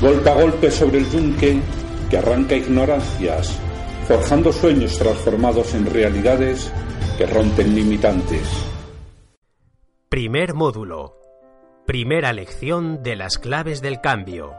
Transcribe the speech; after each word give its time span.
golpe 0.00 0.30
a 0.30 0.34
golpe 0.34 0.70
sobre 0.70 0.98
el 0.98 1.10
yunque 1.10 1.60
que 2.08 2.18
arranca 2.18 2.56
ignorancias, 2.56 3.58
forjando 4.08 4.52
sueños 4.52 4.98
transformados 4.98 5.74
en 5.74 5.86
realidades 5.86 6.72
que 7.18 7.26
rompen 7.26 7.74
limitantes. 7.74 8.48
Primer 10.08 10.54
módulo. 10.54 11.18
Primera 11.86 12.32
lección 12.32 13.02
de 13.02 13.16
las 13.16 13.38
claves 13.38 13.82
del 13.82 14.00
cambio. 14.00 14.54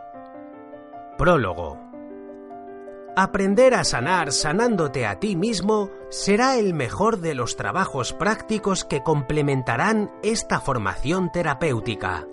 Prólogo. 1.18 1.80
Aprender 3.16 3.74
a 3.74 3.84
sanar 3.84 4.32
sanándote 4.32 5.06
a 5.06 5.20
ti 5.20 5.36
mismo 5.36 5.90
será 6.10 6.58
el 6.58 6.74
mejor 6.74 7.20
de 7.20 7.36
los 7.36 7.58
trabajos 7.58 8.14
prácticos 8.14 8.86
que 8.86 9.04
complementarán 9.04 10.12
esta 10.24 10.62
formación 10.62 11.32
terapéutica. 11.32 12.28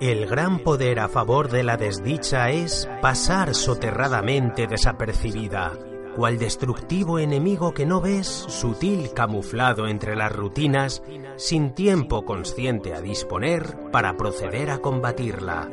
El 0.00 0.26
gran 0.26 0.58
poder 0.58 0.98
a 0.98 1.08
favor 1.08 1.48
de 1.48 1.62
la 1.62 1.76
desdicha 1.76 2.50
es 2.50 2.88
pasar 3.00 3.54
soterradamente 3.54 4.66
desapercibida, 4.66 5.72
cual 6.16 6.36
destructivo 6.36 7.20
enemigo 7.20 7.72
que 7.72 7.86
no 7.86 8.00
ves, 8.00 8.26
sutil 8.26 9.12
camuflado 9.14 9.86
entre 9.86 10.16
las 10.16 10.32
rutinas, 10.32 11.00
sin 11.36 11.74
tiempo 11.74 12.24
consciente 12.24 12.92
a 12.92 13.00
disponer 13.00 13.90
para 13.92 14.16
proceder 14.16 14.70
a 14.70 14.78
combatirla. 14.78 15.70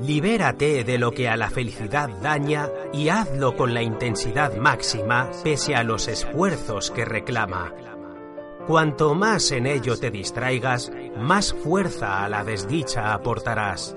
Libérate 0.00 0.84
de 0.84 0.98
lo 0.98 1.10
que 1.10 1.28
a 1.28 1.36
la 1.36 1.50
felicidad 1.50 2.08
daña 2.22 2.68
y 2.92 3.08
hazlo 3.08 3.56
con 3.56 3.74
la 3.74 3.82
intensidad 3.82 4.56
máxima 4.56 5.28
pese 5.42 5.74
a 5.74 5.82
los 5.82 6.06
esfuerzos 6.06 6.92
que 6.92 7.04
reclama. 7.04 7.72
Cuanto 8.66 9.14
más 9.14 9.50
en 9.50 9.66
ello 9.66 9.96
te 9.96 10.10
distraigas, 10.10 10.92
más 11.16 11.52
fuerza 11.52 12.24
a 12.24 12.28
la 12.28 12.44
desdicha 12.44 13.12
aportarás. 13.12 13.96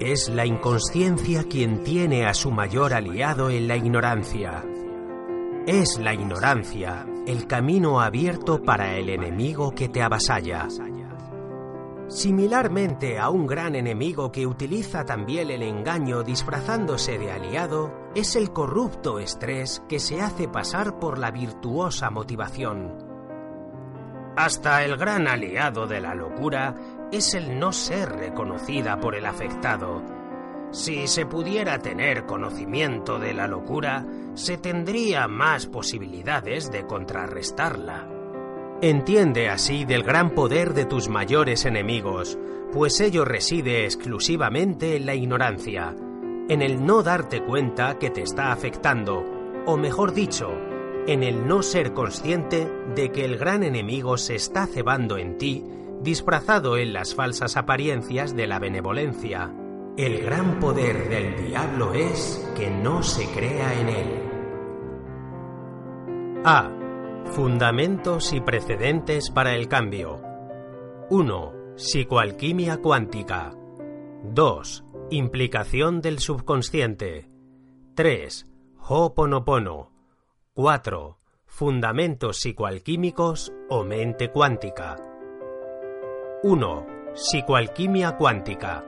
Es 0.00 0.28
la 0.28 0.44
inconsciencia 0.44 1.44
quien 1.48 1.82
tiene 1.82 2.26
a 2.26 2.34
su 2.34 2.50
mayor 2.50 2.92
aliado 2.92 3.48
en 3.50 3.68
la 3.68 3.76
ignorancia. 3.76 4.64
Es 5.66 5.98
la 5.98 6.12
ignorancia 6.12 7.06
el 7.26 7.48
camino 7.48 8.00
abierto 8.00 8.62
para 8.62 8.96
el 8.96 9.08
enemigo 9.08 9.72
que 9.72 9.88
te 9.88 10.00
avasalla. 10.00 10.68
Similarmente 12.08 13.18
a 13.18 13.30
un 13.30 13.48
gran 13.48 13.74
enemigo 13.74 14.30
que 14.30 14.46
utiliza 14.46 15.04
también 15.04 15.50
el 15.50 15.62
engaño 15.62 16.22
disfrazándose 16.22 17.18
de 17.18 17.32
aliado, 17.32 17.92
es 18.14 18.36
el 18.36 18.52
corrupto 18.52 19.18
estrés 19.18 19.82
que 19.88 19.98
se 19.98 20.20
hace 20.20 20.46
pasar 20.46 21.00
por 21.00 21.18
la 21.18 21.32
virtuosa 21.32 22.10
motivación. 22.10 23.05
Hasta 24.36 24.84
el 24.84 24.98
gran 24.98 25.28
aliado 25.28 25.86
de 25.86 26.00
la 26.00 26.14
locura 26.14 26.74
es 27.10 27.32
el 27.32 27.58
no 27.58 27.72
ser 27.72 28.10
reconocida 28.10 29.00
por 29.00 29.14
el 29.14 29.24
afectado. 29.24 30.02
Si 30.72 31.06
se 31.06 31.24
pudiera 31.24 31.78
tener 31.78 32.26
conocimiento 32.26 33.18
de 33.18 33.32
la 33.32 33.46
locura, 33.48 34.04
se 34.34 34.58
tendría 34.58 35.26
más 35.26 35.66
posibilidades 35.66 36.70
de 36.70 36.86
contrarrestarla. 36.86 38.08
Entiende 38.82 39.48
así 39.48 39.86
del 39.86 40.02
gran 40.02 40.30
poder 40.30 40.74
de 40.74 40.84
tus 40.84 41.08
mayores 41.08 41.64
enemigos, 41.64 42.38
pues 42.74 43.00
ello 43.00 43.24
reside 43.24 43.84
exclusivamente 43.84 44.96
en 44.96 45.06
la 45.06 45.14
ignorancia, 45.14 45.94
en 46.50 46.60
el 46.60 46.84
no 46.84 47.02
darte 47.02 47.42
cuenta 47.42 47.98
que 47.98 48.10
te 48.10 48.20
está 48.20 48.52
afectando, 48.52 49.24
o 49.64 49.78
mejor 49.78 50.12
dicho, 50.12 50.50
en 51.06 51.22
el 51.22 51.46
no 51.46 51.62
ser 51.62 51.92
consciente 51.92 52.70
de 52.94 53.12
que 53.12 53.24
el 53.24 53.38
gran 53.38 53.62
enemigo 53.62 54.16
se 54.16 54.34
está 54.34 54.66
cebando 54.66 55.18
en 55.18 55.38
ti, 55.38 55.64
disfrazado 56.02 56.76
en 56.76 56.92
las 56.92 57.14
falsas 57.14 57.56
apariencias 57.56 58.34
de 58.34 58.46
la 58.46 58.58
benevolencia. 58.58 59.52
El 59.96 60.22
gran 60.22 60.58
poder 60.58 61.08
del 61.08 61.48
diablo 61.48 61.94
es 61.94 62.46
que 62.56 62.70
no 62.70 63.02
se 63.02 63.26
crea 63.26 63.80
en 63.80 63.88
él. 63.88 64.26
A. 66.44 66.70
Fundamentos 67.32 68.32
y 68.32 68.40
precedentes 68.40 69.30
para 69.30 69.54
el 69.54 69.68
cambio. 69.68 70.20
1. 71.10 71.52
Psicoalquimia 71.76 72.78
cuántica. 72.78 73.52
2. 74.24 74.84
Implicación 75.10 76.00
del 76.00 76.18
subconsciente. 76.18 77.30
3. 77.94 78.46
Ho'oponopono. 78.78 79.95
4. 80.56 81.18
Fundamentos 81.44 82.38
psicoalquímicos 82.38 83.52
o 83.68 83.84
mente 83.84 84.30
cuántica. 84.30 84.96
1. 86.42 86.86
Psicoalquimia 87.12 88.16
cuántica. 88.16 88.82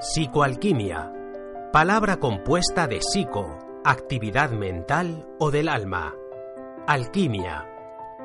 Psicoalquimia. 0.00 1.10
Palabra 1.72 2.18
compuesta 2.18 2.86
de 2.86 3.00
psico, 3.00 3.56
actividad 3.86 4.50
mental 4.50 5.26
o 5.38 5.50
del 5.50 5.70
alma. 5.70 6.14
Alquimia. 6.86 7.66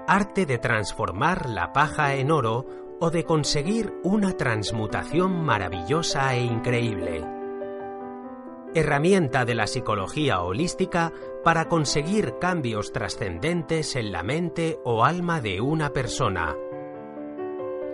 Arte 0.05 0.45
de 0.45 0.57
transformar 0.57 1.49
la 1.49 1.71
paja 1.71 2.15
en 2.15 2.31
oro 2.31 2.65
o 2.99 3.09
de 3.11 3.23
conseguir 3.23 3.93
una 4.03 4.33
transmutación 4.33 5.41
maravillosa 5.41 6.35
e 6.35 6.41
increíble. 6.41 7.25
Herramienta 8.75 9.45
de 9.45 9.55
la 9.55 9.67
psicología 9.67 10.41
holística 10.41 11.13
para 11.43 11.67
conseguir 11.67 12.35
cambios 12.39 12.91
trascendentes 12.91 13.95
en 13.95 14.11
la 14.11 14.23
mente 14.23 14.79
o 14.83 15.03
alma 15.03 15.41
de 15.41 15.61
una 15.61 15.91
persona. 15.91 16.55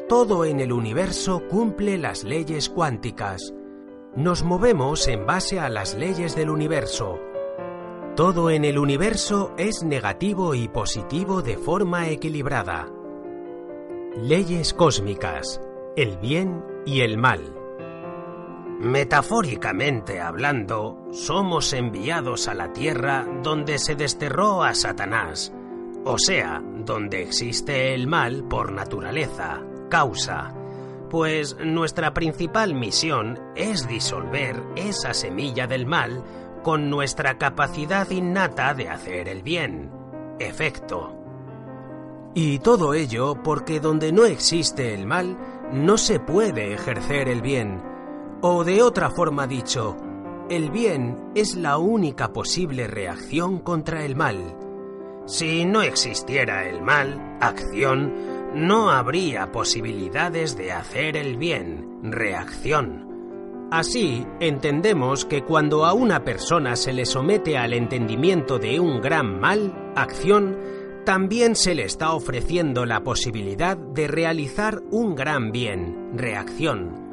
Todo 0.08 0.46
en 0.46 0.60
el 0.60 0.72
universo 0.72 1.44
cumple 1.48 1.98
las 1.98 2.24
leyes 2.24 2.70
cuánticas. 2.70 3.54
Nos 4.16 4.44
movemos 4.44 5.08
en 5.08 5.26
base 5.26 5.60
a 5.60 5.70
las 5.70 5.96
leyes 5.96 6.36
del 6.36 6.50
universo. 6.50 7.20
Todo 8.16 8.50
en 8.50 8.66
el 8.66 8.78
universo 8.78 9.54
es 9.58 9.84
negativo 9.84 10.56
y 10.56 10.68
positivo 10.68 11.42
de 11.42 11.58
forma 11.58 12.10
equilibrada. 12.10 12.92
Leyes 14.18 14.74
cósmicas, 14.74 15.62
el 15.96 16.18
bien 16.18 16.66
y 16.86 17.02
el 17.02 17.18
mal. 17.18 17.59
Metafóricamente 18.80 20.22
hablando, 20.22 21.10
somos 21.12 21.74
enviados 21.74 22.48
a 22.48 22.54
la 22.54 22.72
tierra 22.72 23.28
donde 23.44 23.78
se 23.78 23.96
desterró 23.96 24.64
a 24.64 24.74
Satanás, 24.74 25.52
o 26.06 26.18
sea, 26.18 26.64
donde 26.64 27.22
existe 27.22 27.94
el 27.94 28.08
mal 28.08 28.46
por 28.46 28.72
naturaleza, 28.72 29.62
causa, 29.90 30.54
pues 31.10 31.58
nuestra 31.60 32.14
principal 32.14 32.74
misión 32.74 33.38
es 33.54 33.86
disolver 33.86 34.64
esa 34.78 35.14
semilla 35.14 35.68
del 35.68 35.86
mal 35.86 36.24
con 36.64 36.90
nuestra 36.90 37.38
capacidad 37.38 38.10
innata 38.10 38.74
de 38.74 38.88
hacer 38.88 39.28
el 39.28 39.44
bien, 39.44 39.92
efecto. 40.40 41.18
Y 42.34 42.60
todo 42.60 42.94
ello 42.94 43.44
porque 43.44 43.82
donde 43.82 44.14
no 44.14 44.24
existe 44.24 44.94
el 44.94 45.06
mal, 45.06 45.36
no 45.74 45.98
se 45.98 46.22
puede 46.22 46.74
ejercer 46.74 47.28
el 47.28 47.42
bien, 47.42 47.89
o 48.42 48.64
de 48.64 48.82
otra 48.82 49.10
forma 49.10 49.48
dicho, 49.48 49.98
el 50.50 50.72
bien 50.72 51.32
es 51.36 51.56
la 51.56 51.78
única 51.78 52.34
posible 52.34 52.88
reacción 52.88 53.60
contra 53.60 54.06
el 54.06 54.16
mal. 54.16 54.56
Si 55.26 55.66
no 55.66 55.82
existiera 55.82 56.68
el 56.68 56.82
mal, 56.82 57.38
acción, 57.40 58.14
no 58.56 58.90
habría 58.90 59.52
posibilidades 59.52 60.58
de 60.58 60.72
hacer 60.72 61.18
el 61.18 61.38
bien, 61.38 62.00
reacción. 62.02 63.08
Así, 63.72 64.26
entendemos 64.40 65.26
que 65.26 65.44
cuando 65.44 65.86
a 65.86 65.94
una 65.94 66.24
persona 66.24 66.76
se 66.76 66.94
le 66.94 67.06
somete 67.06 67.58
al 67.58 67.74
entendimiento 67.74 68.58
de 68.58 68.80
un 68.80 69.00
gran 69.02 69.40
mal, 69.40 69.92
acción, 69.96 70.58
también 71.06 71.56
se 71.56 71.76
le 71.76 71.84
está 71.84 72.14
ofreciendo 72.14 72.88
la 72.88 73.04
posibilidad 73.04 73.78
de 73.78 74.08
realizar 74.08 74.82
un 74.90 75.14
gran 75.14 75.52
bien, 75.52 76.10
reacción. 76.18 77.09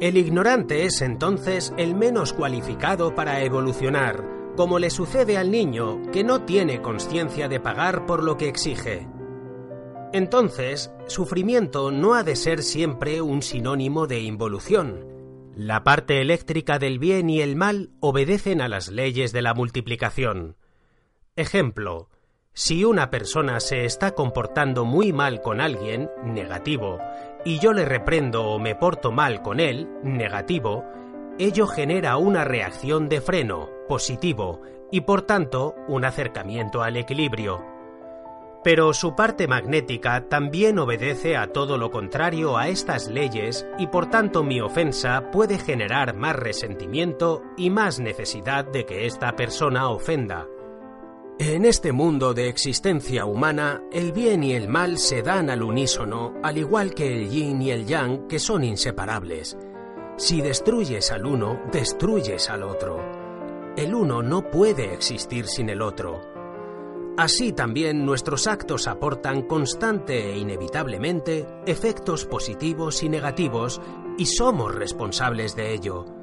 El 0.00 0.16
ignorante 0.16 0.84
es 0.84 1.02
entonces 1.02 1.74
el 1.76 1.96
menos 1.96 2.32
cualificado 2.32 3.16
para 3.16 3.42
evolucionar, 3.42 4.24
como 4.56 4.78
le 4.78 4.90
sucede 4.90 5.36
al 5.36 5.50
niño 5.50 6.02
que 6.12 6.22
no 6.22 6.44
tiene 6.44 6.80
conciencia 6.80 7.48
de 7.48 7.58
pagar 7.58 8.06
por 8.06 8.22
lo 8.22 8.36
que 8.36 8.48
exige. 8.48 9.08
Entonces, 10.12 10.92
sufrimiento 11.08 11.90
no 11.90 12.14
ha 12.14 12.22
de 12.22 12.36
ser 12.36 12.62
siempre 12.62 13.20
un 13.20 13.42
sinónimo 13.42 14.06
de 14.06 14.20
involución. 14.20 15.04
La 15.56 15.82
parte 15.82 16.20
eléctrica 16.20 16.78
del 16.78 17.00
bien 17.00 17.28
y 17.28 17.40
el 17.40 17.56
mal 17.56 17.90
obedecen 17.98 18.60
a 18.60 18.68
las 18.68 18.88
leyes 18.90 19.32
de 19.32 19.42
la 19.42 19.52
multiplicación. 19.52 20.56
Ejemplo, 21.34 22.08
si 22.52 22.84
una 22.84 23.10
persona 23.10 23.60
se 23.60 23.84
está 23.84 24.12
comportando 24.16 24.84
muy 24.84 25.12
mal 25.12 25.42
con 25.42 25.60
alguien, 25.60 26.10
negativo, 26.24 26.98
y 27.44 27.58
yo 27.58 27.72
le 27.72 27.84
reprendo 27.84 28.44
o 28.44 28.58
me 28.58 28.74
porto 28.74 29.12
mal 29.12 29.42
con 29.42 29.60
él, 29.60 29.88
negativo, 30.02 30.84
ello 31.38 31.66
genera 31.66 32.16
una 32.16 32.44
reacción 32.44 33.08
de 33.08 33.20
freno, 33.20 33.68
positivo, 33.88 34.60
y 34.90 35.02
por 35.02 35.22
tanto 35.22 35.74
un 35.86 36.04
acercamiento 36.04 36.82
al 36.82 36.96
equilibrio. 36.96 37.64
Pero 38.64 38.92
su 38.92 39.14
parte 39.14 39.46
magnética 39.46 40.28
también 40.28 40.78
obedece 40.78 41.36
a 41.36 41.52
todo 41.52 41.78
lo 41.78 41.90
contrario 41.90 42.56
a 42.56 42.68
estas 42.68 43.08
leyes 43.08 43.66
y 43.78 43.86
por 43.86 44.10
tanto 44.10 44.42
mi 44.42 44.60
ofensa 44.60 45.30
puede 45.30 45.58
generar 45.58 46.14
más 46.14 46.34
resentimiento 46.34 47.42
y 47.56 47.70
más 47.70 48.00
necesidad 48.00 48.64
de 48.64 48.84
que 48.84 49.06
esta 49.06 49.36
persona 49.36 49.88
ofenda. 49.88 50.46
En 51.40 51.64
este 51.64 51.92
mundo 51.92 52.34
de 52.34 52.48
existencia 52.48 53.24
humana, 53.24 53.84
el 53.92 54.10
bien 54.10 54.42
y 54.42 54.54
el 54.54 54.66
mal 54.66 54.98
se 54.98 55.22
dan 55.22 55.50
al 55.50 55.62
unísono, 55.62 56.34
al 56.42 56.58
igual 56.58 56.94
que 56.94 57.14
el 57.14 57.30
yin 57.30 57.62
y 57.62 57.70
el 57.70 57.86
yang, 57.86 58.26
que 58.26 58.40
son 58.40 58.64
inseparables. 58.64 59.56
Si 60.16 60.40
destruyes 60.40 61.12
al 61.12 61.24
uno, 61.24 61.60
destruyes 61.70 62.50
al 62.50 62.64
otro. 62.64 62.98
El 63.76 63.94
uno 63.94 64.20
no 64.20 64.50
puede 64.50 64.92
existir 64.92 65.46
sin 65.46 65.70
el 65.70 65.80
otro. 65.80 66.20
Así 67.16 67.52
también 67.52 68.04
nuestros 68.04 68.48
actos 68.48 68.88
aportan 68.88 69.42
constante 69.42 70.32
e 70.32 70.38
inevitablemente 70.38 71.46
efectos 71.66 72.24
positivos 72.24 73.04
y 73.04 73.08
negativos 73.08 73.80
y 74.18 74.26
somos 74.26 74.74
responsables 74.74 75.54
de 75.54 75.72
ello. 75.72 76.17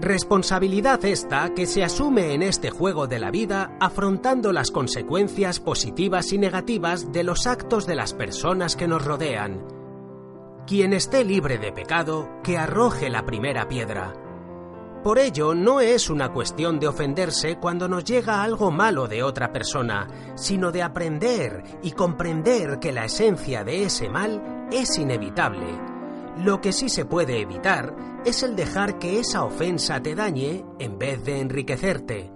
Responsabilidad 0.00 1.04
esta 1.04 1.52
que 1.52 1.66
se 1.66 1.84
asume 1.84 2.32
en 2.32 2.42
este 2.42 2.70
juego 2.70 3.06
de 3.06 3.18
la 3.18 3.30
vida 3.30 3.76
afrontando 3.80 4.50
las 4.50 4.70
consecuencias 4.70 5.60
positivas 5.60 6.32
y 6.32 6.38
negativas 6.38 7.12
de 7.12 7.22
los 7.22 7.46
actos 7.46 7.86
de 7.86 7.96
las 7.96 8.14
personas 8.14 8.76
que 8.76 8.88
nos 8.88 9.04
rodean. 9.04 9.62
Quien 10.66 10.94
esté 10.94 11.22
libre 11.22 11.58
de 11.58 11.70
pecado, 11.72 12.30
que 12.42 12.56
arroje 12.56 13.10
la 13.10 13.26
primera 13.26 13.68
piedra. 13.68 14.14
Por 15.04 15.18
ello, 15.18 15.54
no 15.54 15.80
es 15.80 16.08
una 16.08 16.32
cuestión 16.32 16.80
de 16.80 16.88
ofenderse 16.88 17.56
cuando 17.56 17.86
nos 17.86 18.04
llega 18.04 18.42
algo 18.42 18.70
malo 18.70 19.06
de 19.06 19.22
otra 19.22 19.52
persona, 19.52 20.08
sino 20.34 20.72
de 20.72 20.82
aprender 20.82 21.62
y 21.82 21.92
comprender 21.92 22.78
que 22.78 22.92
la 22.92 23.04
esencia 23.04 23.64
de 23.64 23.82
ese 23.82 24.08
mal 24.08 24.66
es 24.72 24.96
inevitable. 24.96 25.89
Lo 26.42 26.62
que 26.62 26.72
sí 26.72 26.88
se 26.88 27.04
puede 27.04 27.42
evitar 27.42 27.94
es 28.24 28.42
el 28.42 28.56
dejar 28.56 28.98
que 28.98 29.20
esa 29.20 29.44
ofensa 29.44 30.00
te 30.00 30.14
dañe 30.14 30.64
en 30.78 30.98
vez 30.98 31.22
de 31.22 31.38
enriquecerte. 31.38 32.32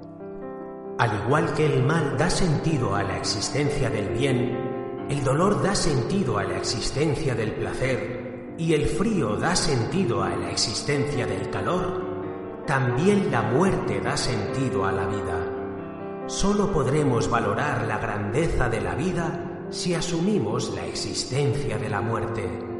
Al 0.99 1.23
igual 1.25 1.55
que 1.55 1.65
el 1.65 1.83
mal 1.87 2.19
da 2.19 2.29
sentido 2.29 2.95
a 2.95 3.03
la 3.03 3.17
existencia 3.17 3.89
del 3.89 4.11
bien, 4.11 5.07
el 5.09 5.25
dolor 5.25 5.63
da 5.63 5.75
sentido 5.75 6.37
a 6.37 6.45
la 6.45 6.59
existencia 6.59 7.35
del 7.35 7.55
placer 7.55 8.55
y 8.59 8.75
el 8.75 8.87
frío 8.89 9.37
da 9.37 9.57
sentido 9.57 10.23
a 10.23 10.37
la 10.37 10.51
existencia 10.51 11.27
del 11.27 11.49
calor, 11.49 12.63
también 12.67 13.31
la 13.31 13.41
muerte 13.41 14.03
da 14.03 14.19
sentido 14.19 14.85
a 14.85 14.93
la 14.93 15.07
vida. 15.07 16.27
Solo 16.27 16.71
podremos 16.71 17.31
valorar 17.31 17.87
la 17.87 17.97
grandeza 17.97 18.69
de 18.69 18.83
la 18.83 18.95
vida 18.95 19.67
si 19.71 19.95
asumimos 19.95 20.75
la 20.75 20.85
existencia 20.85 21.79
de 21.79 21.89
la 21.89 22.03
muerte. 22.03 22.74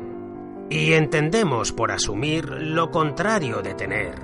Y 0.71 0.95
entendemos 0.95 1.73
por 1.73 1.93
asumir 1.93 2.49
lo 2.49 2.91
contrario 2.91 3.63
de 3.63 3.75
tener. 3.75 4.15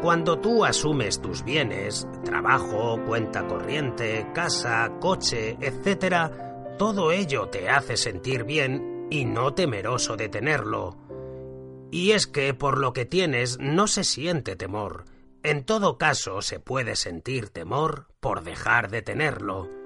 Cuando 0.00 0.38
tú 0.38 0.64
asumes 0.64 1.20
tus 1.20 1.44
bienes, 1.44 2.08
trabajo, 2.24 3.00
cuenta 3.06 3.46
corriente, 3.46 4.26
casa, 4.34 4.90
coche, 5.00 5.56
etc., 5.60 6.76
todo 6.78 7.12
ello 7.12 7.48
te 7.48 7.68
hace 7.68 7.96
sentir 7.96 8.44
bien 8.44 9.06
y 9.10 9.24
no 9.24 9.54
temeroso 9.54 10.16
de 10.16 10.28
tenerlo. 10.28 10.96
Y 11.90 12.12
es 12.12 12.26
que 12.26 12.54
por 12.54 12.78
lo 12.78 12.92
que 12.92 13.04
tienes 13.04 13.58
no 13.60 13.86
se 13.86 14.02
siente 14.02 14.56
temor. 14.56 15.04
En 15.42 15.64
todo 15.64 15.98
caso 15.98 16.40
se 16.40 16.58
puede 16.58 16.96
sentir 16.96 17.50
temor 17.50 18.06
por 18.20 18.42
dejar 18.42 18.90
de 18.90 19.02
tenerlo. 19.02 19.81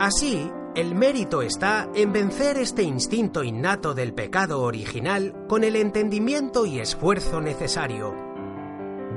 Así, 0.00 0.50
el 0.78 0.94
mérito 0.94 1.42
está 1.42 1.90
en 1.92 2.12
vencer 2.12 2.56
este 2.56 2.84
instinto 2.84 3.42
innato 3.42 3.94
del 3.94 4.14
pecado 4.14 4.62
original 4.62 5.34
con 5.48 5.64
el 5.64 5.74
entendimiento 5.74 6.66
y 6.66 6.78
esfuerzo 6.78 7.40
necesario. 7.40 8.14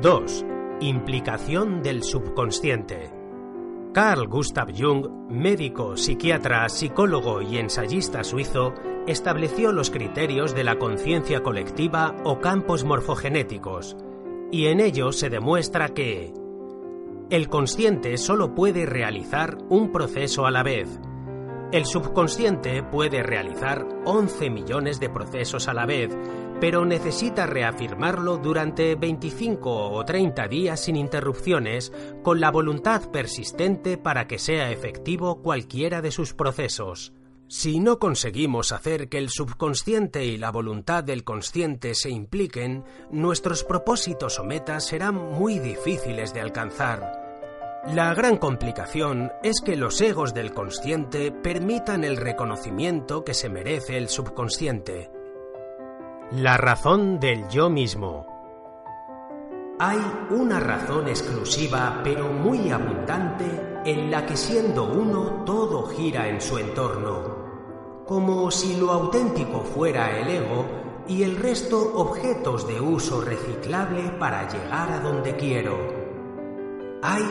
2. 0.02 0.46
Implicación 0.80 1.84
del 1.84 2.02
subconsciente. 2.02 3.14
Carl 3.94 4.28
Gustav 4.28 4.70
Jung, 4.76 5.06
médico, 5.30 5.98
psiquiatra, 5.98 6.68
psicólogo 6.68 7.44
y 7.44 7.60
ensayista 7.60 8.24
suizo, 8.24 8.74
estableció 9.06 9.72
los 9.72 9.92
criterios 9.92 10.56
de 10.56 10.64
la 10.64 10.80
conciencia 10.80 11.44
colectiva 11.44 12.16
o 12.24 12.40
campos 12.40 12.84
morfogenéticos, 12.86 13.96
y 14.52 14.66
en 14.66 14.80
ellos 14.80 15.20
se 15.20 15.30
demuestra 15.30 15.90
que 15.90 16.34
el 17.30 17.50
consciente 17.50 18.18
solo 18.18 18.56
puede 18.56 18.88
realizar 18.88 19.60
un 19.70 19.92
proceso 19.92 20.48
a 20.48 20.52
la 20.52 20.64
vez. 20.64 21.00
El 21.72 21.86
subconsciente 21.86 22.84
puede 22.84 23.24
realizar 23.24 23.88
11 24.04 24.50
millones 24.50 25.00
de 25.00 25.10
procesos 25.10 25.70
a 25.70 25.74
la 25.74 25.86
vez, 25.86 26.10
pero 26.60 26.84
necesita 26.84 27.46
reafirmarlo 27.46 28.38
durante 28.38 28.96
25 28.96 29.90
o 29.92 30.04
30 30.04 30.50
días 30.50 30.84
sin 30.84 30.98
interrupciones, 30.98 31.94
con 32.24 32.42
la 32.42 32.52
voluntad 32.52 33.10
persistente 33.10 33.98
para 33.98 34.28
que 34.28 34.38
sea 34.38 34.70
efectivo 34.70 35.42
cualquiera 35.42 36.02
de 36.02 36.12
sus 36.12 36.34
procesos. 36.34 37.14
Si 37.48 37.80
no 37.80 38.00
conseguimos 38.00 38.74
hacer 38.74 39.08
que 39.08 39.18
el 39.18 39.30
subconsciente 39.30 40.26
y 40.26 40.38
la 40.38 40.52
voluntad 40.52 41.06
del 41.06 41.24
consciente 41.24 41.96
se 41.96 42.10
impliquen, 42.10 42.84
nuestros 43.12 43.64
propósitos 43.64 44.40
o 44.40 44.44
metas 44.44 44.86
serán 44.86 45.16
muy 45.16 45.60
difíciles 45.60 46.34
de 46.34 46.42
alcanzar. 46.42 47.21
La 47.88 48.14
gran 48.14 48.38
complicación 48.38 49.32
es 49.44 49.62
que 49.62 49.76
los 49.76 50.00
egos 50.02 50.34
del 50.34 50.54
consciente 50.54 51.32
permitan 51.32 52.04
el 52.04 52.18
reconocimiento 52.18 53.24
que 53.24 53.34
se 53.34 53.50
merece 53.50 53.98
el 53.98 54.08
subconsciente. 54.08 55.10
La 56.32 56.58
razón 56.58 57.20
del 57.20 57.48
yo 57.50 57.70
mismo. 57.70 58.28
Hay 59.80 60.00
una 60.30 60.60
razón 60.60 61.08
exclusiva 61.08 62.02
pero 62.04 62.28
muy 62.28 62.70
abundante 62.70 63.82
en 63.84 64.12
la 64.12 64.26
que 64.26 64.38
siendo 64.38 64.86
uno 64.86 65.44
todo 65.44 65.88
gira 65.88 66.28
en 66.30 66.40
su 66.40 66.60
entorno 66.60 67.42
como 68.12 68.52
si 68.52 68.76
lo 68.76 68.92
auténtico 68.92 69.62
fuera 69.62 70.20
el 70.20 70.28
ego 70.28 70.66
y 71.08 71.24
el 71.24 71.38
resto 71.38 71.94
objetos 71.96 72.68
de 72.68 72.82
uso 72.82 73.22
reciclable 73.22 74.02
para 74.20 74.50
llegar 74.50 74.92
a 74.92 75.00
donde 75.00 75.34
quiero. 75.38 75.78
Hay 77.02 77.24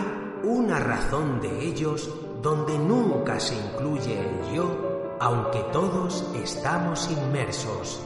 una 0.45 0.79
razón 0.79 1.41
de 1.41 1.65
ellos 1.65 2.11
donde 2.43 2.79
nunca 2.79 3.39
se 3.39 3.57
incluye 3.57 4.19
el 4.19 4.55
yo, 4.55 5.17
aunque 5.21 5.61
todos 5.73 6.31
estamos 6.35 7.11
inmersos. 7.11 8.03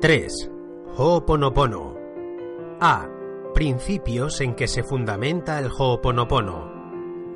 3. 0.00 0.50
Ho'oponopono. 0.96 1.94
A. 2.80 3.06
Principios 3.54 4.40
en 4.40 4.54
que 4.54 4.68
se 4.68 4.82
fundamenta 4.82 5.58
el 5.58 5.70
Ho'oponopono. 5.70 6.70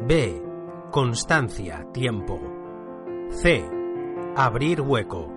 B. 0.07 0.43
Constancia, 0.91 1.87
tiempo. 1.93 2.41
C. 3.31 3.69
Abrir 4.37 4.81
hueco. 4.81 5.29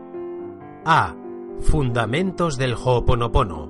A. 0.85 1.15
Fundamentos 1.59 2.57
del 2.57 2.75
Ho'oponopono. 2.75 3.69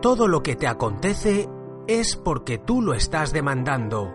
Todo 0.00 0.28
lo 0.28 0.42
que 0.42 0.56
te 0.56 0.66
acontece 0.66 1.48
es 1.88 2.16
porque 2.16 2.58
tú 2.58 2.82
lo 2.82 2.94
estás 2.94 3.32
demandando. 3.32 4.12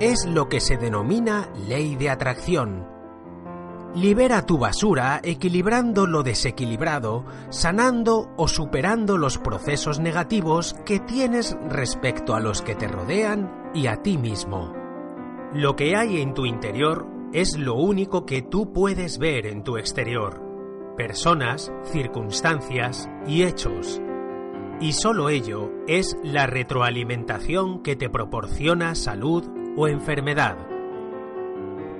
Es 0.00 0.26
lo 0.26 0.48
que 0.48 0.60
se 0.60 0.76
denomina 0.76 1.50
ley 1.66 1.96
de 1.96 2.10
atracción. 2.10 2.86
Libera 3.94 4.46
tu 4.46 4.56
basura 4.56 5.20
equilibrando 5.24 6.06
lo 6.06 6.22
desequilibrado, 6.22 7.24
sanando 7.48 8.30
o 8.36 8.46
superando 8.46 9.18
los 9.18 9.38
procesos 9.38 9.98
negativos 9.98 10.74
que 10.86 11.00
tienes 11.00 11.56
respecto 11.68 12.34
a 12.34 12.40
los 12.40 12.62
que 12.62 12.76
te 12.76 12.86
rodean 12.86 13.70
y 13.74 13.88
a 13.88 13.96
ti 13.96 14.16
mismo. 14.16 14.72
Lo 15.52 15.74
que 15.74 15.96
hay 15.96 16.20
en 16.20 16.34
tu 16.34 16.46
interior 16.46 17.06
es 17.32 17.58
lo 17.58 17.74
único 17.74 18.26
que 18.26 18.42
tú 18.42 18.72
puedes 18.72 19.18
ver 19.18 19.46
en 19.46 19.64
tu 19.64 19.76
exterior. 19.76 20.40
Personas, 20.96 21.72
circunstancias 21.84 23.08
y 23.26 23.42
hechos. 23.42 24.00
Y 24.80 24.94
solo 24.94 25.28
ello 25.28 25.70
es 25.86 26.16
la 26.24 26.46
retroalimentación 26.46 27.82
que 27.82 27.96
te 27.96 28.08
proporciona 28.08 28.94
salud 28.94 29.44
o 29.76 29.86
enfermedad. 29.86 30.56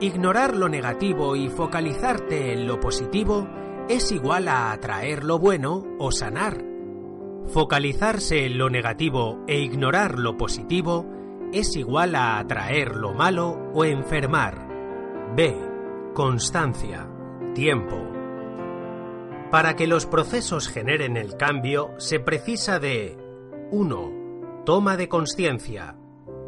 Ignorar 0.01 0.57
lo 0.57 0.71
negativo 0.71 1.37
y 1.37 1.51
focalizarte 1.51 2.55
en 2.55 2.67
lo 2.67 2.81
positivo 2.81 3.47
es 3.91 4.11
igual 4.13 4.49
a 4.49 4.73
atraer 4.73 5.25
lo 5.25 5.39
bueno 5.39 5.85
o 5.99 6.11
sanar. 6.11 6.65
Focalizarse 7.49 8.47
en 8.47 8.57
lo 8.57 8.71
negativo 8.71 9.45
e 9.47 9.61
ignorar 9.61 10.19
lo 10.19 10.39
positivo 10.39 11.07
es 11.53 11.77
igual 11.77 12.15
a 12.15 12.39
atraer 12.39 12.97
lo 12.97 13.13
malo 13.13 13.59
o 13.75 13.85
enfermar. 13.85 14.69
B. 15.37 15.55
Constancia. 16.15 17.07
Tiempo. 17.55 18.10
Para 19.51 19.75
que 19.75 19.89
los 19.89 20.07
procesos 20.07 20.69
generen 20.69 21.17
el 21.17 21.37
cambio 21.37 21.95
se 21.99 22.21
precisa 22.21 22.79
de 22.79 23.19
1. 23.73 24.63
Toma 24.65 24.97
de 24.97 25.09
conciencia. 25.09 25.97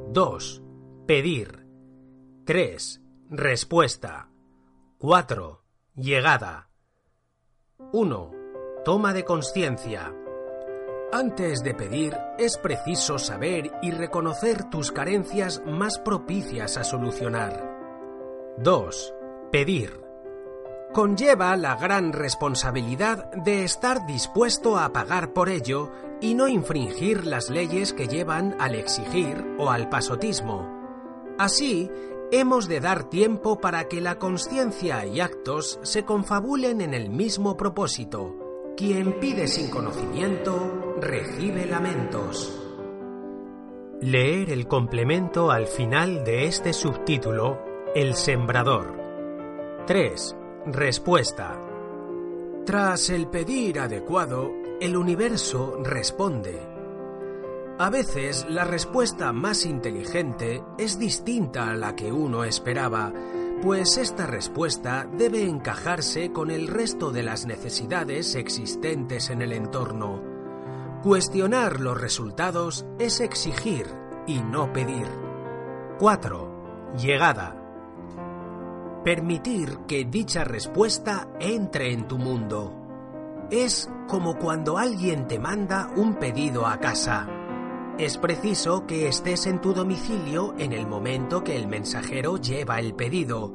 2. 0.08 0.62
Pedir. 1.06 1.66
3. 2.44 3.02
Respuesta. 3.28 4.28
4. 4.98 5.64
Llegada. 5.96 6.68
1. 7.92 8.30
Toma 8.84 9.12
de 9.12 9.24
conciencia. 9.24 10.14
Antes 11.12 11.64
de 11.64 11.74
pedir, 11.74 12.16
es 12.38 12.56
preciso 12.56 13.18
saber 13.18 13.72
y 13.82 13.90
reconocer 13.90 14.70
tus 14.70 14.92
carencias 14.92 15.60
más 15.66 15.98
propicias 15.98 16.76
a 16.76 16.84
solucionar. 16.84 18.56
2. 18.58 19.14
Pedir. 19.50 20.01
Conlleva 20.92 21.56
la 21.56 21.76
gran 21.76 22.12
responsabilidad 22.12 23.30
de 23.32 23.64
estar 23.64 24.06
dispuesto 24.06 24.76
a 24.76 24.92
pagar 24.92 25.32
por 25.32 25.48
ello 25.48 25.90
y 26.20 26.34
no 26.34 26.48
infringir 26.48 27.26
las 27.26 27.48
leyes 27.48 27.94
que 27.94 28.08
llevan 28.08 28.54
al 28.60 28.74
exigir 28.74 29.42
o 29.58 29.70
al 29.70 29.88
pasotismo. 29.88 30.68
Así, 31.38 31.90
hemos 32.30 32.68
de 32.68 32.80
dar 32.80 33.04
tiempo 33.04 33.58
para 33.58 33.88
que 33.88 34.02
la 34.02 34.18
conciencia 34.18 35.06
y 35.06 35.20
actos 35.20 35.80
se 35.82 36.04
confabulen 36.04 36.82
en 36.82 36.92
el 36.92 37.08
mismo 37.08 37.56
propósito. 37.56 38.36
Quien 38.76 39.18
pide 39.18 39.48
sin 39.48 39.70
conocimiento, 39.70 40.94
recibe 41.00 41.64
lamentos. 41.64 42.58
Leer 44.02 44.50
el 44.50 44.68
complemento 44.68 45.50
al 45.50 45.66
final 45.68 46.22
de 46.22 46.48
este 46.48 46.74
subtítulo, 46.74 47.62
El 47.94 48.14
Sembrador. 48.14 49.00
3. 49.86 50.36
Respuesta. 50.66 51.60
Tras 52.64 53.10
el 53.10 53.26
pedir 53.26 53.80
adecuado, 53.80 54.52
el 54.80 54.96
universo 54.96 55.76
responde. 55.82 56.56
A 57.80 57.90
veces 57.90 58.46
la 58.48 58.62
respuesta 58.62 59.32
más 59.32 59.66
inteligente 59.66 60.62
es 60.78 61.00
distinta 61.00 61.68
a 61.68 61.74
la 61.74 61.96
que 61.96 62.12
uno 62.12 62.44
esperaba, 62.44 63.12
pues 63.60 63.96
esta 63.96 64.24
respuesta 64.26 65.08
debe 65.12 65.42
encajarse 65.42 66.30
con 66.30 66.52
el 66.52 66.68
resto 66.68 67.10
de 67.10 67.24
las 67.24 67.44
necesidades 67.44 68.36
existentes 68.36 69.30
en 69.30 69.42
el 69.42 69.52
entorno. 69.54 70.22
Cuestionar 71.02 71.80
los 71.80 72.00
resultados 72.00 72.86
es 73.00 73.18
exigir 73.18 73.88
y 74.28 74.38
no 74.38 74.72
pedir. 74.72 75.08
4. 75.98 76.92
Llegada. 76.96 77.61
Permitir 79.04 79.78
que 79.88 80.04
dicha 80.04 80.44
respuesta 80.44 81.26
entre 81.40 81.92
en 81.92 82.06
tu 82.06 82.18
mundo. 82.18 83.48
Es 83.50 83.90
como 84.06 84.38
cuando 84.38 84.78
alguien 84.78 85.26
te 85.26 85.40
manda 85.40 85.90
un 85.96 86.14
pedido 86.14 86.68
a 86.68 86.78
casa. 86.78 87.28
Es 87.98 88.16
preciso 88.16 88.86
que 88.86 89.08
estés 89.08 89.46
en 89.46 89.60
tu 89.60 89.74
domicilio 89.74 90.54
en 90.56 90.72
el 90.72 90.86
momento 90.86 91.42
que 91.42 91.56
el 91.56 91.66
mensajero 91.66 92.36
lleva 92.36 92.78
el 92.78 92.94
pedido. 92.94 93.52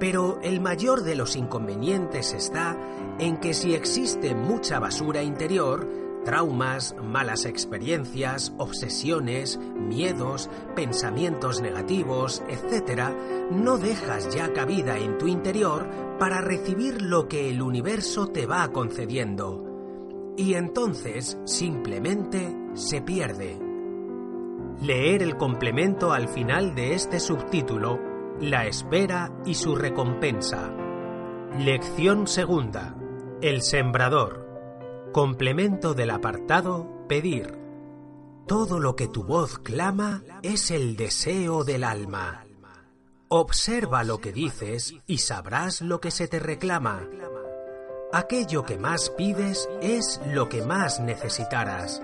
Pero 0.00 0.40
el 0.42 0.60
mayor 0.60 1.04
de 1.04 1.14
los 1.14 1.36
inconvenientes 1.36 2.32
está 2.32 2.76
en 3.20 3.36
que 3.36 3.54
si 3.54 3.74
existe 3.74 4.34
mucha 4.34 4.80
basura 4.80 5.22
interior, 5.22 5.88
Traumas, 6.24 6.94
malas 7.02 7.46
experiencias, 7.46 8.52
obsesiones, 8.58 9.58
miedos, 9.58 10.50
pensamientos 10.76 11.62
negativos, 11.62 12.42
etc., 12.48 13.10
no 13.50 13.78
dejas 13.78 14.34
ya 14.34 14.52
cabida 14.52 14.98
en 14.98 15.16
tu 15.16 15.26
interior 15.28 15.88
para 16.18 16.42
recibir 16.42 17.00
lo 17.00 17.26
que 17.26 17.48
el 17.48 17.62
universo 17.62 18.26
te 18.26 18.46
va 18.46 18.70
concediendo. 18.70 19.64
Y 20.36 20.54
entonces 20.54 21.38
simplemente 21.44 22.56
se 22.74 23.00
pierde. 23.00 23.58
Leer 24.82 25.22
el 25.22 25.36
complemento 25.36 26.12
al 26.12 26.28
final 26.28 26.74
de 26.74 26.94
este 26.94 27.20
subtítulo, 27.20 27.98
La 28.40 28.66
espera 28.66 29.30
y 29.44 29.54
su 29.54 29.74
recompensa. 29.74 30.70
Lección 31.58 32.26
segunda. 32.26 32.94
El 33.42 33.62
sembrador. 33.62 34.49
Complemento 35.12 35.92
del 35.92 36.10
apartado 36.10 37.04
Pedir. 37.08 37.58
Todo 38.46 38.78
lo 38.78 38.94
que 38.94 39.08
tu 39.08 39.24
voz 39.24 39.58
clama 39.58 40.22
es 40.42 40.70
el 40.70 40.94
deseo 40.94 41.64
del 41.64 41.82
alma. 41.82 42.46
Observa 43.26 44.04
lo 44.04 44.18
que 44.18 44.30
dices 44.30 44.94
y 45.08 45.18
sabrás 45.18 45.80
lo 45.80 46.00
que 46.00 46.12
se 46.12 46.28
te 46.28 46.38
reclama. 46.38 47.08
Aquello 48.12 48.64
que 48.64 48.78
más 48.78 49.10
pides 49.10 49.68
es 49.82 50.20
lo 50.26 50.48
que 50.48 50.62
más 50.62 51.00
necesitarás. 51.00 52.00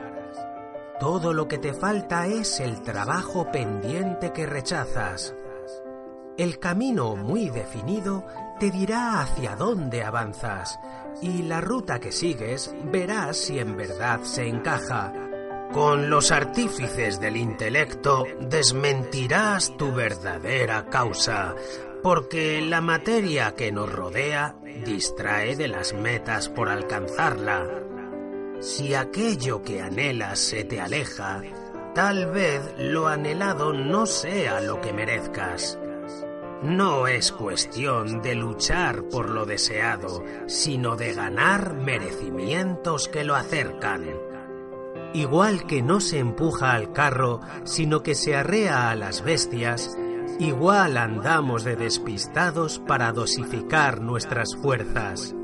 Todo 0.99 1.33
lo 1.33 1.47
que 1.47 1.59
te 1.59 1.75
falta 1.75 2.27
es 2.27 2.59
el 2.59 2.83
trabajo 2.83 3.53
pendiente 3.53 4.33
que 4.33 4.47
rechazas. 4.47 5.33
El 6.37 6.59
camino 6.59 7.15
muy 7.15 7.51
definido 7.51 8.25
te 8.59 8.73
dirá 8.73 9.21
hacia 9.21 9.55
dónde 9.55 10.03
avanzas 10.03 10.77
y 11.23 11.43
la 11.43 11.61
ruta 11.61 11.99
que 11.99 12.13
sigues 12.13 12.75
verás 12.85 13.37
si 13.37 13.59
en 13.59 13.77
verdad 13.77 14.21
se 14.23 14.47
encaja. 14.47 15.13
Con 15.73 16.09
los 16.11 16.31
artífices 16.31 17.21
del 17.21 17.37
intelecto 17.37 18.25
desmentirás 18.41 19.77
tu 19.77 19.93
verdadera 19.93 20.87
causa, 20.87 21.55
porque 22.03 22.61
la 22.63 22.81
materia 22.81 23.55
que 23.55 23.73
nos 23.73 23.93
rodea 23.93 24.57
distrae 24.85 25.57
de 25.57 25.69
las 25.69 25.93
metas 25.93 26.49
por 26.49 26.69
alcanzarla. 26.69 27.67
Si 28.61 28.95
aquello 28.95 29.63
que 29.63 29.83
anhelas 29.83 30.39
se 30.39 30.65
te 30.65 30.81
aleja, 30.81 31.43
tal 31.95 32.31
vez 32.31 32.63
lo 32.79 33.09
anhelado 33.09 33.73
no 33.73 34.07
sea 34.07 34.61
lo 34.61 34.81
que 34.81 34.93
merezcas. 34.93 35.79
No 36.63 37.07
es 37.07 37.33
cuestión 37.33 38.23
de 38.23 38.35
luchar 38.35 39.05
por 39.11 39.29
lo 39.29 39.45
deseado, 39.45 40.25
sino 40.47 40.97
de 40.97 41.13
ganar 41.13 41.75
merecimientos 41.75 43.09
que 43.09 43.25
lo 43.25 43.35
acercan. 43.35 44.07
Igual 45.13 45.67
que 45.67 45.83
no 45.83 46.01
se 46.01 46.19
empuja 46.19 46.73
al 46.73 46.93
carro, 46.93 47.41
sino 47.65 48.03
que 48.03 48.15
se 48.15 48.37
arrea 48.37 48.91
a 48.91 48.97
las 48.97 49.23
bestias, 49.23 49.97
igual 50.39 50.97
andamos 50.97 51.63
de 51.63 51.77
despistados 51.77 52.79
para 52.87 53.13
dosificar 53.13 54.01
nuestras 54.01 54.57
fuerzas. 54.57 55.35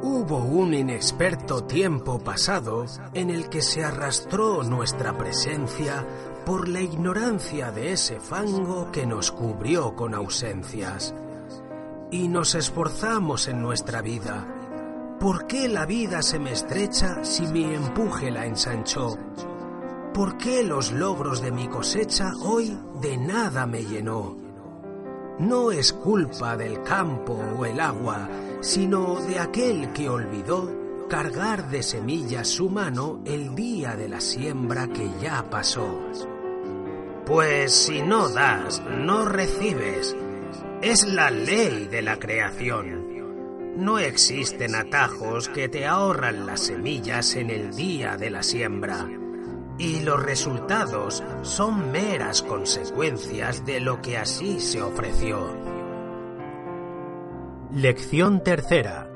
Hubo 0.00 0.38
un 0.38 0.74
inexperto 0.74 1.64
tiempo 1.64 2.20
pasado 2.20 2.84
en 3.14 3.30
el 3.30 3.48
que 3.48 3.62
se 3.62 3.82
arrastró 3.82 4.62
nuestra 4.62 5.18
presencia 5.18 6.06
por 6.48 6.66
la 6.66 6.80
ignorancia 6.80 7.70
de 7.72 7.92
ese 7.92 8.20
fango 8.20 8.90
que 8.90 9.04
nos 9.04 9.30
cubrió 9.30 9.94
con 9.94 10.14
ausencias. 10.14 11.14
Y 12.10 12.26
nos 12.26 12.54
esforzamos 12.54 13.48
en 13.48 13.60
nuestra 13.60 14.00
vida. 14.00 14.48
¿Por 15.20 15.46
qué 15.46 15.68
la 15.68 15.84
vida 15.84 16.22
se 16.22 16.38
me 16.38 16.52
estrecha 16.52 17.22
si 17.22 17.46
mi 17.48 17.64
empuje 17.64 18.30
la 18.30 18.46
ensanchó? 18.46 19.18
¿por 20.14 20.38
qué 20.38 20.64
los 20.64 20.90
logros 20.90 21.42
de 21.42 21.52
mi 21.52 21.68
cosecha 21.68 22.32
hoy 22.40 22.76
de 23.02 23.18
nada 23.18 23.66
me 23.66 23.84
llenó? 23.84 24.36
No 25.38 25.70
es 25.70 25.92
culpa 25.92 26.56
del 26.56 26.82
campo 26.82 27.34
o 27.34 27.66
el 27.66 27.78
agua, 27.78 28.28
sino 28.60 29.20
de 29.20 29.38
aquel 29.38 29.92
que 29.92 30.08
olvidó 30.08 30.72
cargar 31.08 31.68
de 31.70 31.84
semillas 31.84 32.48
su 32.48 32.68
mano 32.68 33.20
el 33.26 33.54
día 33.54 33.96
de 33.96 34.08
la 34.08 34.20
siembra 34.20 34.88
que 34.88 35.08
ya 35.22 35.48
pasó. 35.48 35.86
Pues 37.28 37.74
si 37.74 38.00
no 38.00 38.30
das, 38.30 38.82
no 38.88 39.26
recibes. 39.26 40.16
Es 40.80 41.06
la 41.06 41.30
ley 41.30 41.86
de 41.86 42.00
la 42.00 42.18
creación. 42.18 43.76
No 43.76 43.98
existen 43.98 44.74
atajos 44.74 45.50
que 45.50 45.68
te 45.68 45.84
ahorran 45.84 46.46
las 46.46 46.60
semillas 46.60 47.36
en 47.36 47.50
el 47.50 47.76
día 47.76 48.16
de 48.16 48.30
la 48.30 48.42
siembra. 48.42 49.06
Y 49.76 50.00
los 50.00 50.22
resultados 50.22 51.22
son 51.42 51.92
meras 51.92 52.40
consecuencias 52.40 53.66
de 53.66 53.80
lo 53.80 54.00
que 54.00 54.16
así 54.16 54.58
se 54.58 54.80
ofreció. 54.80 55.54
Lección 57.74 58.42
tercera. 58.42 59.10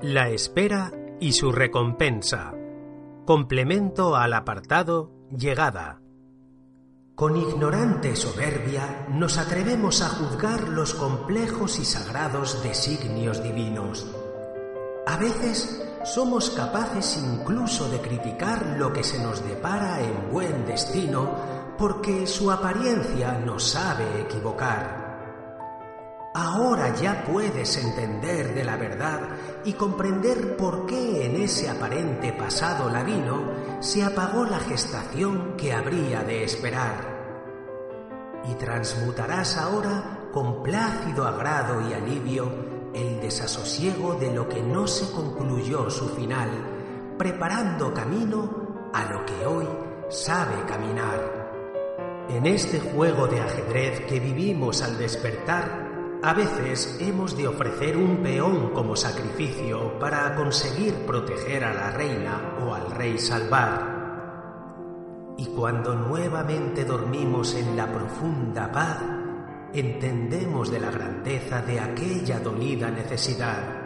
La 0.00 0.30
espera 0.30 0.92
y 1.20 1.32
su 1.32 1.52
recompensa. 1.52 2.54
Complemento 3.26 4.16
al 4.16 4.32
apartado 4.32 5.12
Llegada. 5.30 6.00
Con 7.20 7.36
ignorante 7.36 8.16
soberbia 8.16 9.04
nos 9.10 9.36
atrevemos 9.36 10.00
a 10.00 10.08
juzgar 10.08 10.70
los 10.70 10.94
complejos 10.94 11.78
y 11.78 11.84
sagrados 11.84 12.62
designios 12.62 13.42
divinos. 13.42 14.06
A 15.06 15.18
veces 15.18 15.82
somos 16.02 16.48
capaces 16.48 17.22
incluso 17.22 17.90
de 17.90 18.00
criticar 18.00 18.78
lo 18.78 18.90
que 18.94 19.04
se 19.04 19.18
nos 19.18 19.46
depara 19.46 20.00
en 20.00 20.32
buen 20.32 20.64
destino 20.64 21.30
porque 21.76 22.26
su 22.26 22.50
apariencia 22.50 23.38
nos 23.44 23.64
sabe 23.64 24.22
equivocar. 24.22 24.99
Ahora 26.32 26.94
ya 26.94 27.24
puedes 27.24 27.76
entender 27.76 28.54
de 28.54 28.62
la 28.62 28.76
verdad 28.76 29.20
y 29.64 29.72
comprender 29.72 30.56
por 30.56 30.86
qué 30.86 31.26
en 31.26 31.34
ese 31.34 31.68
aparente 31.68 32.32
pasado 32.32 32.88
ladino 32.88 33.80
se 33.80 34.04
apagó 34.04 34.44
la 34.44 34.60
gestación 34.60 35.56
que 35.56 35.72
habría 35.72 36.22
de 36.22 36.44
esperar. 36.44 37.18
Y 38.48 38.54
transmutarás 38.54 39.56
ahora 39.56 40.28
con 40.32 40.62
plácido 40.62 41.26
agrado 41.26 41.88
y 41.90 41.94
alivio 41.94 42.48
el 42.94 43.20
desasosiego 43.20 44.14
de 44.14 44.32
lo 44.32 44.48
que 44.48 44.62
no 44.62 44.86
se 44.86 45.12
concluyó 45.12 45.90
su 45.90 46.10
final, 46.10 46.48
preparando 47.18 47.92
camino 47.92 48.90
a 48.92 49.04
lo 49.04 49.26
que 49.26 49.46
hoy 49.46 49.68
sabe 50.08 50.64
caminar. 50.68 52.26
En 52.28 52.46
este 52.46 52.78
juego 52.78 53.26
de 53.26 53.40
ajedrez 53.40 54.06
que 54.06 54.20
vivimos 54.20 54.82
al 54.82 54.96
despertar, 54.96 55.89
a 56.22 56.34
veces 56.34 56.98
hemos 57.00 57.34
de 57.34 57.48
ofrecer 57.48 57.96
un 57.96 58.18
peón 58.18 58.70
como 58.74 58.94
sacrificio 58.94 59.98
para 59.98 60.34
conseguir 60.34 61.06
proteger 61.06 61.64
a 61.64 61.72
la 61.72 61.90
reina 61.92 62.56
o 62.62 62.74
al 62.74 62.90
rey 62.90 63.18
salvar. 63.18 64.00
Y 65.38 65.46
cuando 65.46 65.94
nuevamente 65.94 66.84
dormimos 66.84 67.54
en 67.54 67.74
la 67.74 67.90
profunda 67.90 68.70
paz, 68.70 68.98
entendemos 69.72 70.70
de 70.70 70.80
la 70.80 70.90
grandeza 70.90 71.62
de 71.62 71.80
aquella 71.80 72.38
dolida 72.40 72.90
necesidad. 72.90 73.80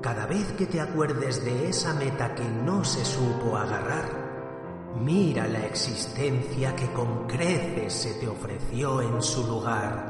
Cada 0.00 0.24
vez 0.24 0.52
que 0.52 0.64
te 0.64 0.80
acuerdes 0.80 1.44
de 1.44 1.68
esa 1.68 1.92
meta 1.92 2.34
que 2.34 2.48
no 2.48 2.84
se 2.84 3.04
supo 3.04 3.54
agarrar, 3.54 4.94
mira 4.98 5.46
la 5.46 5.66
existencia 5.66 6.74
que 6.74 6.90
con 6.92 7.26
creces 7.26 7.92
se 7.92 8.14
te 8.14 8.26
ofreció 8.26 9.02
en 9.02 9.20
su 9.20 9.46
lugar. 9.46 10.09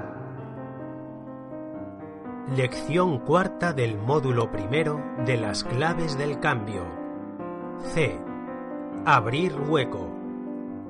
Lección 2.49 3.18
cuarta 3.20 3.73
del 3.73 3.97
módulo 3.97 4.50
primero 4.50 5.00
de 5.25 5.37
las 5.37 5.62
claves 5.62 6.18
del 6.18 6.40
cambio. 6.40 6.85
C. 7.95 8.19
Abrir 9.04 9.54
hueco. 9.69 10.10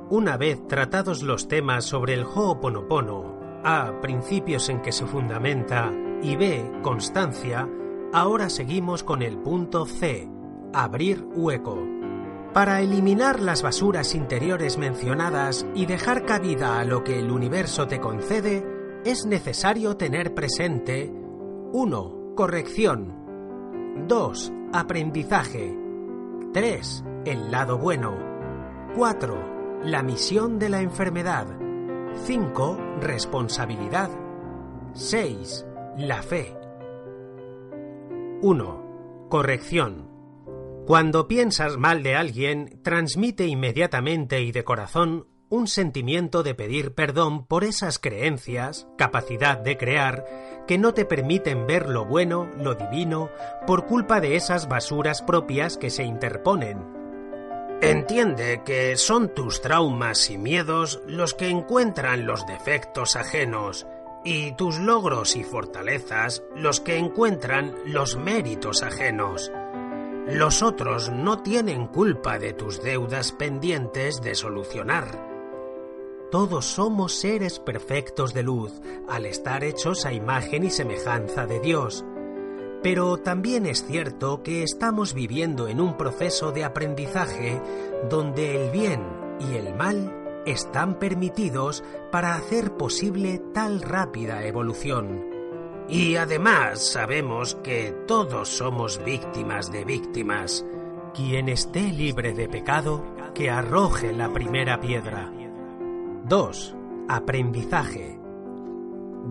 Una 0.08 0.38
vez 0.38 0.66
tratados 0.66 1.22
los 1.22 1.48
temas 1.48 1.84
sobre 1.84 2.14
el 2.14 2.24
Ho'oponopono, 2.24 3.60
A. 3.62 4.00
Principios 4.00 4.70
en 4.70 4.80
que 4.80 4.90
se 4.90 5.04
fundamenta 5.04 5.92
y 6.22 6.36
B. 6.36 6.80
Constancia, 6.82 7.68
ahora 8.12 8.48
seguimos 8.48 9.04
con 9.04 9.20
el 9.20 9.36
punto 9.36 9.84
C. 9.84 10.30
Abrir 10.72 11.26
hueco. 11.34 11.78
Para 12.54 12.80
eliminar 12.80 13.38
las 13.40 13.62
basuras 13.62 14.14
interiores 14.14 14.78
mencionadas 14.78 15.66
y 15.74 15.84
dejar 15.84 16.24
cabida 16.24 16.80
a 16.80 16.84
lo 16.84 17.04
que 17.04 17.18
el 17.18 17.30
universo 17.30 17.86
te 17.86 18.00
concede, 18.00 18.64
es 19.04 19.26
necesario 19.26 19.96
tener 19.96 20.34
presente 20.34 21.19
1. 21.72 22.34
Corrección. 22.34 23.14
2. 24.08 24.52
Aprendizaje. 24.72 25.78
3. 26.52 27.04
El 27.24 27.52
lado 27.52 27.78
bueno. 27.78 28.18
4. 28.96 29.80
La 29.84 30.02
misión 30.02 30.58
de 30.58 30.68
la 30.68 30.80
enfermedad. 30.80 31.46
5. 32.24 32.76
Responsabilidad. 33.00 34.10
6. 34.94 35.64
La 35.98 36.24
fe. 36.24 36.56
1. 38.42 39.26
Corrección. 39.28 40.10
Cuando 40.88 41.28
piensas 41.28 41.76
mal 41.76 42.02
de 42.02 42.16
alguien, 42.16 42.80
transmite 42.82 43.46
inmediatamente 43.46 44.42
y 44.42 44.50
de 44.50 44.64
corazón 44.64 45.28
un 45.50 45.66
sentimiento 45.66 46.44
de 46.44 46.54
pedir 46.54 46.94
perdón 46.94 47.44
por 47.44 47.64
esas 47.64 47.98
creencias, 47.98 48.86
capacidad 48.96 49.58
de 49.58 49.76
crear, 49.76 50.24
que 50.66 50.78
no 50.78 50.94
te 50.94 51.04
permiten 51.04 51.66
ver 51.66 51.88
lo 51.88 52.04
bueno, 52.04 52.48
lo 52.56 52.76
divino, 52.76 53.30
por 53.66 53.86
culpa 53.86 54.20
de 54.20 54.36
esas 54.36 54.68
basuras 54.68 55.22
propias 55.22 55.76
que 55.76 55.90
se 55.90 56.04
interponen. 56.04 56.78
Entiende 57.82 58.62
que 58.64 58.96
son 58.96 59.34
tus 59.34 59.60
traumas 59.60 60.30
y 60.30 60.38
miedos 60.38 61.02
los 61.06 61.34
que 61.34 61.48
encuentran 61.48 62.26
los 62.26 62.46
defectos 62.46 63.16
ajenos 63.16 63.86
y 64.24 64.52
tus 64.52 64.78
logros 64.78 65.34
y 65.34 65.42
fortalezas 65.42 66.44
los 66.54 66.80
que 66.80 66.96
encuentran 66.96 67.74
los 67.86 68.16
méritos 68.16 68.82
ajenos. 68.84 69.50
Los 70.28 70.62
otros 70.62 71.10
no 71.10 71.42
tienen 71.42 71.88
culpa 71.88 72.38
de 72.38 72.52
tus 72.52 72.82
deudas 72.82 73.32
pendientes 73.32 74.20
de 74.22 74.36
solucionar. 74.36 75.29
Todos 76.30 76.64
somos 76.64 77.12
seres 77.14 77.58
perfectos 77.58 78.32
de 78.34 78.44
luz, 78.44 78.80
al 79.08 79.26
estar 79.26 79.64
hechos 79.64 80.06
a 80.06 80.12
imagen 80.12 80.62
y 80.62 80.70
semejanza 80.70 81.46
de 81.46 81.58
Dios. 81.58 82.04
Pero 82.84 83.16
también 83.16 83.66
es 83.66 83.84
cierto 83.84 84.40
que 84.44 84.62
estamos 84.62 85.12
viviendo 85.12 85.66
en 85.66 85.80
un 85.80 85.96
proceso 85.96 86.52
de 86.52 86.62
aprendizaje 86.62 87.60
donde 88.08 88.62
el 88.62 88.70
bien 88.70 89.02
y 89.40 89.56
el 89.56 89.74
mal 89.74 90.42
están 90.46 91.00
permitidos 91.00 91.82
para 92.12 92.36
hacer 92.36 92.76
posible 92.76 93.42
tal 93.52 93.82
rápida 93.82 94.46
evolución. 94.46 95.26
Y 95.88 96.14
además 96.14 96.92
sabemos 96.92 97.56
que 97.56 97.92
todos 98.06 98.48
somos 98.48 99.02
víctimas 99.04 99.72
de 99.72 99.84
víctimas. 99.84 100.64
Quien 101.12 101.48
esté 101.48 101.82
libre 101.82 102.34
de 102.34 102.48
pecado, 102.48 103.04
que 103.34 103.50
arroje 103.50 104.12
la 104.12 104.32
primera 104.32 104.80
piedra. 104.80 105.32
2. 106.30 106.76
Aprendizaje. 107.08 108.20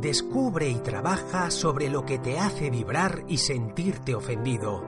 Descubre 0.02 0.68
y 0.68 0.80
trabaja 0.80 1.50
sobre 1.50 1.90
lo 1.90 2.04
que 2.04 2.20
te 2.20 2.38
hace 2.38 2.70
vibrar 2.70 3.24
y 3.26 3.38
sentirte 3.38 4.16
ofendido, 4.16 4.84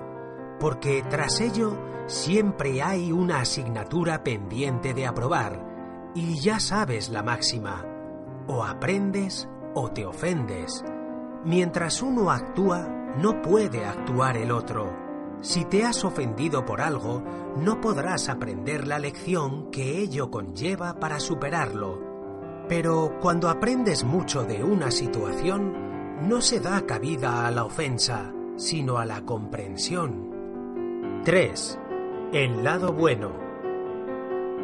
porque 0.60 1.06
tras 1.10 1.40
ello 1.40 1.78
siempre 2.08 2.82
hay 2.82 3.14
una 3.14 3.40
asignatura 3.40 4.26
pendiente 4.26 4.94
de 4.94 5.08
aprobar, 5.08 6.12
y 6.14 6.38
ya 6.42 6.60
sabes 6.60 7.08
la 7.08 7.24
máxima, 7.24 7.86
o 8.46 8.66
aprendes 8.66 9.48
o 9.74 9.90
te 9.92 10.06
ofendes. 10.06 10.84
Mientras 11.46 12.02
uno 12.02 12.30
actúa, 12.30 12.90
no 13.22 13.42
puede 13.42 13.86
actuar 13.86 14.36
el 14.36 14.52
otro. 14.52 15.01
Si 15.42 15.66
te 15.66 15.84
has 15.84 16.06
ofendido 16.06 16.66
por 16.66 16.82
algo, 16.82 17.24
no 17.58 17.82
podrás 17.82 18.30
aprender 18.30 18.88
la 18.88 19.00
lección 19.00 19.72
que 19.72 19.98
ello 19.98 20.30
conlleva 20.30 21.00
para 21.00 21.20
superarlo. 21.20 22.00
Pero 22.70 23.18
cuando 23.20 23.50
aprendes 23.50 24.04
mucho 24.04 24.44
de 24.44 24.64
una 24.64 24.92
situación, 24.92 26.30
no 26.30 26.42
se 26.42 26.60
da 26.60 26.86
cabida 26.86 27.48
a 27.48 27.52
la 27.52 27.66
ofensa, 27.66 28.32
sino 28.56 29.00
a 29.00 29.06
la 29.06 29.26
comprensión. 29.26 31.22
3. 31.26 31.80
El 32.34 32.64
lado 32.64 32.94
bueno. 32.94 33.32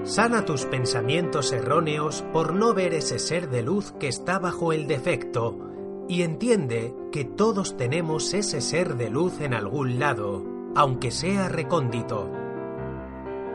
Sana 0.04 0.46
tus 0.46 0.66
pensamientos 0.66 1.54
erróneos 1.54 2.24
por 2.32 2.54
no 2.54 2.76
ver 2.76 2.94
ese 2.94 3.18
ser 3.18 3.50
de 3.50 3.64
luz 3.64 3.94
que 3.94 4.08
está 4.08 4.38
bajo 4.38 4.72
el 4.74 4.86
defecto 4.86 5.58
y 6.08 6.22
entiende 6.22 6.94
que 7.12 7.26
todos 7.26 7.76
tenemos 7.78 8.36
ese 8.36 8.62
ser 8.62 8.96
de 8.96 9.10
luz 9.10 9.42
en 9.42 9.56
algún 9.56 10.00
lado 10.00 10.57
aunque 10.76 11.12
sea 11.12 11.50
recóndito. 11.50 12.32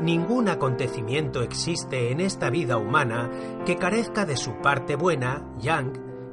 Ningún 0.01 0.49
acontecimiento 0.49 1.43
existe 1.43 2.11
en 2.11 2.21
esta 2.21 2.51
vida 2.51 2.77
humana 2.77 3.31
que 3.65 3.77
carezca 3.77 4.27
de 4.27 4.37
su 4.37 4.61
parte 4.61 4.97
buena, 4.97 5.49
yang, 5.59 5.93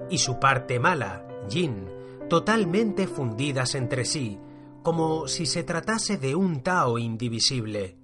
y 0.10 0.18
su 0.18 0.39
parte 0.39 0.80
mala, 0.80 1.28
yin, 1.50 1.88
totalmente 2.30 3.06
fundidas 3.08 3.76
entre 3.76 4.06
sí, 4.06 4.39
como 4.82 5.28
si 5.28 5.46
se 5.46 5.63
tratase 5.63 6.18
de 6.18 6.36
un 6.36 6.62
Tao 6.62 6.98
indivisible. 6.98 7.98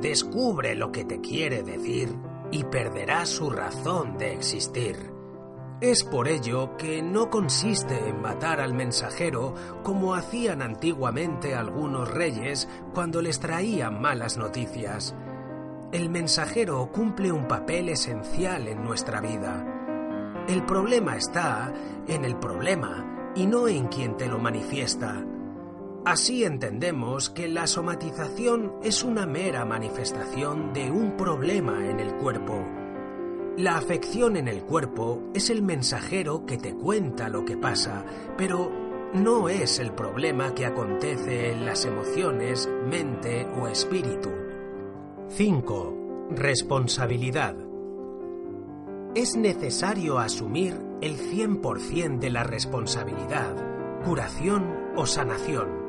Descubre 0.00 0.74
lo 0.74 0.90
que 0.92 1.04
te 1.04 1.20
quiere 1.20 1.62
decir 1.62 2.16
y 2.50 2.64
perderás 2.64 3.28
su 3.28 3.50
razón 3.50 4.16
de 4.16 4.32
existir. 4.32 4.96
Es 5.82 6.04
por 6.04 6.26
ello 6.26 6.76
que 6.78 7.02
no 7.02 7.28
consiste 7.28 8.08
en 8.08 8.20
matar 8.20 8.60
al 8.60 8.72
mensajero 8.72 9.54
como 9.82 10.14
hacían 10.14 10.62
antiguamente 10.62 11.54
algunos 11.54 12.10
reyes 12.10 12.68
cuando 12.94 13.20
les 13.20 13.40
traían 13.40 14.00
malas 14.00 14.38
noticias. 14.38 15.14
El 15.92 16.08
mensajero 16.08 16.90
cumple 16.92 17.30
un 17.30 17.46
papel 17.46 17.90
esencial 17.90 18.68
en 18.68 18.82
nuestra 18.82 19.20
vida. 19.20 20.44
El 20.48 20.64
problema 20.64 21.16
está 21.16 21.72
en 22.06 22.24
el 22.24 22.36
problema 22.36 23.32
y 23.34 23.46
no 23.46 23.68
en 23.68 23.88
quien 23.88 24.16
te 24.16 24.28
lo 24.28 24.38
manifiesta. 24.38 25.24
Así 26.04 26.44
entendemos 26.44 27.28
que 27.28 27.46
la 27.46 27.66
somatización 27.66 28.72
es 28.82 29.04
una 29.04 29.26
mera 29.26 29.66
manifestación 29.66 30.72
de 30.72 30.90
un 30.90 31.14
problema 31.14 31.86
en 31.90 32.00
el 32.00 32.14
cuerpo. 32.14 32.64
La 33.58 33.76
afección 33.76 34.36
en 34.36 34.48
el 34.48 34.62
cuerpo 34.62 35.22
es 35.34 35.50
el 35.50 35.62
mensajero 35.62 36.46
que 36.46 36.56
te 36.56 36.74
cuenta 36.74 37.28
lo 37.28 37.44
que 37.44 37.58
pasa, 37.58 38.06
pero 38.38 38.70
no 39.12 39.50
es 39.50 39.78
el 39.78 39.92
problema 39.92 40.54
que 40.54 40.64
acontece 40.64 41.52
en 41.52 41.66
las 41.66 41.84
emociones, 41.84 42.66
mente 42.86 43.46
o 43.60 43.68
espíritu. 43.68 44.30
5. 45.28 46.28
Responsabilidad. 46.30 47.56
Es 49.14 49.36
necesario 49.36 50.18
asumir 50.18 50.80
el 51.02 51.18
100% 51.18 52.20
de 52.20 52.30
la 52.30 52.44
responsabilidad, 52.44 53.54
curación 54.02 54.92
o 54.96 55.04
sanación 55.04 55.79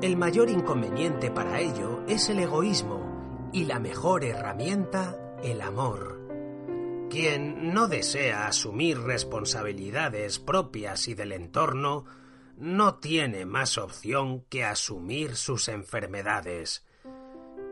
el 0.00 0.16
mayor 0.16 0.48
inconveniente 0.48 1.30
para 1.30 1.60
ello 1.60 2.04
es 2.06 2.28
el 2.28 2.38
egoísmo 2.38 3.50
y 3.52 3.64
la 3.64 3.80
mejor 3.80 4.24
herramienta, 4.24 5.18
el 5.42 5.60
amor. 5.60 6.18
Quien 7.10 7.72
no 7.72 7.88
desea 7.88 8.46
asumir 8.46 9.00
responsabilidades 9.00 10.38
propias 10.38 11.08
y 11.08 11.14
del 11.14 11.32
entorno, 11.32 12.04
no 12.56 12.96
tiene 12.96 13.46
más 13.46 13.78
opción 13.78 14.44
que 14.48 14.64
asumir 14.64 15.34
sus 15.34 15.68
enfermedades. 15.68 16.84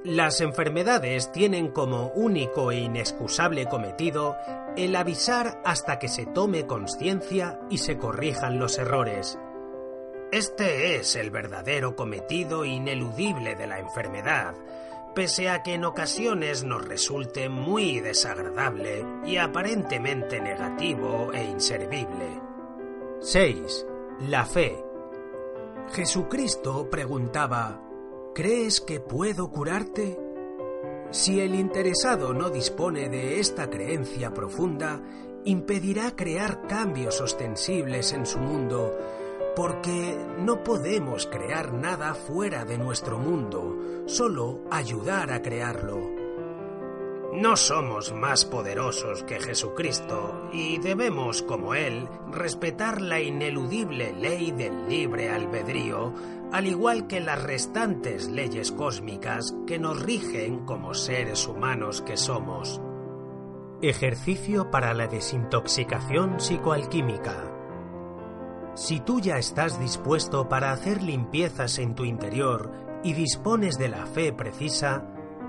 Las 0.05 0.41
enfermedades 0.41 1.31
tienen 1.33 1.69
como 1.69 2.09
único 2.09 2.73
e 2.73 2.79
inexcusable 2.79 3.67
cometido 3.67 4.37
el 4.77 4.95
avisar 4.97 5.61
hasta 5.65 5.99
que 5.99 6.09
se 6.09 6.27
tome 6.27 6.67
conciencia 6.67 7.61
y 7.71 7.79
se 7.79 7.99
corrijan 7.99 8.59
los 8.59 8.79
errores. 8.79 9.39
Este 10.33 10.97
es 10.97 11.15
el 11.15 11.31
verdadero 11.31 11.95
cometido 11.95 12.65
ineludible 12.65 13.55
de 13.55 13.69
la 13.69 13.79
enfermedad, 13.79 14.55
pese 15.15 15.49
a 15.49 15.63
que 15.63 15.75
en 15.75 15.85
ocasiones 15.85 16.65
nos 16.65 16.85
resulte 16.85 17.49
muy 17.49 18.01
desagradable 18.01 19.05
y 19.25 19.37
aparentemente 19.37 20.41
negativo 20.41 21.31
e 21.33 21.45
inservible. 21.45 22.41
6. 23.21 23.87
La 24.29 24.45
fe. 24.45 24.83
Jesucristo 25.93 26.91
preguntaba, 26.91 27.81
¿crees 28.35 28.81
que 28.81 28.99
puedo 28.99 29.49
curarte? 29.49 30.19
Si 31.13 31.41
el 31.41 31.55
interesado 31.55 32.35
no 32.35 32.51
dispone 32.51 33.09
de 33.09 33.39
esta 33.39 33.71
creencia 33.71 34.35
profunda, 34.35 35.01
impedirá 35.45 36.17
crear 36.17 36.67
cambios 36.67 37.21
ostensibles 37.21 38.13
en 38.13 38.27
su 38.27 38.39
mundo, 38.39 38.99
porque 39.57 40.23
no 40.39 40.63
podemos 40.63 41.27
crear 41.27 41.73
nada 41.73 42.15
fuera 42.15 42.67
de 42.67 42.77
nuestro 42.77 43.19
mundo, 43.19 44.05
solo 44.05 44.61
ayudar 44.71 45.33
a 45.33 45.41
crearlo. 45.41 46.11
No 47.33 47.57
somos 47.57 48.13
más 48.13 48.45
poderosos 48.45 49.23
que 49.25 49.41
Jesucristo 49.41 50.49
y 50.53 50.79
debemos, 50.79 51.43
como 51.43 51.75
Él, 51.75 52.07
respetar 52.31 53.01
la 53.01 53.21
ineludible 53.21 54.13
ley 54.13 54.53
del 54.53 54.89
libre 54.89 55.31
albedrío, 55.31 56.13
al 56.53 56.67
igual 56.67 57.07
que 57.07 57.21
las 57.21 57.43
restantes 57.43 58.29
leyes 58.29 58.73
cósmicas 58.73 59.55
que 59.67 59.79
nos 59.79 60.01
rigen 60.03 60.67
como 60.67 60.95
seres 60.95 61.47
humanos 61.47 62.03
que 62.03 62.17
somos. 62.17 62.81
Ejercicio 63.83 64.71
para 64.71 64.95
la 64.95 65.07
desintoxicación 65.07 66.41
psicoalquímica. 66.41 67.56
Si 68.77 69.01
tú 69.01 69.21
ya 69.21 69.39
estás 69.39 69.81
dispuesto 69.81 70.51
para 70.51 70.71
hacer 70.71 71.03
limpiezas 71.03 71.79
en 71.79 71.95
tu 71.95 72.05
interior 72.05 72.71
y 73.03 73.15
dispones 73.15 73.79
de 73.79 73.89
la 73.89 74.05
fe 74.05 74.35
precisa, 74.35 75.03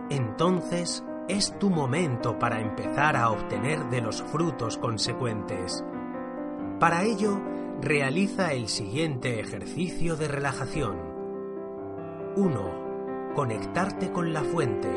entonces 0.09 1.03
es 1.27 1.59
tu 1.59 1.69
momento 1.69 2.39
para 2.39 2.61
empezar 2.61 3.17
a 3.17 3.29
obtener 3.29 3.89
de 3.89 3.99
los 3.99 4.23
frutos 4.23 4.77
consecuentes. 4.77 5.83
Para 6.79 7.03
ello, 7.03 7.41
realiza 7.81 8.53
el 8.53 8.69
siguiente 8.69 9.41
ejercicio 9.41 10.15
de 10.15 10.29
relajación. 10.29 10.95
1. 12.37 13.33
Conectarte 13.35 14.09
con 14.09 14.31
la 14.31 14.43
fuente. 14.45 14.89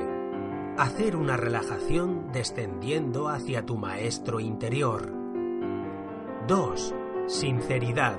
Hacer 0.78 1.16
una 1.16 1.36
relajación 1.36 2.30
descendiendo 2.30 3.28
hacia 3.28 3.66
tu 3.66 3.76
maestro 3.76 4.38
interior. 4.38 5.12
2 6.46 6.94
Sinceridad. 7.26 8.18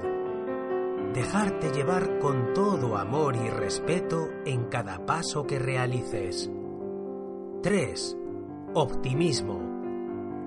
Dejarte 1.13 1.71
llevar 1.71 2.19
con 2.19 2.53
todo 2.53 2.97
amor 2.97 3.35
y 3.35 3.49
respeto 3.49 4.29
en 4.45 4.65
cada 4.65 5.05
paso 5.05 5.45
que 5.45 5.59
realices. 5.59 6.49
3. 7.61 8.17
Optimismo. 8.73 9.59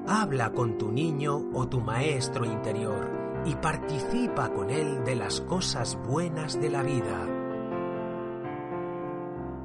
Habla 0.06 0.52
con 0.52 0.78
tu 0.78 0.90
niño 0.90 1.50
o 1.52 1.68
tu 1.68 1.80
maestro 1.80 2.44
interior 2.44 3.42
y 3.44 3.54
participa 3.56 4.52
con 4.52 4.70
él 4.70 5.04
de 5.04 5.16
las 5.16 5.40
cosas 5.42 5.98
buenas 6.06 6.60
de 6.60 6.70
la 6.70 6.82
vida. 6.82 7.28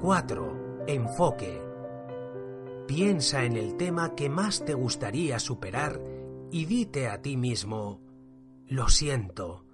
4. 0.01 0.83
Enfoque. 0.87 1.61
Piensa 2.87 3.43
en 3.43 3.55
el 3.55 3.75
tema 3.75 4.15
que 4.15 4.29
más 4.29 4.65
te 4.65 4.73
gustaría 4.73 5.39
superar 5.39 6.01
y 6.51 6.65
dite 6.65 7.07
a 7.07 7.21
ti 7.21 7.37
mismo, 7.37 7.99
lo 8.69 8.87
siento, 8.87 9.65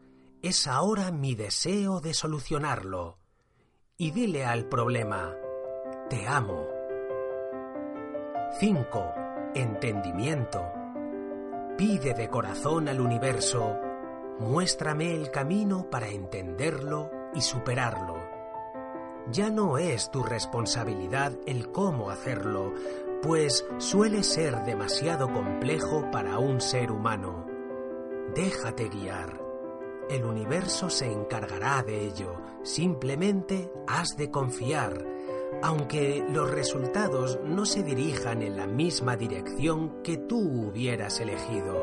es 0.42 0.68
ahora 0.68 1.12
mi 1.12 1.36
deseo 1.36 2.00
de 2.00 2.14
solucionarlo. 2.14 3.18
Y 3.98 4.12
dile 4.12 4.46
al 4.46 4.70
problema, 4.70 5.36
te 6.10 6.26
amo. 6.26 6.66
5. 8.58 9.14
Entendimiento. 9.54 10.64
Pide 11.78 12.14
de 12.14 12.30
corazón 12.30 12.88
al 12.88 13.02
universo, 13.02 13.78
muéstrame 14.40 15.14
el 15.14 15.30
camino 15.30 15.90
para 15.90 16.08
entenderlo 16.08 17.12
y 17.34 17.42
superarlo. 17.42 18.16
Ya 19.30 19.50
no 19.50 19.78
es 19.78 20.10
tu 20.10 20.24
responsabilidad 20.24 21.34
el 21.46 21.70
cómo 21.70 22.12
hacerlo, 22.12 22.72
pues 23.22 23.66
suele 23.78 24.24
ser 24.24 24.64
demasiado 24.64 25.34
complejo 25.34 26.10
para 26.12 26.40
un 26.40 26.62
ser 26.62 26.94
humano. 26.94 27.55
Déjate 28.34 28.90
guiar. 28.90 29.42
El 30.10 30.26
universo 30.26 30.90
se 30.90 31.12
encargará 31.12 31.84
de 31.84 32.06
ello, 32.06 32.34
simplemente 32.64 33.72
has 33.88 34.18
de 34.18 34.30
confiar, 34.30 35.06
aunque 35.62 36.26
los 36.30 36.50
resultados 36.50 37.40
no 37.44 37.66
se 37.66 37.84
dirijan 37.84 38.42
en 38.42 38.56
la 38.58 38.68
misma 38.68 39.16
dirección 39.16 40.02
que 40.04 40.18
tú 40.18 40.38
hubieras 40.38 41.20
elegido. 41.20 41.76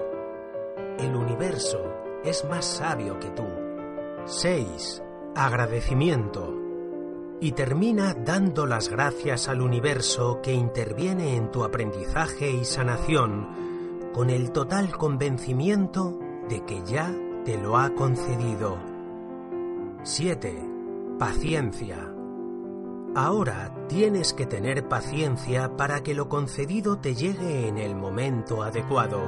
El 0.98 1.16
universo 1.16 1.80
es 2.24 2.44
más 2.44 2.64
sabio 2.64 3.18
que 3.18 3.30
tú. 3.30 3.46
6. 4.24 5.02
Agradecimiento. 5.34 6.54
Y 7.40 7.52
termina 7.52 8.14
dando 8.14 8.66
las 8.66 8.88
gracias 8.88 9.48
al 9.48 9.62
universo 9.62 10.40
que 10.42 10.52
interviene 10.52 11.36
en 11.36 11.50
tu 11.50 11.64
aprendizaje 11.64 12.50
y 12.52 12.64
sanación 12.64 14.10
con 14.12 14.30
el 14.30 14.52
total 14.52 14.96
convencimiento 14.96 16.21
de 16.52 16.64
que 16.66 16.82
ya 16.84 17.10
te 17.46 17.56
lo 17.56 17.78
ha 17.78 17.94
concedido. 17.94 18.76
7. 20.02 20.68
Paciencia. 21.18 22.12
Ahora 23.14 23.74
tienes 23.88 24.34
que 24.34 24.44
tener 24.44 24.86
paciencia 24.86 25.78
para 25.78 26.02
que 26.02 26.12
lo 26.12 26.28
concedido 26.28 26.98
te 26.98 27.14
llegue 27.14 27.68
en 27.68 27.78
el 27.78 27.94
momento 27.94 28.62
adecuado. 28.62 29.22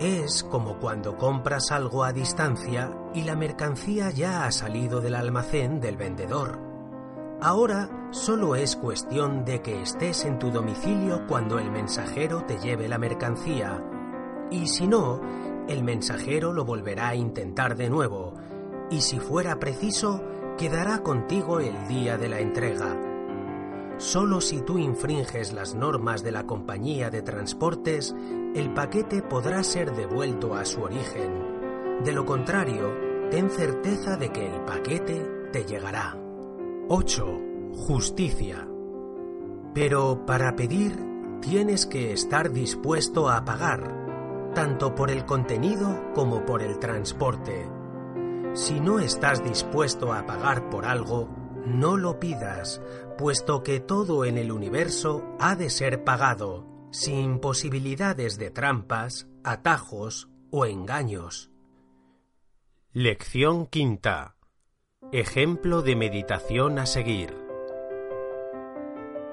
Es 0.00 0.42
como 0.42 0.78
cuando 0.78 1.18
compras 1.18 1.70
algo 1.70 2.02
a 2.02 2.14
distancia 2.14 2.96
y 3.12 3.24
la 3.24 3.36
mercancía 3.36 4.08
ya 4.08 4.46
ha 4.46 4.52
salido 4.52 5.02
del 5.02 5.16
almacén 5.16 5.80
del 5.80 5.98
vendedor. 5.98 6.58
Ahora 7.42 8.08
solo 8.10 8.56
es 8.56 8.74
cuestión 8.76 9.44
de 9.44 9.60
que 9.60 9.82
estés 9.82 10.24
en 10.24 10.38
tu 10.38 10.50
domicilio 10.50 11.26
cuando 11.26 11.58
el 11.58 11.70
mensajero 11.70 12.42
te 12.46 12.58
lleve 12.58 12.88
la 12.88 12.96
mercancía. 12.96 13.84
Y 14.50 14.68
si 14.68 14.86
no, 14.86 15.20
el 15.68 15.82
mensajero 15.82 16.52
lo 16.52 16.64
volverá 16.64 17.08
a 17.08 17.14
intentar 17.14 17.76
de 17.76 17.90
nuevo. 17.90 18.34
Y 18.90 19.00
si 19.00 19.18
fuera 19.18 19.58
preciso, 19.58 20.22
quedará 20.56 21.02
contigo 21.02 21.60
el 21.60 21.88
día 21.88 22.16
de 22.18 22.28
la 22.28 22.40
entrega. 22.40 22.96
Solo 23.98 24.40
si 24.40 24.60
tú 24.60 24.78
infringes 24.78 25.52
las 25.52 25.74
normas 25.74 26.22
de 26.22 26.30
la 26.30 26.46
compañía 26.46 27.10
de 27.10 27.22
transportes, 27.22 28.14
el 28.54 28.72
paquete 28.74 29.22
podrá 29.22 29.62
ser 29.62 29.94
devuelto 29.94 30.54
a 30.54 30.64
su 30.64 30.82
origen. 30.82 32.02
De 32.04 32.12
lo 32.12 32.26
contrario, 32.26 32.92
ten 33.30 33.48
certeza 33.50 34.16
de 34.16 34.30
que 34.30 34.46
el 34.46 34.60
paquete 34.62 35.48
te 35.50 35.64
llegará. 35.64 36.16
8. 36.88 37.40
Justicia. 37.72 38.68
Pero 39.74 40.24
para 40.26 40.54
pedir 40.56 40.96
tienes 41.40 41.86
que 41.86 42.12
estar 42.12 42.52
dispuesto 42.52 43.28
a 43.28 43.44
pagar, 43.44 43.95
tanto 44.56 44.94
por 44.94 45.10
el 45.10 45.26
contenido 45.26 46.14
como 46.14 46.46
por 46.46 46.62
el 46.62 46.78
transporte. 46.78 47.68
Si 48.54 48.80
no 48.80 49.00
estás 49.00 49.44
dispuesto 49.44 50.14
a 50.14 50.24
pagar 50.24 50.70
por 50.70 50.86
algo, 50.86 51.28
no 51.66 51.98
lo 51.98 52.18
pidas, 52.18 52.80
puesto 53.18 53.62
que 53.62 53.80
todo 53.80 54.24
en 54.24 54.38
el 54.38 54.50
universo 54.50 55.36
ha 55.38 55.56
de 55.56 55.68
ser 55.68 56.04
pagado, 56.04 56.88
sin 56.90 57.38
posibilidades 57.38 58.38
de 58.38 58.50
trampas, 58.50 59.28
atajos 59.44 60.30
o 60.50 60.64
engaños. 60.64 61.50
Lección 62.94 63.66
quinta. 63.66 64.36
Ejemplo 65.12 65.82
de 65.82 65.96
meditación 65.96 66.78
a 66.78 66.86
seguir. 66.86 67.36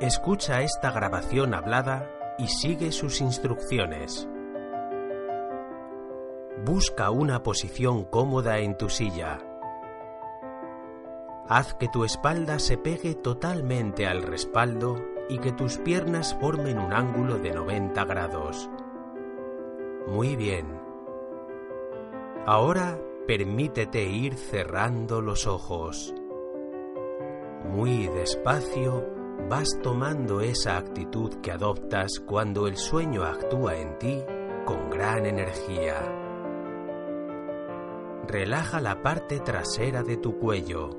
Escucha 0.02 0.64
esta 0.64 0.92
grabación 0.92 1.54
hablada 1.54 2.12
y 2.38 2.50
sigue 2.50 2.92
sus 2.92 3.22
instrucciones. 3.22 4.28
Busca 6.66 7.12
una 7.12 7.44
posición 7.44 8.06
cómoda 8.06 8.60
en 8.60 8.78
tu 8.78 8.88
silla. 8.88 9.40
Haz 11.50 11.74
que 11.74 11.90
tu 11.90 12.06
espalda 12.06 12.58
se 12.58 12.78
pegue 12.78 13.16
totalmente 13.16 14.08
al 14.08 14.24
respaldo 14.24 14.96
y 15.28 15.40
que 15.40 15.52
tus 15.52 15.78
piernas 15.80 16.38
formen 16.40 16.80
un 16.80 16.94
ángulo 16.94 17.38
de 17.38 17.52
90 17.52 18.06
grados. 18.06 18.70
Muy 20.08 20.38
bien. 20.38 20.80
Ahora 22.46 22.98
permítete 23.28 24.06
ir 24.06 24.36
cerrando 24.36 25.20
los 25.20 25.48
ojos. 25.48 26.16
Muy 27.70 28.08
despacio 28.08 29.06
vas 29.50 29.68
tomando 29.82 30.40
esa 30.40 30.78
actitud 30.78 31.42
que 31.42 31.52
adoptas 31.52 32.22
cuando 32.26 32.68
el 32.68 32.78
sueño 32.78 33.24
actúa 33.24 33.76
en 33.76 34.00
ti 34.00 34.24
con 34.66 34.90
gran 34.90 35.26
energía. 35.26 36.23
Relaja 38.28 38.80
la 38.80 39.02
parte 39.02 39.42
trasera 39.42 40.02
de 40.02 40.16
tu 40.16 40.38
cuello. 40.38 40.92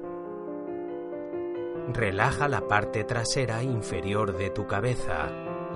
Relaja 1.89 2.49
la 2.49 2.69
parte 2.69 3.03
trasera 3.05 3.63
inferior 3.63 4.37
de 4.37 4.51
tu 4.51 4.67
cabeza, 4.67 5.31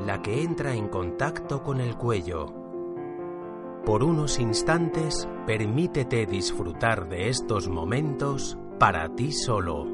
la 0.05 0.21
que 0.21 0.43
entra 0.43 0.75
en 0.75 0.89
contacto 0.89 1.63
con 1.63 1.81
el 1.81 1.97
cuello. 1.97 2.47
Por 3.87 4.05
unos 4.05 4.39
instantes, 4.39 5.27
permítete 5.47 6.27
disfrutar 6.27 7.09
de 7.09 7.31
estos 7.31 7.67
momentos 7.67 8.59
para 8.79 9.09
ti 9.09 9.33
solo, 9.33 9.87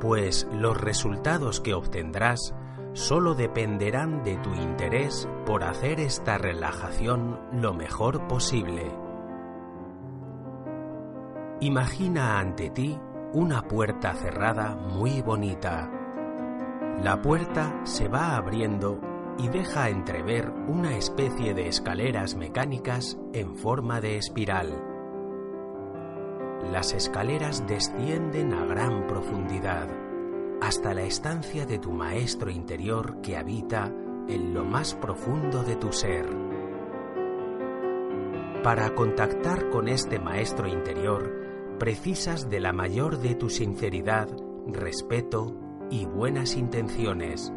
pues 0.00 0.48
los 0.52 0.80
resultados 0.80 1.60
que 1.60 1.74
obtendrás 1.74 2.56
solo 2.92 3.36
dependerán 3.36 4.24
de 4.24 4.36
tu 4.38 4.52
interés 4.52 5.28
por 5.46 5.62
hacer 5.62 6.00
esta 6.00 6.38
relajación 6.38 7.38
lo 7.52 7.72
mejor 7.72 8.26
posible. 8.26 9.03
Imagina 11.60 12.40
ante 12.40 12.68
ti 12.70 12.98
una 13.32 13.62
puerta 13.62 14.12
cerrada 14.14 14.74
muy 14.74 15.22
bonita. 15.22 15.88
La 17.00 17.22
puerta 17.22 17.80
se 17.84 18.08
va 18.08 18.36
abriendo 18.36 19.00
y 19.38 19.48
deja 19.48 19.88
entrever 19.88 20.50
una 20.68 20.96
especie 20.96 21.54
de 21.54 21.68
escaleras 21.68 22.34
mecánicas 22.34 23.18
en 23.32 23.56
forma 23.56 24.00
de 24.00 24.16
espiral. 24.18 24.82
Las 26.72 26.92
escaleras 26.92 27.66
descienden 27.68 28.52
a 28.52 28.64
gran 28.64 29.06
profundidad 29.06 29.88
hasta 30.60 30.92
la 30.92 31.02
estancia 31.02 31.66
de 31.66 31.78
tu 31.78 31.92
maestro 31.92 32.50
interior 32.50 33.20
que 33.20 33.36
habita 33.36 33.92
en 34.28 34.54
lo 34.54 34.64
más 34.64 34.94
profundo 34.94 35.62
de 35.62 35.76
tu 35.76 35.92
ser. 35.92 36.26
Para 38.62 38.94
contactar 38.94 39.68
con 39.68 39.88
este 39.88 40.18
maestro 40.18 40.66
interior, 40.66 41.43
precisas 41.78 42.48
de 42.48 42.60
la 42.60 42.72
mayor 42.72 43.18
de 43.18 43.34
tu 43.34 43.50
sinceridad, 43.50 44.28
respeto 44.66 45.56
y 45.90 46.06
buenas 46.06 46.56
intenciones. 46.56 47.52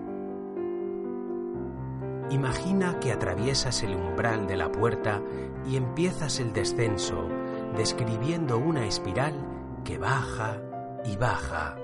Imagina 2.30 2.99
que 2.99 3.13
atraviesas 3.13 3.84
el 3.84 3.95
umbral 3.95 4.47
de 4.47 4.58
la 4.58 4.71
puerta 4.71 5.23
y 5.65 5.77
empiezas 5.77 6.39
el 6.39 6.51
descenso, 6.51 7.30
describiendo 7.77 8.58
una 8.58 8.86
espiral 8.86 9.34
que 9.86 9.97
baja 9.97 10.62
y 11.06 11.15
baja, 11.15 11.77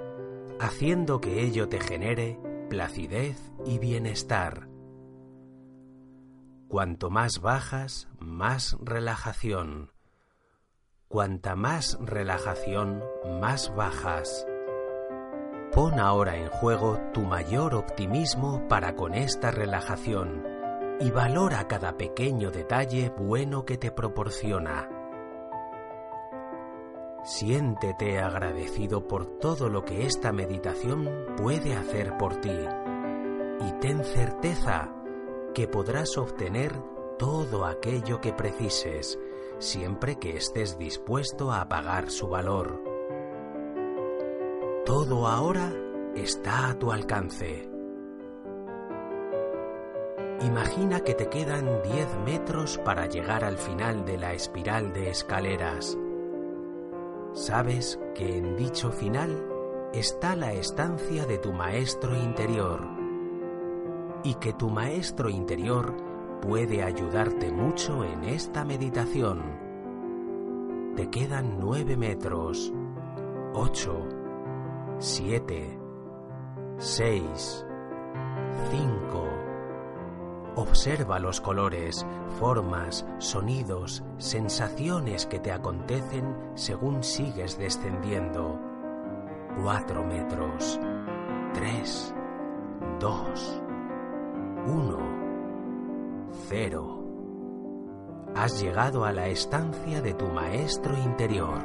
haciendo 0.60 1.22
que 1.22 1.42
ello 1.42 1.70
te 1.70 1.80
genere 1.80 2.40
placidez 2.70 3.54
y 3.66 3.80
bienestar. 3.80 4.68
Cuanto 6.68 7.10
más 7.10 7.40
bajas, 7.40 8.10
más 8.20 8.76
relajación 8.82 9.93
Cuanta 11.14 11.56
más 11.56 12.00
relajación, 12.02 13.04
más 13.40 13.72
bajas. 13.76 14.48
Pon 15.72 16.00
ahora 16.00 16.38
en 16.38 16.48
juego 16.48 17.00
tu 17.14 17.22
mayor 17.22 17.76
optimismo 17.76 18.68
para 18.68 18.96
con 18.96 19.14
esta 19.14 19.52
relajación 19.52 20.44
y 21.00 21.12
valora 21.12 21.68
cada 21.68 21.98
pequeño 21.98 22.50
detalle 22.50 23.14
bueno 23.16 23.64
que 23.64 23.78
te 23.78 23.92
proporciona. 23.92 24.90
Siéntete 27.24 28.18
agradecido 28.18 29.08
por 29.08 29.38
todo 29.38 29.70
lo 29.70 29.86
que 29.86 30.08
esta 30.08 30.32
meditación 30.32 31.28
puede 31.38 31.76
hacer 31.76 32.18
por 32.18 32.38
ti 32.38 32.58
y 33.60 33.72
ten 33.74 34.04
certeza 34.04 34.92
que 35.54 35.68
podrás 35.68 36.18
obtener 36.18 36.74
todo 37.20 37.66
aquello 37.68 38.20
que 38.20 38.34
precises 38.34 39.20
siempre 39.64 40.18
que 40.18 40.36
estés 40.36 40.78
dispuesto 40.78 41.52
a 41.52 41.68
pagar 41.68 42.12
su 42.12 42.28
valor. 42.28 42.84
Todo 44.86 45.28
ahora 45.28 45.74
está 46.16 46.70
a 46.70 46.78
tu 46.78 46.92
alcance. 46.92 47.70
Imagina 50.42 51.00
que 51.00 51.14
te 51.14 51.30
quedan 51.30 51.82
10 51.82 52.18
metros 52.26 52.78
para 52.84 53.06
llegar 53.08 53.46
al 53.46 53.58
final 53.58 54.06
de 54.06 54.18
la 54.18 54.34
espiral 54.34 54.92
de 54.92 55.10
escaleras. 55.10 55.98
sabes 57.34 58.00
que 58.14 58.38
en 58.38 58.56
dicho 58.58 58.92
final 58.92 59.50
está 59.94 60.36
la 60.36 60.54
estancia 60.54 61.26
de 61.26 61.38
tu 61.38 61.54
maestro 61.54 62.16
interior 62.16 62.86
y 64.24 64.36
que 64.36 64.54
tu 64.54 64.70
maestro 64.70 65.30
interior 65.30 66.13
puede 66.44 66.84
ayudarte 66.84 67.54
mucho 67.54 68.04
en 68.04 68.26
esta 68.26 68.66
meditación. 68.66 69.42
Te 70.94 71.10
quedan 71.10 71.58
nueve 71.58 71.96
metros, 71.96 72.74
ocho, 73.54 73.98
siete, 74.98 75.80
seis, 76.78 77.66
cinco. 78.72 79.24
Observa 80.56 81.18
los 81.18 81.40
colores, 81.40 82.06
formas, 82.40 83.08
sonidos, 83.20 84.04
sensaciones 84.18 85.26
que 85.26 85.40
te 85.40 85.52
acontecen 85.54 86.36
según 86.56 87.04
sigues 87.04 87.58
descendiendo. 87.58 88.60
Cuatro 89.62 90.04
metros. 90.04 90.78
Tres. 91.54 92.14
Dos. 93.00 93.62
Uno. 94.68 95.23
Cero. 96.34 97.00
Has 98.36 98.62
llegado 98.62 99.06
a 99.06 99.12
la 99.12 99.28
estancia 99.28 100.02
de 100.02 100.14
tu 100.14 100.28
maestro 100.28 100.98
interior. 100.98 101.62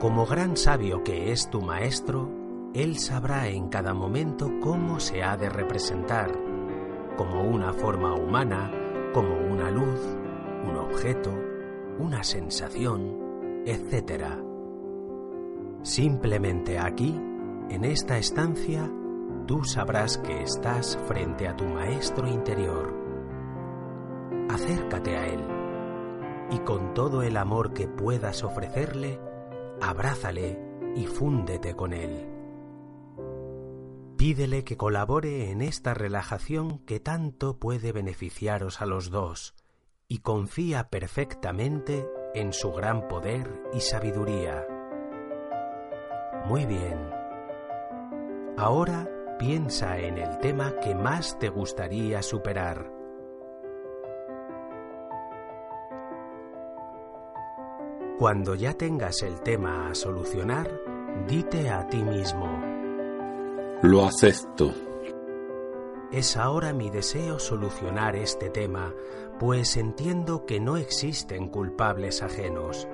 Como 0.00 0.26
gran 0.26 0.56
sabio 0.56 1.04
que 1.04 1.30
es 1.32 1.50
tu 1.50 1.60
maestro, 1.60 2.30
él 2.74 2.98
sabrá 2.98 3.48
en 3.48 3.68
cada 3.68 3.92
momento 3.94 4.50
cómo 4.60 4.98
se 4.98 5.22
ha 5.22 5.36
de 5.36 5.50
representar 5.50 6.32
como 7.16 7.42
una 7.42 7.72
forma 7.72 8.14
humana, 8.14 8.70
como 9.12 9.36
una 9.36 9.70
luz, 9.70 10.00
un 10.66 10.76
objeto, 10.76 11.30
una 11.98 12.24
sensación, 12.24 13.62
etc. 13.66 14.24
Simplemente 15.82 16.78
aquí, 16.78 17.20
en 17.68 17.84
esta 17.84 18.16
estancia, 18.16 18.90
tú 19.46 19.64
sabrás 19.64 20.18
que 20.18 20.42
estás 20.42 20.98
frente 21.06 21.48
a 21.48 21.56
tu 21.56 21.64
maestro 21.64 22.28
interior. 22.28 22.94
Acércate 24.48 25.16
a 25.16 25.26
él 25.26 25.44
y 26.50 26.58
con 26.60 26.92
todo 26.94 27.22
el 27.22 27.36
amor 27.36 27.72
que 27.72 27.88
puedas 27.88 28.44
ofrecerle, 28.44 29.18
abrázale 29.80 30.58
y 30.94 31.06
fúndete 31.06 31.74
con 31.74 31.92
él. 31.92 32.28
Pídele 34.16 34.62
que 34.62 34.76
colabore 34.76 35.50
en 35.50 35.62
esta 35.62 35.94
relajación 35.94 36.78
que 36.80 37.00
tanto 37.00 37.58
puede 37.58 37.92
beneficiaros 37.92 38.80
a 38.80 38.86
los 38.86 39.10
dos 39.10 39.54
y 40.06 40.18
confía 40.18 40.90
perfectamente 40.90 42.06
en 42.34 42.52
su 42.52 42.70
gran 42.72 43.08
poder 43.08 43.62
y 43.72 43.80
sabiduría. 43.80 44.66
Muy 46.46 46.66
bien. 46.66 46.98
Ahora 48.58 49.08
piensa 49.42 49.98
en 49.98 50.18
el 50.18 50.38
tema 50.38 50.76
que 50.76 50.94
más 50.94 51.36
te 51.40 51.48
gustaría 51.48 52.22
superar. 52.22 52.92
Cuando 58.20 58.54
ya 58.54 58.74
tengas 58.74 59.20
el 59.22 59.40
tema 59.40 59.88
a 59.88 59.96
solucionar, 59.96 60.70
dite 61.26 61.70
a 61.70 61.88
ti 61.88 62.04
mismo, 62.04 62.46
lo 63.82 64.04
acepto. 64.04 64.72
Es 66.12 66.36
ahora 66.36 66.72
mi 66.72 66.88
deseo 66.90 67.40
solucionar 67.40 68.14
este 68.14 68.48
tema, 68.48 68.94
pues 69.40 69.76
entiendo 69.76 70.46
que 70.46 70.60
no 70.60 70.76
existen 70.76 71.48
culpables 71.48 72.22
ajenos, 72.22 72.86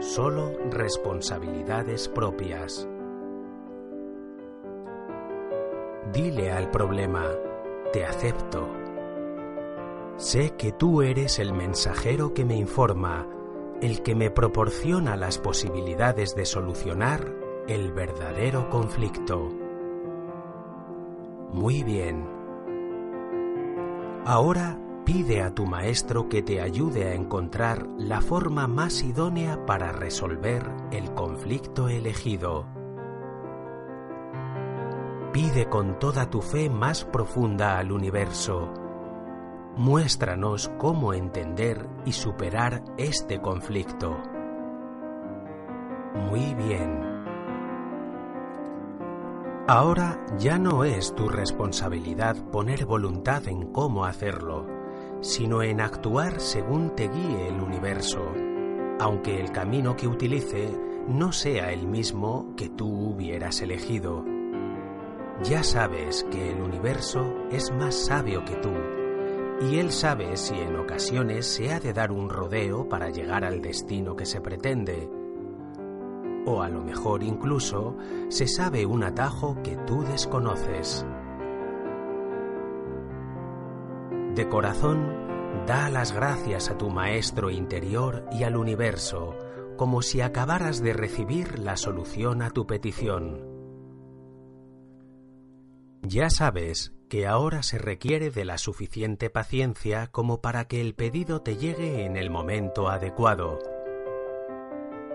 solo 0.00 0.50
responsabilidades 0.68 2.08
propias. 2.08 2.88
Dile 6.10 6.50
al 6.50 6.70
problema, 6.70 7.26
te 7.92 8.04
acepto. 8.04 8.68
Sé 10.16 10.50
que 10.56 10.72
tú 10.72 11.02
eres 11.02 11.38
el 11.38 11.52
mensajero 11.52 12.34
que 12.34 12.44
me 12.44 12.56
informa, 12.56 13.28
el 13.80 14.02
que 14.02 14.14
me 14.14 14.30
proporciona 14.30 15.16
las 15.16 15.38
posibilidades 15.38 16.34
de 16.34 16.44
solucionar 16.44 17.32
el 17.68 17.92
verdadero 17.92 18.68
conflicto. 18.68 19.48
Muy 21.52 21.84
bien. 21.84 22.28
Ahora 24.24 24.78
pide 25.04 25.42
a 25.42 25.54
tu 25.54 25.66
maestro 25.66 26.28
que 26.28 26.42
te 26.42 26.60
ayude 26.60 27.08
a 27.08 27.14
encontrar 27.14 27.86
la 27.96 28.20
forma 28.20 28.66
más 28.66 29.02
idónea 29.02 29.64
para 29.66 29.92
resolver 29.92 30.68
el 30.90 31.12
conflicto 31.14 31.88
elegido. 31.88 32.81
Pide 35.32 35.66
con 35.66 35.98
toda 35.98 36.28
tu 36.28 36.42
fe 36.42 36.68
más 36.68 37.06
profunda 37.06 37.78
al 37.78 37.90
universo. 37.90 38.70
Muéstranos 39.78 40.70
cómo 40.76 41.14
entender 41.14 41.88
y 42.04 42.12
superar 42.12 42.84
este 42.98 43.40
conflicto. 43.40 44.18
Muy 46.28 46.52
bien. 46.52 47.00
Ahora 49.66 50.22
ya 50.36 50.58
no 50.58 50.84
es 50.84 51.14
tu 51.14 51.30
responsabilidad 51.30 52.36
poner 52.50 52.84
voluntad 52.84 53.48
en 53.48 53.72
cómo 53.72 54.04
hacerlo, 54.04 54.66
sino 55.22 55.62
en 55.62 55.80
actuar 55.80 56.40
según 56.40 56.94
te 56.94 57.08
guíe 57.08 57.48
el 57.48 57.58
universo, 57.58 58.20
aunque 59.00 59.40
el 59.40 59.50
camino 59.50 59.96
que 59.96 60.08
utilice 60.08 60.78
no 61.08 61.32
sea 61.32 61.72
el 61.72 61.88
mismo 61.88 62.52
que 62.54 62.68
tú 62.68 62.86
hubieras 62.86 63.62
elegido. 63.62 64.31
Ya 65.40 65.62
sabes 65.64 66.24
que 66.30 66.52
el 66.52 66.60
universo 66.60 67.34
es 67.50 67.72
más 67.72 67.94
sabio 67.94 68.44
que 68.44 68.54
tú, 68.56 68.72
y 69.60 69.78
él 69.78 69.90
sabe 69.90 70.36
si 70.36 70.54
en 70.54 70.76
ocasiones 70.76 71.46
se 71.46 71.72
ha 71.72 71.80
de 71.80 71.92
dar 71.92 72.12
un 72.12 72.28
rodeo 72.28 72.88
para 72.88 73.10
llegar 73.10 73.44
al 73.44 73.60
destino 73.60 74.14
que 74.14 74.26
se 74.26 74.40
pretende, 74.40 75.08
o 76.46 76.62
a 76.62 76.68
lo 76.68 76.82
mejor 76.82 77.22
incluso 77.22 77.96
se 78.28 78.46
sabe 78.46 78.86
un 78.86 79.04
atajo 79.04 79.56
que 79.62 79.76
tú 79.76 80.02
desconoces. 80.02 81.06
De 84.34 84.48
corazón, 84.48 85.66
da 85.66 85.90
las 85.90 86.12
gracias 86.12 86.70
a 86.70 86.78
tu 86.78 86.88
Maestro 86.88 87.50
interior 87.50 88.24
y 88.32 88.44
al 88.44 88.56
universo, 88.56 89.36
como 89.76 90.02
si 90.02 90.20
acabaras 90.20 90.82
de 90.82 90.92
recibir 90.92 91.58
la 91.58 91.76
solución 91.76 92.42
a 92.42 92.50
tu 92.50 92.66
petición. 92.66 93.51
Ya 96.02 96.30
sabes 96.30 96.92
que 97.08 97.26
ahora 97.26 97.62
se 97.62 97.78
requiere 97.78 98.30
de 98.30 98.44
la 98.44 98.58
suficiente 98.58 99.30
paciencia 99.30 100.08
como 100.08 100.40
para 100.40 100.66
que 100.66 100.80
el 100.80 100.94
pedido 100.94 101.42
te 101.42 101.56
llegue 101.56 102.04
en 102.04 102.16
el 102.16 102.30
momento 102.30 102.88
adecuado 102.88 103.58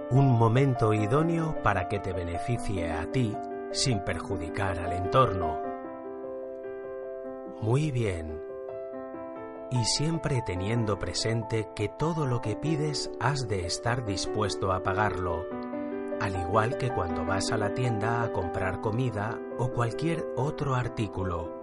un 0.09 0.31
momento 0.31 0.93
idóneo 0.93 1.61
para 1.63 1.89
que 1.89 1.99
te 1.99 2.13
beneficie 2.13 2.91
a 2.91 3.11
ti 3.11 3.35
sin 3.71 3.99
perjudicar 3.99 4.79
al 4.79 4.93
entorno. 4.93 5.61
Muy 7.61 7.91
bien. 7.91 8.41
Y 9.69 9.83
siempre 9.83 10.41
teniendo 10.45 10.97
presente 10.97 11.67
que 11.75 11.89
todo 11.89 12.25
lo 12.25 12.39
que 12.39 12.55
pides 12.55 13.11
has 13.19 13.49
de 13.49 13.65
estar 13.65 14.05
dispuesto 14.05 14.71
a 14.71 14.81
pagarlo, 14.81 15.45
al 16.19 16.35
igual 16.35 16.77
que 16.77 16.89
cuando 16.89 17.25
vas 17.25 17.51
a 17.51 17.57
la 17.57 17.73
tienda 17.73 18.23
a 18.23 18.31
comprar 18.31 18.81
comida 18.81 19.39
o 19.57 19.71
cualquier 19.71 20.25
otro 20.35 20.75
artículo. 20.75 21.61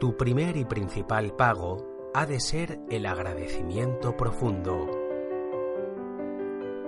Tu 0.00 0.16
primer 0.16 0.56
y 0.56 0.64
principal 0.64 1.34
pago 1.34 2.10
ha 2.14 2.26
de 2.26 2.40
ser 2.40 2.80
el 2.90 3.06
agradecimiento 3.06 4.16
profundo 4.16 5.04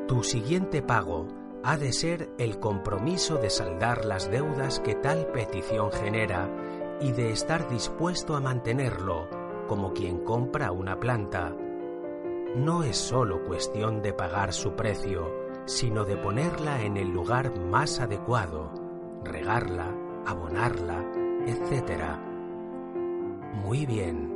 tu 0.06 0.22
siguiente 0.22 0.82
pago 0.82 1.26
ha 1.64 1.76
de 1.76 1.92
ser 1.92 2.30
el 2.38 2.61
compromiso 2.61 3.38
de 3.38 3.50
saldar 3.50 4.04
las 4.04 4.30
deudas 4.30 4.78
que 4.78 4.94
tal 4.94 5.26
petición 5.32 5.90
genera 5.90 6.49
y 7.01 7.11
de 7.11 7.32
estar 7.32 7.68
dispuesto 7.68 8.36
a 8.36 8.40
mantenerlo, 8.40 9.28
como 9.66 9.92
quien 9.92 10.20
compra 10.20 10.70
una 10.70 11.01
planta. 11.01 11.57
No 12.55 12.84
es 12.84 12.97
sólo 12.97 13.42
cuestión 13.42 14.01
de 14.01 14.12
pagar 14.12 14.53
su 14.53 14.76
precio, 14.76 15.45
sino 15.67 16.05
de 16.05 16.17
ponerla 16.17 16.83
en 16.83 16.97
el 16.97 17.11
lugar 17.11 17.59
más 17.59 18.01
adecuado, 18.01 18.73
regarla, 19.25 19.93
abonarla, 20.25 21.05
etc. 21.47 22.19
Muy 23.64 23.85
bien. 23.85 24.35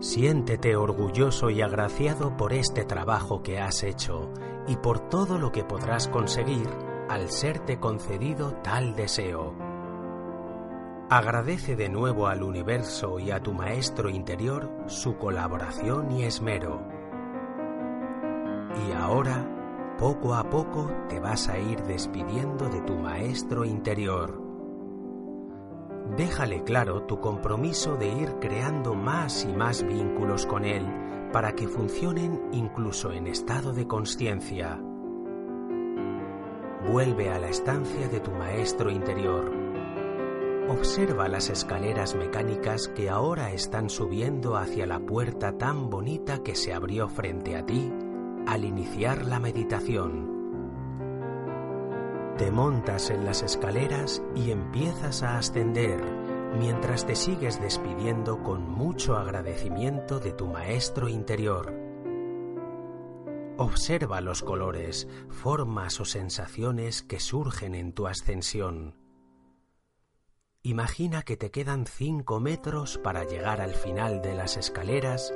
Siéntete 0.00 0.76
orgulloso 0.76 1.50
y 1.50 1.62
agraciado 1.62 2.36
por 2.36 2.52
este 2.52 2.84
trabajo 2.84 3.42
que 3.42 3.58
has 3.58 3.82
hecho 3.82 4.30
y 4.68 4.76
por 4.76 5.08
todo 5.08 5.38
lo 5.38 5.52
que 5.52 5.64
podrás 5.64 6.08
conseguir 6.08 6.68
al 7.08 7.30
serte 7.30 7.78
concedido 7.78 8.52
tal 8.62 8.94
deseo. 8.94 9.54
Agradece 11.08 11.76
de 11.76 11.88
nuevo 11.88 12.26
al 12.26 12.42
universo 12.42 13.18
y 13.18 13.30
a 13.30 13.40
tu 13.40 13.52
maestro 13.52 14.10
interior 14.10 14.70
su 14.86 15.16
colaboración 15.16 16.10
y 16.10 16.24
esmero. 16.24 16.95
Y 18.84 18.92
ahora, 18.92 19.96
poco 19.98 20.34
a 20.34 20.48
poco, 20.50 20.90
te 21.08 21.18
vas 21.18 21.48
a 21.48 21.58
ir 21.58 21.82
despidiendo 21.84 22.68
de 22.68 22.80
tu 22.82 22.94
maestro 22.94 23.64
interior. 23.64 24.42
Déjale 26.16 26.62
claro 26.62 27.02
tu 27.02 27.20
compromiso 27.20 27.96
de 27.96 28.08
ir 28.08 28.34
creando 28.40 28.94
más 28.94 29.44
y 29.44 29.52
más 29.52 29.82
vínculos 29.82 30.46
con 30.46 30.64
él 30.64 30.86
para 31.32 31.54
que 31.54 31.66
funcionen 31.66 32.40
incluso 32.52 33.12
en 33.12 33.26
estado 33.26 33.72
de 33.72 33.86
conciencia. 33.86 34.80
Vuelve 36.88 37.30
a 37.30 37.38
la 37.38 37.48
estancia 37.48 38.08
de 38.08 38.20
tu 38.20 38.30
maestro 38.30 38.90
interior. 38.90 39.52
Observa 40.68 41.28
las 41.28 41.50
escaleras 41.50 42.14
mecánicas 42.14 42.88
que 42.88 43.10
ahora 43.10 43.52
están 43.52 43.90
subiendo 43.90 44.56
hacia 44.56 44.86
la 44.86 45.00
puerta 45.00 45.58
tan 45.58 45.90
bonita 45.90 46.42
que 46.42 46.54
se 46.54 46.72
abrió 46.72 47.08
frente 47.08 47.56
a 47.56 47.64
ti 47.64 47.92
al 48.46 48.64
iniciar 48.64 49.26
la 49.26 49.40
meditación. 49.40 50.34
Te 52.38 52.50
montas 52.50 53.10
en 53.10 53.24
las 53.24 53.42
escaleras 53.42 54.22
y 54.34 54.50
empiezas 54.50 55.22
a 55.22 55.38
ascender 55.38 56.00
mientras 56.58 57.06
te 57.06 57.16
sigues 57.16 57.60
despidiendo 57.60 58.42
con 58.42 58.68
mucho 58.70 59.16
agradecimiento 59.16 60.20
de 60.20 60.32
tu 60.32 60.46
maestro 60.46 61.08
interior. 61.08 61.74
Observa 63.58 64.20
los 64.20 64.42
colores, 64.42 65.08
formas 65.30 65.98
o 66.00 66.04
sensaciones 66.04 67.02
que 67.02 67.20
surgen 67.20 67.74
en 67.74 67.92
tu 67.92 68.06
ascensión. 68.06 68.96
Imagina 70.62 71.22
que 71.22 71.36
te 71.36 71.50
quedan 71.50 71.86
cinco 71.86 72.38
metros 72.38 72.98
para 72.98 73.24
llegar 73.24 73.60
al 73.60 73.74
final 73.74 74.20
de 74.20 74.34
las 74.34 74.56
escaleras 74.56 75.32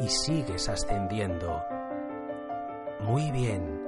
y 0.00 0.08
sigues 0.08 0.68
ascendiendo. 0.68 1.62
Muy 3.02 3.30
bien. 3.30 3.80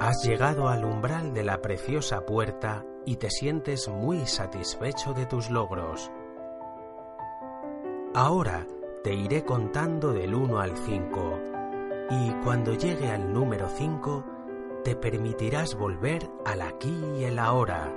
Has 0.00 0.24
llegado 0.24 0.68
al 0.68 0.84
umbral 0.84 1.32
de 1.32 1.44
la 1.44 1.62
preciosa 1.62 2.26
puerta 2.26 2.84
y 3.04 3.16
te 3.16 3.30
sientes 3.30 3.88
muy 3.88 4.26
satisfecho 4.26 5.14
de 5.14 5.26
tus 5.26 5.48
logros. 5.48 6.10
Ahora 8.14 8.66
te 9.04 9.14
iré 9.14 9.44
contando 9.44 10.12
del 10.12 10.34
1 10.34 10.58
al 10.58 10.76
5 10.76 11.40
y 12.10 12.30
cuando 12.42 12.74
llegue 12.74 13.10
al 13.10 13.32
número 13.32 13.68
5 13.68 14.24
te 14.82 14.96
permitirás 14.96 15.76
volver 15.76 16.28
al 16.44 16.62
aquí 16.62 16.94
y 17.18 17.24
el 17.24 17.38
ahora 17.38 17.92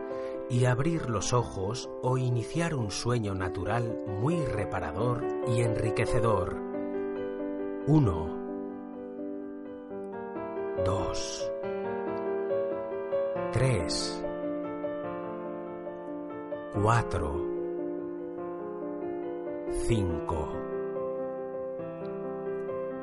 y 0.49 0.65
abrir 0.65 1.09
los 1.09 1.33
ojos 1.33 1.89
o 2.01 2.17
iniciar 2.17 2.75
un 2.75 2.91
sueño 2.91 3.33
natural 3.33 3.97
muy 4.07 4.45
reparador 4.45 5.25
y 5.47 5.61
enriquecedor. 5.61 6.55
1 7.87 8.38
2 10.85 11.51
3 13.51 14.25
4 16.73 17.45
5 19.87 20.69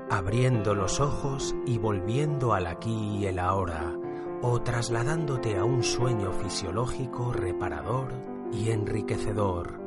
abriendo 0.08 0.74
los 0.74 1.00
ojos 1.00 1.54
y 1.66 1.78
volviendo 1.78 2.54
al 2.54 2.66
aquí 2.66 3.18
y 3.18 3.26
el 3.26 3.38
ahora, 3.38 3.94
o 4.42 4.62
trasladándote 4.62 5.56
a 5.56 5.64
un 5.64 5.82
sueño 5.82 6.32
fisiológico 6.32 7.32
reparador 7.32 8.12
y 8.52 8.70
enriquecedor. 8.70 9.85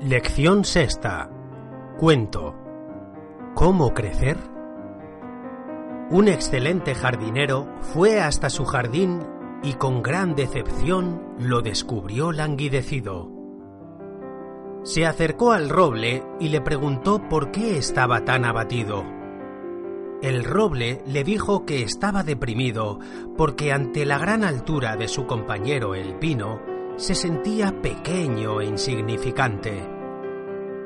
Lección 0.00 0.66
sexta. 0.66 1.30
Cuento. 1.98 2.54
¿Cómo 3.54 3.94
crecer? 3.94 4.36
Un 6.10 6.28
excelente 6.28 6.94
jardinero 6.94 7.66
fue 7.80 8.20
hasta 8.20 8.50
su 8.50 8.66
jardín 8.66 9.26
y 9.62 9.72
con 9.72 10.02
gran 10.02 10.34
decepción 10.34 11.22
lo 11.38 11.62
descubrió 11.62 12.30
languidecido. 12.30 13.30
Se 14.82 15.06
acercó 15.06 15.52
al 15.52 15.70
roble 15.70 16.22
y 16.40 16.50
le 16.50 16.60
preguntó 16.60 17.26
por 17.30 17.50
qué 17.50 17.78
estaba 17.78 18.26
tan 18.26 18.44
abatido. 18.44 19.02
El 20.20 20.44
roble 20.44 21.00
le 21.06 21.24
dijo 21.24 21.64
que 21.64 21.82
estaba 21.82 22.22
deprimido 22.22 22.98
porque 23.34 23.72
ante 23.72 24.04
la 24.04 24.18
gran 24.18 24.44
altura 24.44 24.96
de 24.96 25.08
su 25.08 25.26
compañero 25.26 25.94
el 25.94 26.16
pino 26.16 26.75
se 26.96 27.14
sentía 27.14 27.82
pequeño 27.82 28.60
e 28.60 28.66
insignificante. 28.66 29.88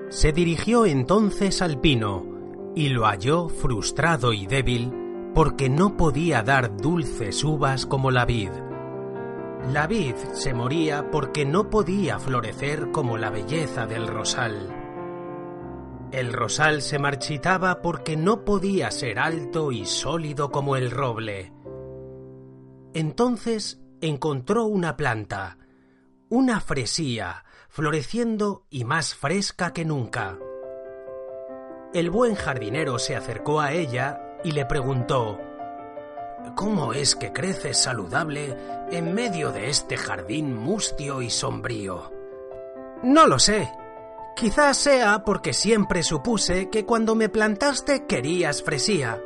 Se 0.08 0.32
dirigió 0.32 0.86
entonces 0.86 1.62
al 1.62 1.80
pino 1.80 2.26
y 2.74 2.88
lo 2.88 3.06
halló 3.06 3.48
frustrado 3.48 4.32
y 4.32 4.46
débil 4.46 4.92
porque 5.34 5.68
no 5.68 5.96
podía 5.96 6.42
dar 6.42 6.76
dulces 6.76 7.44
uvas 7.44 7.86
como 7.86 8.10
la 8.10 8.24
vid. 8.24 8.50
La 9.72 9.86
vid 9.86 10.16
se 10.32 10.52
moría 10.52 11.10
porque 11.10 11.44
no 11.44 11.70
podía 11.70 12.18
florecer 12.18 12.90
como 12.90 13.16
la 13.16 13.30
belleza 13.30 13.86
del 13.86 14.08
rosal. 14.08 14.76
El 16.10 16.32
rosal 16.32 16.82
se 16.82 16.98
marchitaba 16.98 17.82
porque 17.82 18.16
no 18.16 18.44
podía 18.44 18.90
ser 18.90 19.20
alto 19.20 19.70
y 19.70 19.84
sólido 19.84 20.50
como 20.50 20.74
el 20.74 20.90
roble. 20.90 21.52
Entonces 22.94 23.80
encontró 24.00 24.64
una 24.64 24.96
planta, 24.96 25.59
una 26.30 26.60
fresía, 26.60 27.44
floreciendo 27.68 28.64
y 28.70 28.84
más 28.84 29.16
fresca 29.16 29.72
que 29.72 29.84
nunca. 29.84 30.38
El 31.92 32.08
buen 32.10 32.36
jardinero 32.36 33.00
se 33.00 33.16
acercó 33.16 33.60
a 33.60 33.72
ella 33.72 34.38
y 34.44 34.52
le 34.52 34.64
preguntó 34.64 35.40
¿Cómo 36.54 36.92
es 36.92 37.16
que 37.16 37.32
creces 37.32 37.82
saludable 37.82 38.56
en 38.92 39.12
medio 39.12 39.50
de 39.50 39.70
este 39.70 39.96
jardín 39.96 40.56
mustio 40.56 41.20
y 41.20 41.30
sombrío? 41.30 42.12
No 43.02 43.26
lo 43.26 43.40
sé. 43.40 43.68
Quizás 44.36 44.76
sea 44.76 45.24
porque 45.24 45.52
siempre 45.52 46.04
supuse 46.04 46.70
que 46.70 46.86
cuando 46.86 47.16
me 47.16 47.28
plantaste 47.28 48.06
querías 48.06 48.62
fresía. 48.62 49.20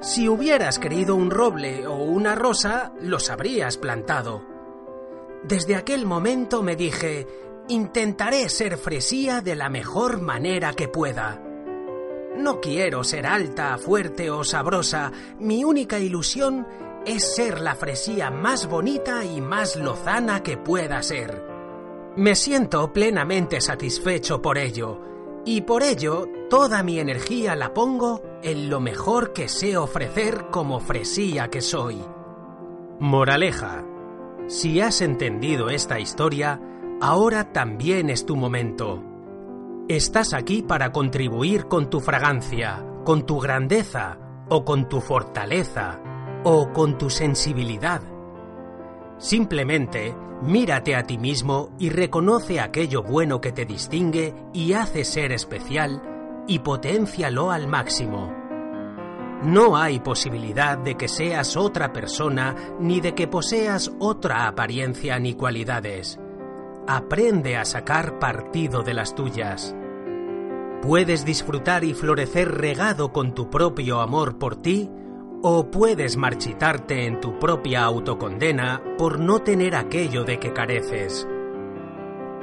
Si 0.00 0.28
hubieras 0.28 0.78
querido 0.78 1.16
un 1.16 1.30
roble 1.30 1.88
o 1.88 1.96
una 1.96 2.36
rosa, 2.36 2.92
los 3.00 3.30
habrías 3.30 3.76
plantado. 3.76 4.53
Desde 5.44 5.76
aquel 5.76 6.06
momento 6.06 6.62
me 6.62 6.74
dije, 6.74 7.26
intentaré 7.68 8.48
ser 8.48 8.78
fresía 8.78 9.42
de 9.42 9.54
la 9.54 9.68
mejor 9.68 10.22
manera 10.22 10.72
que 10.72 10.88
pueda. 10.88 11.42
No 12.36 12.60
quiero 12.60 13.04
ser 13.04 13.26
alta, 13.26 13.76
fuerte 13.76 14.30
o 14.30 14.42
sabrosa. 14.42 15.12
Mi 15.38 15.62
única 15.62 15.98
ilusión 15.98 16.66
es 17.04 17.34
ser 17.34 17.60
la 17.60 17.74
fresía 17.74 18.30
más 18.30 18.66
bonita 18.68 19.24
y 19.24 19.42
más 19.42 19.76
lozana 19.76 20.42
que 20.42 20.56
pueda 20.56 21.02
ser. 21.02 21.44
Me 22.16 22.34
siento 22.34 22.92
plenamente 22.92 23.60
satisfecho 23.60 24.40
por 24.40 24.56
ello, 24.56 25.00
y 25.44 25.60
por 25.60 25.82
ello 25.82 26.26
toda 26.48 26.82
mi 26.82 26.98
energía 26.98 27.54
la 27.54 27.74
pongo 27.74 28.22
en 28.42 28.70
lo 28.70 28.80
mejor 28.80 29.34
que 29.34 29.48
sé 29.48 29.76
ofrecer 29.76 30.46
como 30.50 30.80
fresía 30.80 31.48
que 31.48 31.60
soy. 31.60 32.02
Moraleja. 32.98 33.93
Si 34.46 34.80
has 34.80 35.00
entendido 35.00 35.70
esta 35.70 35.98
historia, 35.98 36.60
ahora 37.00 37.52
también 37.52 38.10
es 38.10 38.26
tu 38.26 38.36
momento. 38.36 39.02
Estás 39.88 40.34
aquí 40.34 40.62
para 40.62 40.92
contribuir 40.92 41.64
con 41.66 41.88
tu 41.88 42.00
fragancia, 42.00 42.84
con 43.04 43.24
tu 43.24 43.40
grandeza, 43.40 44.18
o 44.50 44.64
con 44.64 44.88
tu 44.88 45.00
fortaleza, 45.00 45.98
o 46.44 46.72
con 46.72 46.98
tu 46.98 47.08
sensibilidad. 47.08 48.02
Simplemente 49.16 50.14
mírate 50.42 50.94
a 50.94 51.04
ti 51.04 51.16
mismo 51.16 51.70
y 51.78 51.88
reconoce 51.88 52.60
aquello 52.60 53.02
bueno 53.02 53.40
que 53.40 53.52
te 53.52 53.64
distingue 53.64 54.34
y 54.52 54.74
hace 54.74 55.04
ser 55.04 55.32
especial 55.32 56.02
y 56.46 56.58
potencialo 56.58 57.50
al 57.50 57.66
máximo. 57.66 58.43
No 59.44 59.76
hay 59.76 60.00
posibilidad 60.00 60.78
de 60.78 60.94
que 60.94 61.06
seas 61.06 61.56
otra 61.56 61.92
persona 61.92 62.54
ni 62.80 63.00
de 63.00 63.14
que 63.14 63.28
poseas 63.28 63.92
otra 63.98 64.48
apariencia 64.48 65.18
ni 65.18 65.34
cualidades. 65.34 66.18
Aprende 66.86 67.58
a 67.58 67.66
sacar 67.66 68.18
partido 68.18 68.82
de 68.82 68.94
las 68.94 69.14
tuyas. 69.14 69.76
Puedes 70.80 71.26
disfrutar 71.26 71.84
y 71.84 71.92
florecer 71.92 72.52
regado 72.52 73.12
con 73.12 73.34
tu 73.34 73.50
propio 73.50 74.00
amor 74.00 74.38
por 74.38 74.56
ti, 74.56 74.90
o 75.42 75.70
puedes 75.70 76.16
marchitarte 76.16 77.04
en 77.04 77.20
tu 77.20 77.38
propia 77.38 77.84
autocondena 77.84 78.82
por 78.96 79.18
no 79.18 79.40
tener 79.40 79.76
aquello 79.76 80.24
de 80.24 80.38
que 80.38 80.54
careces. 80.54 81.28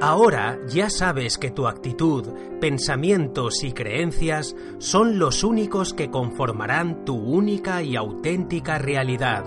Ahora 0.01 0.57
ya 0.67 0.89
sabes 0.89 1.37
que 1.37 1.51
tu 1.51 1.67
actitud, 1.67 2.27
pensamientos 2.59 3.63
y 3.63 3.71
creencias 3.71 4.55
son 4.79 5.19
los 5.19 5.43
únicos 5.43 5.93
que 5.93 6.09
conformarán 6.09 7.05
tu 7.05 7.15
única 7.15 7.83
y 7.83 7.95
auténtica 7.95 8.79
realidad. 8.79 9.45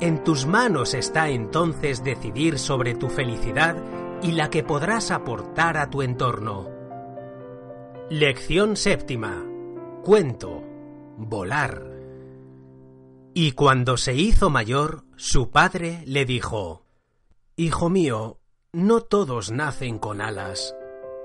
En 0.00 0.24
tus 0.24 0.46
manos 0.46 0.94
está 0.94 1.28
entonces 1.28 2.02
decidir 2.02 2.58
sobre 2.58 2.94
tu 2.94 3.10
felicidad 3.10 3.76
y 4.22 4.32
la 4.32 4.48
que 4.48 4.62
podrás 4.62 5.10
aportar 5.10 5.76
a 5.76 5.90
tu 5.90 6.00
entorno. 6.00 6.70
Lección 8.08 8.74
séptima. 8.76 9.44
Cuento. 10.02 10.62
Volar. 11.18 11.82
Y 13.34 13.52
cuando 13.52 13.98
se 13.98 14.14
hizo 14.14 14.48
mayor, 14.48 15.04
su 15.16 15.50
padre 15.50 16.02
le 16.06 16.24
dijo 16.24 16.86
Hijo 17.56 17.90
mío, 17.90 18.38
no 18.72 19.00
todos 19.00 19.50
nacen 19.50 19.98
con 19.98 20.20
alas, 20.20 20.74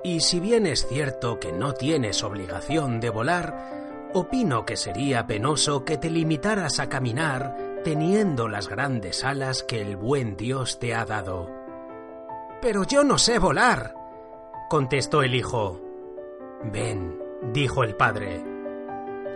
y 0.04 0.22
si 0.22 0.40
bien 0.40 0.66
es 0.66 0.88
cierto 0.88 1.40
que 1.40 1.52
no 1.52 1.74
tienes 1.74 2.24
obligación 2.24 3.00
de 3.00 3.10
volar, 3.10 4.10
opino 4.14 4.66
que 4.66 4.78
sería 4.78 5.28
penoso 5.28 5.86
que 5.86 5.98
te 5.98 6.10
limitaras 6.10 6.80
a 6.80 6.90
caminar 6.90 7.56
teniendo 7.84 8.48
las 8.48 8.68
grandes 8.68 9.24
alas 9.24 9.64
que 9.64 9.82
el 9.82 9.96
buen 9.96 10.38
Dios 10.38 10.80
te 10.80 10.94
ha 10.94 11.06
dado. 11.06 11.50
Pero 12.62 12.84
yo 12.84 13.04
no 13.04 13.18
sé 13.18 13.40
volar, 13.40 13.96
contestó 14.70 15.24
el 15.24 15.36
hijo. 15.36 15.82
Ven, 16.64 17.20
dijo 17.54 17.84
el 17.84 17.96
padre. 17.96 18.44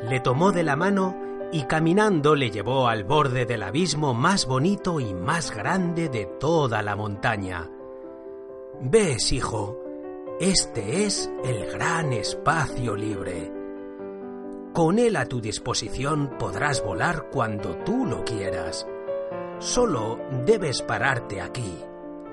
Le 0.03 0.19
tomó 0.19 0.51
de 0.51 0.63
la 0.63 0.75
mano 0.75 1.15
y 1.51 1.63
caminando 1.63 2.35
le 2.35 2.51
llevó 2.51 2.87
al 2.87 3.03
borde 3.03 3.45
del 3.45 3.63
abismo 3.63 4.13
más 4.13 4.45
bonito 4.45 4.99
y 4.99 5.13
más 5.13 5.51
grande 5.51 6.09
de 6.09 6.25
toda 6.25 6.81
la 6.81 6.95
montaña. 6.95 7.69
Ves, 8.81 9.31
hijo, 9.31 9.79
este 10.39 11.05
es 11.05 11.31
el 11.45 11.65
gran 11.71 12.11
espacio 12.11 12.95
libre. 12.95 13.51
Con 14.73 14.99
él 14.99 15.15
a 15.15 15.25
tu 15.25 15.39
disposición 15.39 16.37
podrás 16.37 16.83
volar 16.83 17.29
cuando 17.31 17.77
tú 17.77 18.05
lo 18.05 18.25
quieras. 18.25 18.85
Solo 19.59 20.19
debes 20.45 20.81
pararte 20.81 21.39
aquí, 21.39 21.73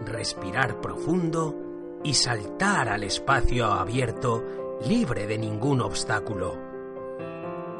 respirar 0.04 0.80
profundo 0.80 1.56
y 2.02 2.14
saltar 2.14 2.88
al 2.88 3.04
espacio 3.04 3.66
abierto 3.66 4.42
libre 4.84 5.28
de 5.28 5.38
ningún 5.38 5.80
obstáculo. 5.80 6.58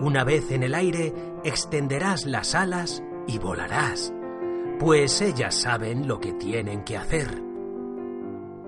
Una 0.00 0.22
vez 0.22 0.52
en 0.52 0.62
el 0.62 0.76
aire 0.76 1.12
extenderás 1.42 2.26
las 2.26 2.54
alas 2.54 3.02
y 3.26 3.38
volarás, 3.38 4.14
pues 4.78 5.20
ellas 5.20 5.56
saben 5.56 6.06
lo 6.06 6.20
que 6.20 6.32
tienen 6.32 6.84
que 6.84 6.96
hacer. 6.96 7.51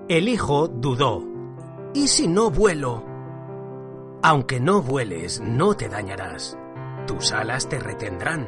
El 0.07 0.27
hijo 0.27 0.67
dudó. 0.67 1.23
¿Y 1.95 2.07
si 2.09 2.27
no 2.27 2.51
vuelo? 2.51 3.03
Aunque 4.21 4.59
no 4.59 4.83
vueles, 4.83 5.41
no 5.41 5.73
te 5.73 5.89
dañarás. 5.89 6.55
Tus 7.07 7.31
alas 7.31 7.67
te 7.67 7.79
retendrán. 7.79 8.47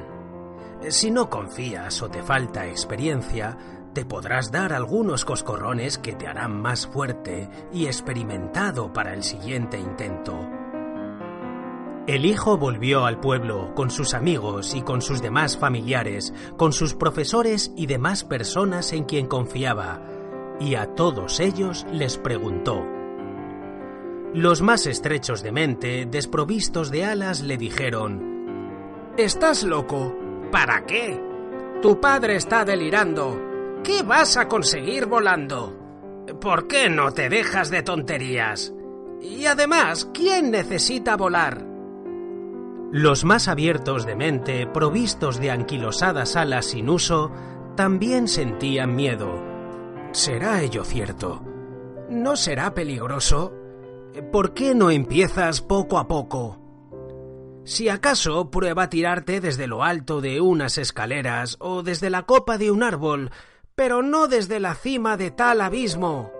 Si 0.89 1.09
no 1.09 1.31
confías 1.31 1.99
o 2.03 2.09
te 2.09 2.21
falta 2.21 2.67
experiencia, 2.67 3.57
te 3.91 4.05
podrás 4.05 4.51
dar 4.51 4.71
algunos 4.71 5.25
coscorrones 5.25 5.97
que 5.97 6.13
te 6.13 6.27
harán 6.27 6.61
más 6.61 6.85
fuerte 6.85 7.49
y 7.73 7.87
experimentado 7.87 8.93
para 8.93 9.15
el 9.15 9.23
siguiente 9.23 9.79
intento. 9.79 10.37
El 12.05 12.27
hijo 12.27 12.59
volvió 12.59 13.05
al 13.05 13.19
pueblo 13.19 13.73
con 13.73 13.89
sus 13.89 14.13
amigos 14.13 14.75
y 14.75 14.83
con 14.83 15.01
sus 15.01 15.23
demás 15.23 15.57
familiares, 15.57 16.35
con 16.55 16.71
sus 16.71 16.93
profesores 16.93 17.71
y 17.75 17.87
demás 17.87 18.23
personas 18.23 18.93
en 18.93 19.05
quien 19.05 19.25
confiaba, 19.25 20.16
y 20.59 20.75
a 20.75 20.95
todos 20.95 21.39
ellos 21.39 21.85
les 21.91 22.17
preguntó. 22.17 22.85
Los 24.33 24.61
más 24.61 24.85
estrechos 24.85 25.41
de 25.41 25.51
mente, 25.51 26.05
desprovistos 26.05 26.91
de 26.91 27.05
alas, 27.05 27.41
le 27.41 27.57
dijeron, 27.57 28.37
Estás 29.17 29.63
loco. 29.63 30.15
¿Para 30.51 30.85
qué? 30.85 31.19
Tu 31.81 31.99
padre 31.99 32.35
está 32.35 32.65
delirando. 32.65 33.41
¿Qué 33.83 34.03
vas 34.03 34.37
a 34.37 34.47
conseguir 34.47 35.05
volando? 35.05 35.75
¿Por 36.41 36.67
qué 36.67 36.89
no 36.89 37.11
te 37.11 37.29
dejas 37.29 37.69
de 37.69 37.83
tonterías? 37.83 38.73
Y 39.21 39.45
además, 39.45 40.09
¿quién 40.13 40.51
necesita 40.51 41.15
volar? 41.15 41.65
Los 42.91 43.23
más 43.23 43.47
abiertos 43.47 44.05
de 44.05 44.15
mente, 44.15 44.67
provistos 44.67 45.39
de 45.39 45.51
anquilosadas 45.51 46.35
alas 46.35 46.67
sin 46.67 46.89
uso, 46.89 47.31
también 47.75 48.27
sentían 48.27 48.95
miedo 48.95 49.46
¿Será 50.11 50.61
ello 50.61 50.83
cierto? 50.83 51.43
¿No 52.09 52.35
será 52.35 52.73
peligroso? 52.73 53.53
¿Por 54.31 54.53
qué 54.53 54.73
no 54.73 54.89
empiezas 54.89 55.61
poco 55.61 55.97
a 55.99 56.07
poco? 56.07 57.61
Si 57.65 57.89
acaso 57.89 58.49
prueba 58.49 58.89
tirarte 58.89 59.41
desde 59.41 59.67
lo 59.67 59.83
alto 59.83 60.21
de 60.21 60.39
unas 60.39 60.77
escaleras 60.77 61.57
o 61.59 61.83
desde 61.83 62.09
la 62.09 62.23
copa 62.23 62.57
de 62.57 62.71
un 62.71 62.81
árbol, 62.81 63.31
pero 63.75 64.01
no 64.01 64.27
desde 64.27 64.59
la 64.59 64.73
cima 64.73 65.17
de 65.17 65.31
tal 65.31 65.61
abismo. 65.61 66.31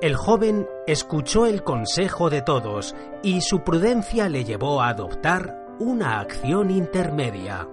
El 0.00 0.16
joven 0.16 0.68
escuchó 0.86 1.46
el 1.46 1.64
consejo 1.64 2.30
de 2.30 2.42
todos 2.42 2.94
y 3.22 3.40
su 3.40 3.64
prudencia 3.64 4.28
le 4.28 4.44
llevó 4.44 4.80
a 4.80 4.88
adoptar 4.88 5.66
una 5.80 6.20
acción 6.20 6.70
intermedia. 6.70 7.68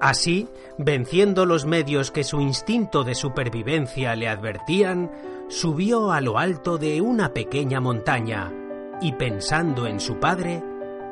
Así, 0.00 0.48
venciendo 0.76 1.46
los 1.46 1.64
medios 1.64 2.10
que 2.10 2.22
su 2.22 2.40
instinto 2.40 3.02
de 3.02 3.14
supervivencia 3.14 4.14
le 4.14 4.28
advertían, 4.28 5.10
subió 5.48 6.12
a 6.12 6.20
lo 6.20 6.38
alto 6.38 6.76
de 6.76 7.00
una 7.00 7.32
pequeña 7.32 7.80
montaña 7.80 8.52
y 9.00 9.12
pensando 9.12 9.86
en 9.86 10.00
su 10.00 10.18
padre, 10.18 10.62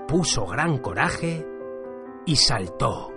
puso 0.06 0.46
gran 0.46 0.78
coraje 0.78 1.46
y 2.26 2.36
saltó. 2.36 3.10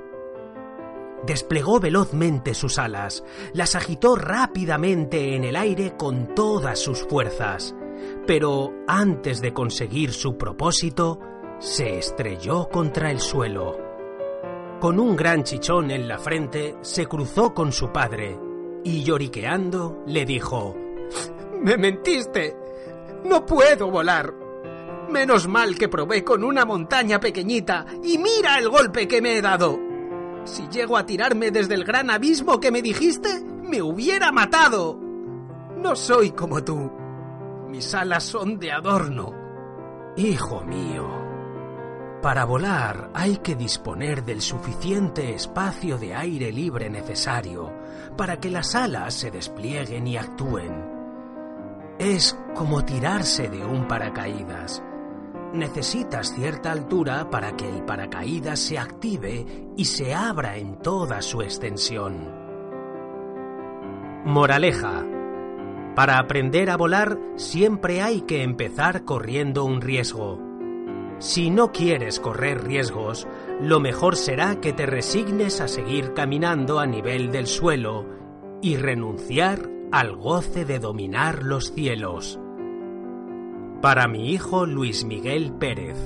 Desplegó 1.25 1.79
velozmente 1.79 2.53
sus 2.53 2.77
alas, 2.77 3.23
las 3.53 3.75
agitó 3.75 4.15
rápidamente 4.15 5.35
en 5.35 5.43
el 5.43 5.55
aire 5.55 5.95
con 5.97 6.33
todas 6.33 6.79
sus 6.79 7.03
fuerzas, 7.03 7.75
pero 8.25 8.71
antes 8.87 9.41
de 9.41 9.51
conseguir 9.51 10.13
su 10.13 10.37
propósito, 10.37 11.19
se 11.59 11.97
estrelló 11.97 12.69
contra 12.69 13.09
el 13.09 13.19
suelo 13.19 13.86
con 14.79 14.99
un 14.99 15.15
gran 15.15 15.43
chichón 15.43 15.91
en 15.91 16.07
la 16.07 16.17
frente, 16.19 16.75
se 16.81 17.05
cruzó 17.05 17.53
con 17.53 17.71
su 17.71 17.91
padre 17.91 18.39
y 18.83 19.03
lloriqueando 19.03 20.03
le 20.07 20.25
dijo 20.25 20.75
Me 21.61 21.77
mentiste. 21.77 22.55
No 23.25 23.45
puedo 23.45 23.89
volar. 23.89 24.33
Menos 25.09 25.47
mal 25.47 25.77
que 25.77 25.89
probé 25.89 26.23
con 26.23 26.43
una 26.43 26.65
montaña 26.65 27.19
pequeñita 27.19 27.85
y 28.03 28.17
mira 28.17 28.59
el 28.59 28.69
golpe 28.69 29.07
que 29.07 29.21
me 29.21 29.37
he 29.37 29.41
dado. 29.41 29.79
Si 30.43 30.67
llego 30.69 30.97
a 30.97 31.05
tirarme 31.05 31.51
desde 31.51 31.73
el 31.73 31.83
gran 31.83 32.09
abismo 32.09 32.59
que 32.59 32.71
me 32.71 32.81
dijiste, 32.81 33.41
me 33.63 33.81
hubiera 33.81 34.31
matado. 34.31 34.99
No 35.77 35.95
soy 35.95 36.31
como 36.31 36.63
tú. 36.63 36.91
Mis 37.67 37.93
alas 37.93 38.23
son 38.23 38.59
de 38.59 38.71
adorno. 38.71 39.33
Hijo 40.15 40.61
mío, 40.61 41.05
para 42.27 42.43
volar 42.43 43.09
hay 43.13 43.37
que 43.37 43.55
disponer 43.55 44.25
del 44.25 44.41
suficiente 44.41 45.33
espacio 45.33 45.97
de 45.97 46.13
aire 46.13 46.51
libre 46.51 46.89
necesario 46.89 47.73
para 48.17 48.37
que 48.37 48.49
las 48.49 48.75
alas 48.75 49.13
se 49.13 49.31
desplieguen 49.31 50.05
y 50.07 50.17
actúen. 50.17 50.73
Es 51.97 52.37
como 52.53 52.83
tirarse 52.83 53.47
de 53.47 53.63
un 53.63 53.87
paracaídas. 53.87 54.83
Necesitas 55.53 56.35
cierta 56.35 56.73
altura 56.73 57.29
para 57.29 57.55
que 57.55 57.69
el 57.69 57.85
paracaídas 57.85 58.59
se 58.59 58.77
active 58.77 59.69
y 59.77 59.85
se 59.85 60.13
abra 60.13 60.57
en 60.57 60.79
toda 60.79 61.21
su 61.21 61.41
extensión. 61.41 62.29
Moraleja. 64.25 65.05
Para 65.95 66.17
aprender 66.17 66.71
a 66.71 66.75
volar 66.75 67.17
siempre 67.37 68.01
hay 68.01 68.23
que 68.23 68.43
empezar 68.43 69.05
corriendo 69.05 69.63
un 69.63 69.79
riesgo. 69.79 70.46
Si 71.19 71.49
no 71.49 71.71
quieres 71.71 72.19
correr 72.19 72.63
riesgos, 72.63 73.27
lo 73.59 73.79
mejor 73.79 74.15
será 74.15 74.61
que 74.61 74.71
te 74.71 74.85
resignes 74.85 75.61
a 75.61 75.67
seguir 75.67 76.13
caminando 76.13 76.79
a 76.79 76.85
nivel 76.85 77.31
del 77.31 77.47
suelo 77.47 78.05
y 78.61 78.75
renunciar 78.77 79.67
al 79.91 80.15
goce 80.15 80.63
de 80.63 80.77
dominar 80.77 81.41
los 81.41 81.71
cielos. 81.71 82.39
Para 83.81 84.07
mi 84.07 84.31
hijo 84.31 84.67
Luis 84.67 85.05
Miguel 85.05 85.53
Pérez. 85.53 85.97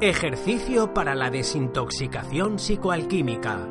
Ejercicio 0.00 0.92
para 0.92 1.14
la 1.14 1.30
desintoxicación 1.30 2.58
psicoalquímica. 2.58 3.68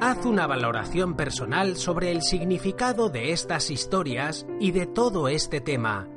Haz 0.00 0.24
una 0.24 0.46
valoración 0.46 1.14
personal 1.14 1.76
sobre 1.76 2.12
el 2.12 2.22
significado 2.22 3.08
de 3.08 3.32
estas 3.32 3.70
historias 3.70 4.46
y 4.60 4.70
de 4.70 4.86
todo 4.86 5.28
este 5.28 5.60
tema 5.60 6.08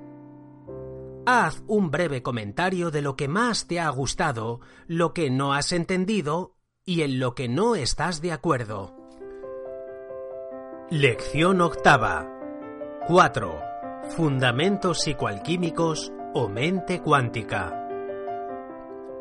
Haz 1.26 1.64
un 1.68 1.90
breve 1.90 2.22
comentario 2.22 2.92
de 2.92 3.02
lo 3.02 3.16
que 3.16 3.30
más 3.30 3.66
te 3.68 3.80
ha 3.80 3.88
gustado, 3.90 4.60
lo 4.88 5.14
que 5.14 5.30
no 5.30 5.54
has 5.54 5.72
entendido 5.72 6.58
y 6.84 7.02
en 7.02 7.20
lo 7.20 7.34
que 7.34 7.48
no 7.48 7.76
estás 7.76 8.22
de 8.22 8.34
acuerdo. 8.34 8.94
Lección 10.90 11.62
octava. 11.62 12.30
4. 13.08 13.62
Fundamentos 14.18 15.00
psicoalquímicos 15.00 16.12
o 16.34 16.50
mente 16.50 17.02
cuántica. 17.02 17.80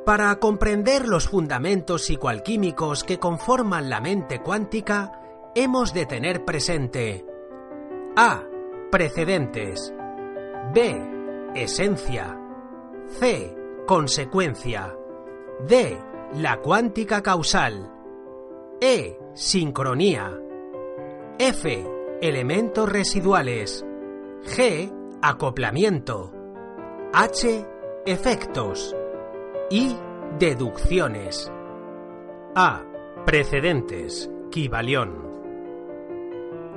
Para 0.04 0.34
comprender 0.40 1.06
los 1.06 1.28
fundamentos 1.28 2.02
psicoalquímicos 2.02 3.04
que 3.04 3.20
conforman 3.20 3.88
la 3.88 4.00
mente 4.00 4.42
cuántica, 4.42 5.12
hemos 5.54 5.94
de 5.94 6.06
tener 6.06 6.44
presente 6.44 7.24
A. 8.16 8.42
Precedentes 8.90 9.94
B. 10.74 11.11
Esencia 11.54 12.38
C. 13.08 13.54
Consecuencia 13.86 14.96
D. 15.66 15.98
La 16.34 16.60
cuántica 16.60 17.22
causal 17.22 17.92
E. 18.80 19.18
Sincronía 19.34 20.32
F. 21.38 21.90
Elementos 22.22 22.88
residuales 22.88 23.84
G. 24.44 24.90
Acoplamiento 25.20 26.32
H. 27.12 27.66
Efectos 28.06 28.96
y 29.70 29.94
deducciones. 30.38 31.52
A. 32.54 32.82
Precedentes. 33.26 34.30
Kibalión. 34.50 35.31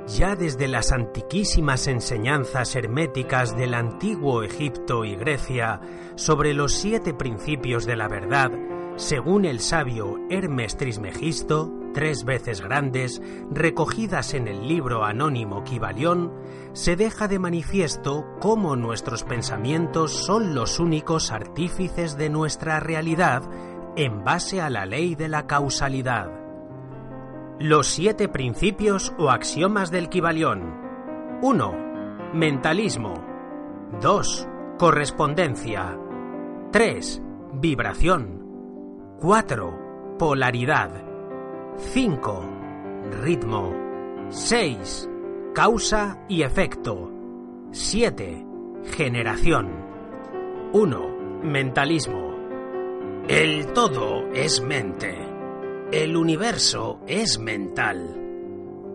Ya 0.06 0.36
desde 0.36 0.68
las 0.68 0.92
antiquísimas 0.92 1.88
enseñanzas 1.88 2.76
herméticas 2.76 3.56
del 3.56 3.74
antiguo 3.74 4.44
Egipto 4.44 5.04
y 5.04 5.16
Grecia 5.16 5.80
sobre 6.14 6.54
los 6.54 6.74
siete 6.74 7.12
principios 7.12 7.86
de 7.86 7.96
la 7.96 8.06
verdad, 8.06 8.52
según 8.94 9.44
el 9.44 9.58
sabio 9.58 10.16
Hermes 10.30 10.76
Trismegisto, 10.76 11.72
tres 11.92 12.24
veces 12.24 12.60
grandes, 12.60 13.20
recogidas 13.50 14.32
en 14.34 14.46
el 14.46 14.68
libro 14.68 15.04
anónimo 15.04 15.64
Kibalión, 15.64 16.32
se 16.72 16.94
deja 16.94 17.26
de 17.26 17.40
manifiesto 17.40 18.26
cómo 18.40 18.76
nuestros 18.76 19.24
pensamientos 19.24 20.12
son 20.12 20.54
los 20.54 20.78
únicos 20.78 21.32
artífices 21.32 22.16
de 22.16 22.30
nuestra 22.30 22.78
realidad 22.78 23.42
en 23.96 24.22
base 24.22 24.60
a 24.60 24.70
la 24.70 24.86
ley 24.86 25.16
de 25.16 25.28
la 25.28 25.48
causalidad. 25.48 26.45
Los 27.58 27.86
siete 27.86 28.28
principios 28.28 29.14
o 29.16 29.30
axiomas 29.30 29.90
del 29.90 30.10
Kibalión. 30.10 30.74
1. 31.40 32.30
Mentalismo. 32.34 33.14
2. 34.02 34.48
Correspondencia. 34.78 35.98
3. 36.70 37.22
Vibración. 37.54 39.16
4. 39.20 40.16
Polaridad. 40.18 41.02
5. 41.78 42.44
Ritmo. 43.22 43.74
6. 44.28 45.08
Causa 45.54 46.22
y 46.28 46.42
efecto. 46.42 47.10
7. 47.70 48.46
Generación. 48.94 49.70
1. 50.74 51.40
Mentalismo. 51.42 52.36
El 53.28 53.72
todo 53.72 54.30
es 54.34 54.60
mente. 54.60 55.25
El 55.92 56.16
universo 56.16 56.98
es 57.06 57.38
mental. 57.38 58.20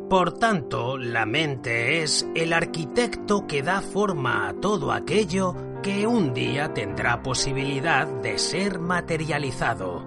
Por 0.10 0.34
tanto, 0.34 0.98
la 0.98 1.26
mente 1.26 2.04
es 2.04 2.28
el 2.36 2.52
arquitecto 2.52 3.48
que 3.48 3.64
da 3.64 3.80
forma 3.80 4.50
a 4.50 4.54
todo 4.56 4.92
aquello 4.92 5.56
que 5.82 6.06
un 6.06 6.34
día 6.34 6.74
tendrá 6.74 7.24
posibilidad 7.24 8.08
de 8.08 8.38
ser 8.38 8.80
materializado. 8.80 10.06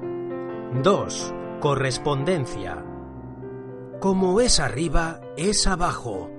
2. 0.83 1.35
Correspondencia. 1.59 2.85
Como 3.99 4.43
es 4.43 4.61
arriba, 4.61 5.23
es 5.39 5.67
abajo. 5.67 6.31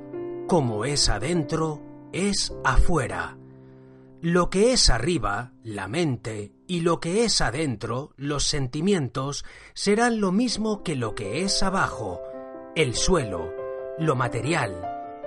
Como 0.48 0.86
es 0.86 1.10
adentro, 1.10 1.82
es 2.14 2.56
afuera. 2.64 3.35
Lo 4.26 4.50
que 4.50 4.74
es 4.74 4.90
arriba, 4.90 5.52
la 5.62 5.88
mente, 5.88 6.52
y 6.66 6.80
lo 6.80 7.00
que 7.00 7.26
es 7.26 7.42
adentro, 7.42 8.10
los 8.18 8.44
sentimientos, 8.44 9.46
serán 9.76 10.20
lo 10.20 10.32
mismo 10.32 10.82
que 10.82 10.96
lo 10.96 11.14
que 11.14 11.44
es 11.44 11.62
abajo, 11.62 12.22
el 12.76 12.96
suelo, 12.96 13.54
lo 14.00 14.16
material, 14.16 14.82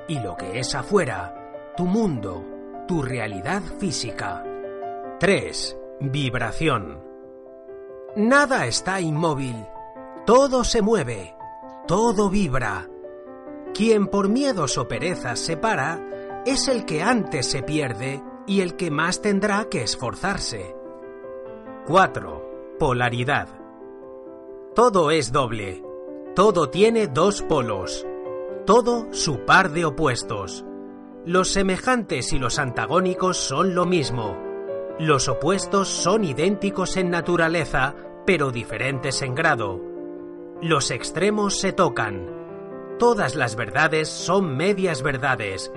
y 0.09 0.19
lo 0.19 0.37
que 0.37 0.59
es 0.59 0.75
afuera, 0.75 1.33
tu 1.77 1.85
mundo, 1.85 2.45
tu 2.89 3.01
realidad 3.01 3.63
física. 3.79 4.43
3. 5.21 5.79
Vibración. 6.01 7.01
Nada 8.17 8.67
está 8.67 9.01
inmóvil, 9.01 9.65
todo 10.27 10.65
se 10.65 10.83
mueve, 10.83 11.37
todo 11.87 12.31
vibra. 12.31 12.89
Quien 13.75 14.09
por 14.09 14.29
miedos 14.29 14.77
o 14.77 14.89
perezas 14.89 15.39
se 15.39 15.57
para, 15.57 16.43
es 16.45 16.67
el 16.67 16.85
que 16.85 17.01
antes 17.01 17.47
se 17.49 17.63
pierde 17.63 18.25
y 18.49 18.63
el 18.63 18.75
que 18.75 18.91
más 18.91 19.21
tendrá 19.21 19.69
que 19.69 19.83
esforzarse. 19.83 20.75
4. 21.87 22.77
Polaridad. 22.79 23.49
Todo 24.75 25.11
es 25.11 25.31
doble, 25.31 25.85
todo 26.35 26.71
tiene 26.71 27.07
dos 27.09 27.43
polos, 27.43 28.07
todo 28.65 29.13
su 29.13 29.45
par 29.45 29.71
de 29.71 29.85
opuestos. 29.85 30.65
Los 31.27 31.53
semejantes 31.53 32.33
y 32.33 32.39
los 32.39 32.59
antagónicos 32.59 33.37
son 33.37 33.75
lo 33.75 33.85
mismo. 33.85 34.37
Los 34.99 35.29
opuestos 35.29 35.89
son 35.89 36.25
idénticos 36.25 36.97
en 36.97 37.11
naturaleza, 37.11 37.95
pero 38.25 38.51
diferentes 38.51 39.21
en 39.23 39.35
grado. 39.35 39.81
Los 40.63 40.91
extremos 40.91 41.59
se 41.59 41.73
tocan. 41.73 42.97
Todas 42.99 43.35
las 43.35 43.57
verdades 43.57 44.09
son 44.09 44.57
medias 44.57 45.03
verdades. 45.03 45.71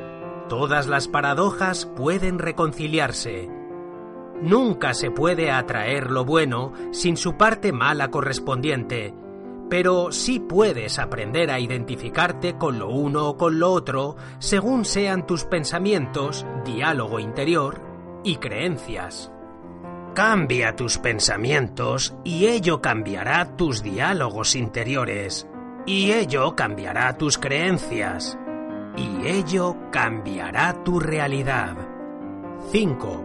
Todas 0.52 0.88
las 0.88 1.08
paradojas 1.08 1.86
pueden 1.86 2.38
reconciliarse. 2.38 3.49
Nunca 4.41 4.93
se 4.93 5.10
puede 5.10 5.49
atraer 5.49 6.12
lo 6.12 6.26
bueno 6.26 6.74
sin 6.91 7.16
su 7.16 7.38
parte 7.38 7.72
mala 7.72 8.12
correspondiente, 8.12 9.14
pero 9.70 10.12
sí 10.12 10.41
puedes 10.41 10.99
aprender 10.99 11.52
a 11.52 11.60
identificarte 11.62 12.58
con 12.58 12.80
lo 12.80 12.89
uno 12.89 13.30
o 13.30 13.38
con 13.38 13.60
lo 13.60 13.72
otro 13.72 14.18
según 14.39 14.84
sean 14.84 15.26
tus 15.26 15.45
pensamientos, 15.45 16.45
diálogo 16.66 17.20
interior 17.20 17.82
y 18.26 18.36
creencias. 18.36 19.32
Cambia 20.14 20.76
tus 20.76 20.97
pensamientos 20.97 22.14
y 22.26 22.47
ello 22.47 22.82
cambiará 22.82 23.56
tus 23.56 23.84
diálogos 23.84 24.58
interiores, 24.58 25.47
y 25.86 26.12
ello 26.12 26.58
cambiará 26.58 27.18
tus 27.18 27.38
creencias, 27.38 28.38
y 28.96 29.28
ello 29.28 29.76
cambiará 29.92 30.84
tu 30.84 31.00
realidad. 31.00 31.76
5. 32.72 33.24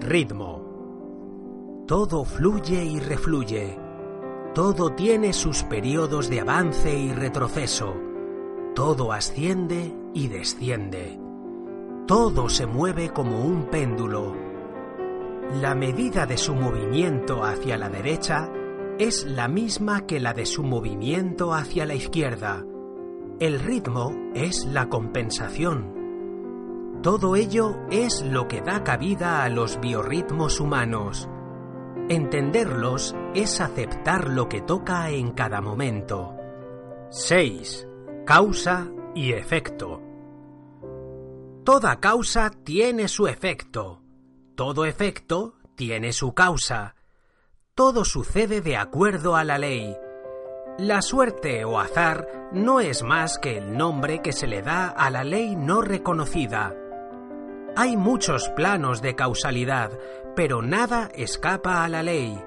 Ritmo. 0.00 1.84
Todo 1.86 2.24
fluye 2.24 2.84
y 2.84 3.00
refluye 3.00 3.88
todo 4.58 4.90
tiene 4.90 5.32
sus 5.34 5.62
periodos 5.62 6.28
de 6.28 6.40
avance 6.40 6.92
y 6.92 7.12
retroceso. 7.12 7.94
Todo 8.74 9.12
asciende 9.12 9.94
y 10.14 10.26
desciende. 10.26 11.16
Todo 12.08 12.48
se 12.48 12.66
mueve 12.66 13.10
como 13.10 13.44
un 13.44 13.66
péndulo. 13.66 14.34
La 15.60 15.76
medida 15.76 16.26
de 16.26 16.36
su 16.36 16.56
movimiento 16.56 17.44
hacia 17.44 17.78
la 17.78 17.88
derecha 17.88 18.50
es 18.98 19.24
la 19.26 19.46
misma 19.46 20.06
que 20.06 20.18
la 20.18 20.34
de 20.34 20.44
su 20.44 20.64
movimiento 20.64 21.54
hacia 21.54 21.86
la 21.86 21.94
izquierda. 21.94 22.64
El 23.40 23.60
ritmo 23.60 24.32
es 24.34 24.64
la 24.64 24.88
compensación. 24.88 26.98
Todo 27.04 27.36
ello 27.36 27.76
es 27.88 28.20
lo 28.22 28.48
que 28.48 28.62
da 28.62 28.82
cabida 28.82 29.44
a 29.44 29.48
los 29.48 29.78
biorritmos 29.78 30.58
humanos. 30.58 31.28
Entenderlos 32.08 33.14
es 33.36 33.60
aceptar 33.60 34.28
lo 34.28 34.48
que 34.48 34.60
toca 34.60 35.10
en 35.10 35.30
cada 35.30 35.60
momento. 35.60 36.34
6. 37.10 37.86
Causa 38.26 38.90
y 39.14 39.32
efecto. 39.32 40.02
Toda 41.64 42.00
causa 42.00 42.50
tiene 42.50 43.06
su 43.06 43.28
efecto. 43.28 44.02
Todo 44.56 44.84
efecto 44.84 45.54
tiene 45.76 46.12
su 46.12 46.34
causa. 46.34 46.96
Todo 47.76 48.04
sucede 48.04 48.62
de 48.62 48.76
acuerdo 48.76 49.36
a 49.36 49.44
la 49.44 49.58
ley. 49.58 49.96
La 50.78 51.02
suerte 51.02 51.64
o 51.64 51.80
azar 51.80 52.50
no 52.52 52.78
es 52.78 53.02
más 53.02 53.40
que 53.40 53.58
el 53.58 53.76
nombre 53.76 54.22
que 54.22 54.32
se 54.32 54.46
le 54.46 54.62
da 54.62 54.86
a 54.86 55.10
la 55.10 55.24
ley 55.24 55.56
no 55.56 55.82
reconocida. 55.82 56.72
Hay 57.74 57.96
muchos 57.96 58.48
planos 58.50 59.02
de 59.02 59.16
causalidad, 59.16 59.90
pero 60.36 60.62
nada 60.62 61.08
escapa 61.16 61.82
a 61.82 61.88
la 61.88 62.04
ley. 62.04 62.40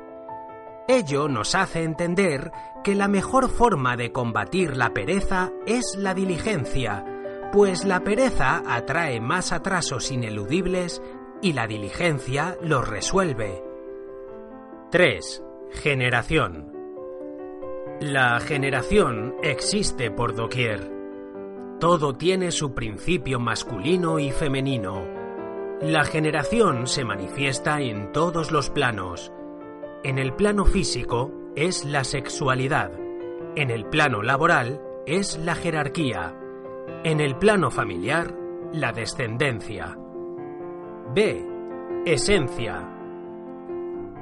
Ello 0.88 1.28
nos 1.28 1.56
hace 1.56 1.84
entender 1.84 2.54
que 2.86 2.96
la 2.96 3.10
mejor 3.10 3.50
forma 3.50 3.98
de 3.98 4.14
combatir 4.14 4.78
la 4.78 4.94
pereza 4.94 5.52
es 5.68 5.98
la 5.98 6.14
diligencia, 6.14 7.04
pues 7.52 7.84
la 7.84 8.00
pereza 8.00 8.64
atrae 8.66 9.20
más 9.20 9.52
atrasos 9.52 10.10
ineludibles 10.10 11.02
y 11.42 11.52
la 11.52 11.68
diligencia 11.68 12.58
los 12.62 12.88
resuelve. 12.88 13.62
3. 14.90 15.44
Generación. 15.72 16.71
La 18.02 18.40
generación 18.40 19.36
existe 19.44 20.10
por 20.10 20.34
doquier. 20.34 20.92
Todo 21.80 22.16
tiene 22.16 22.50
su 22.50 22.74
principio 22.74 23.40
masculino 23.40 24.18
y 24.18 24.32
femenino. 24.32 25.06
La 25.82 26.04
generación 26.04 26.88
se 26.88 27.06
manifiesta 27.06 27.80
en 27.80 28.12
todos 28.12 28.52
los 28.52 28.72
planos. 28.72 29.32
En 30.04 30.18
el 30.18 30.34
plano 30.34 30.66
físico 30.66 31.32
es 31.56 31.86
la 31.86 32.04
sexualidad. 32.04 32.92
En 33.56 33.70
el 33.70 33.86
plano 33.86 34.24
laboral 34.24 34.82
es 35.06 35.38
la 35.38 35.54
jerarquía. 35.54 36.36
En 37.04 37.20
el 37.20 37.36
plano 37.36 37.70
familiar, 37.70 38.36
la 38.74 38.94
descendencia. 38.94 39.96
B. 41.14 41.46
Esencia. 42.08 43.01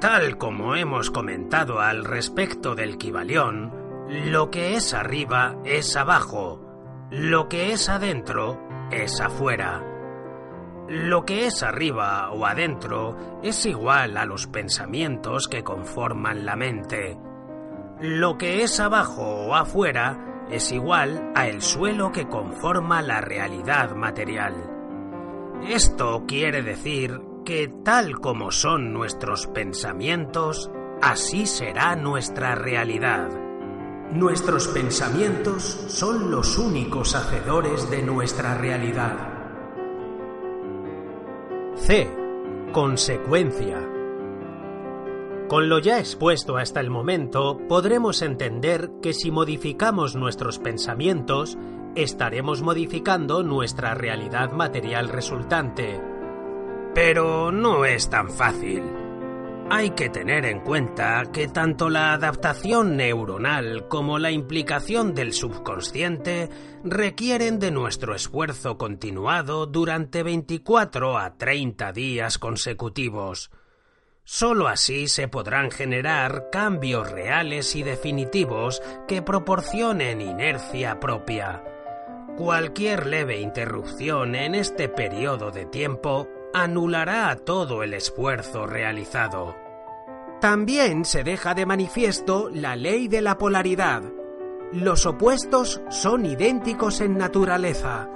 Tal 0.00 0.38
como 0.38 0.76
hemos 0.76 1.10
comentado 1.10 1.78
al 1.80 2.06
respecto 2.06 2.74
del 2.74 2.96
Kibalión, 2.96 3.70
lo 4.08 4.50
que 4.50 4.74
es 4.74 4.94
arriba 4.94 5.58
es 5.66 5.94
abajo, 5.94 6.58
lo 7.10 7.50
que 7.50 7.72
es 7.72 7.90
adentro 7.90 8.58
es 8.90 9.20
afuera. 9.20 9.84
Lo 10.88 11.26
que 11.26 11.46
es 11.46 11.62
arriba 11.62 12.30
o 12.30 12.46
adentro 12.46 13.40
es 13.42 13.66
igual 13.66 14.16
a 14.16 14.24
los 14.24 14.46
pensamientos 14.46 15.48
que 15.48 15.62
conforman 15.62 16.46
la 16.46 16.56
mente. 16.56 17.18
Lo 18.00 18.38
que 18.38 18.62
es 18.62 18.80
abajo 18.80 19.22
o 19.22 19.54
afuera 19.54 20.46
es 20.50 20.72
igual 20.72 21.30
a 21.34 21.46
el 21.46 21.60
suelo 21.60 22.10
que 22.10 22.26
conforma 22.26 23.02
la 23.02 23.20
realidad 23.20 23.94
material. 23.94 24.54
Esto 25.68 26.24
quiere 26.26 26.62
decir 26.62 27.20
que 27.50 27.66
tal 27.66 28.20
como 28.20 28.52
son 28.52 28.92
nuestros 28.92 29.48
pensamientos, 29.48 30.70
así 31.02 31.46
será 31.46 31.96
nuestra 31.96 32.54
realidad. 32.54 33.28
Nuestros 34.12 34.68
pensamientos 34.68 35.64
son 35.88 36.30
los 36.30 36.58
únicos 36.58 37.16
hacedores 37.16 37.90
de 37.90 38.02
nuestra 38.02 38.54
realidad. 38.54 39.16
C. 41.74 42.08
Consecuencia. 42.70 43.84
Con 45.48 45.68
lo 45.68 45.80
ya 45.80 45.98
expuesto 45.98 46.56
hasta 46.56 46.78
el 46.78 46.88
momento, 46.88 47.58
podremos 47.68 48.22
entender 48.22 48.92
que 49.02 49.12
si 49.12 49.32
modificamos 49.32 50.14
nuestros 50.14 50.60
pensamientos, 50.60 51.58
estaremos 51.96 52.62
modificando 52.62 53.42
nuestra 53.42 53.94
realidad 53.94 54.52
material 54.52 55.08
resultante. 55.08 56.19
Pero 56.94 57.52
no 57.52 57.84
es 57.84 58.10
tan 58.10 58.30
fácil. 58.30 58.82
Hay 59.72 59.90
que 59.90 60.08
tener 60.08 60.44
en 60.46 60.58
cuenta 60.58 61.22
que 61.32 61.46
tanto 61.46 61.88
la 61.88 62.12
adaptación 62.12 62.96
neuronal 62.96 63.86
como 63.86 64.18
la 64.18 64.32
implicación 64.32 65.14
del 65.14 65.32
subconsciente 65.32 66.50
requieren 66.82 67.60
de 67.60 67.70
nuestro 67.70 68.16
esfuerzo 68.16 68.76
continuado 68.76 69.66
durante 69.66 70.24
24 70.24 71.16
a 71.16 71.36
30 71.36 71.92
días 71.92 72.38
consecutivos. 72.38 73.52
Solo 74.24 74.66
así 74.66 75.06
se 75.06 75.28
podrán 75.28 75.70
generar 75.70 76.50
cambios 76.50 77.08
reales 77.08 77.76
y 77.76 77.84
definitivos 77.84 78.82
que 79.06 79.22
proporcionen 79.22 80.20
inercia 80.20 80.98
propia. 80.98 81.62
Cualquier 82.36 83.06
leve 83.06 83.40
interrupción 83.40 84.34
en 84.34 84.56
este 84.56 84.88
periodo 84.88 85.52
de 85.52 85.66
tiempo 85.66 86.28
anulará 86.52 87.34
todo 87.36 87.82
el 87.82 87.94
esfuerzo 87.94 88.66
realizado. 88.66 89.56
También 90.40 91.04
se 91.04 91.22
deja 91.22 91.54
de 91.54 91.66
manifiesto 91.66 92.48
la 92.52 92.76
ley 92.76 93.08
de 93.08 93.20
la 93.20 93.36
polaridad. 93.36 94.02
Los 94.72 95.04
opuestos 95.04 95.82
son 95.90 96.24
idénticos 96.24 97.00
en 97.00 97.18
naturaleza. 97.18 98.08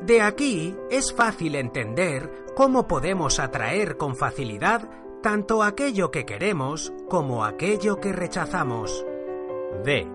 De 0.00 0.22
aquí 0.22 0.74
es 0.90 1.12
fácil 1.12 1.54
entender 1.54 2.46
cómo 2.56 2.88
podemos 2.88 3.38
atraer 3.38 3.96
con 3.96 4.16
facilidad 4.16 4.88
tanto 5.22 5.62
aquello 5.62 6.10
que 6.10 6.24
queremos 6.24 6.92
como 7.08 7.44
aquello 7.44 8.00
que 8.00 8.12
rechazamos. 8.12 9.04
D. 9.84 10.06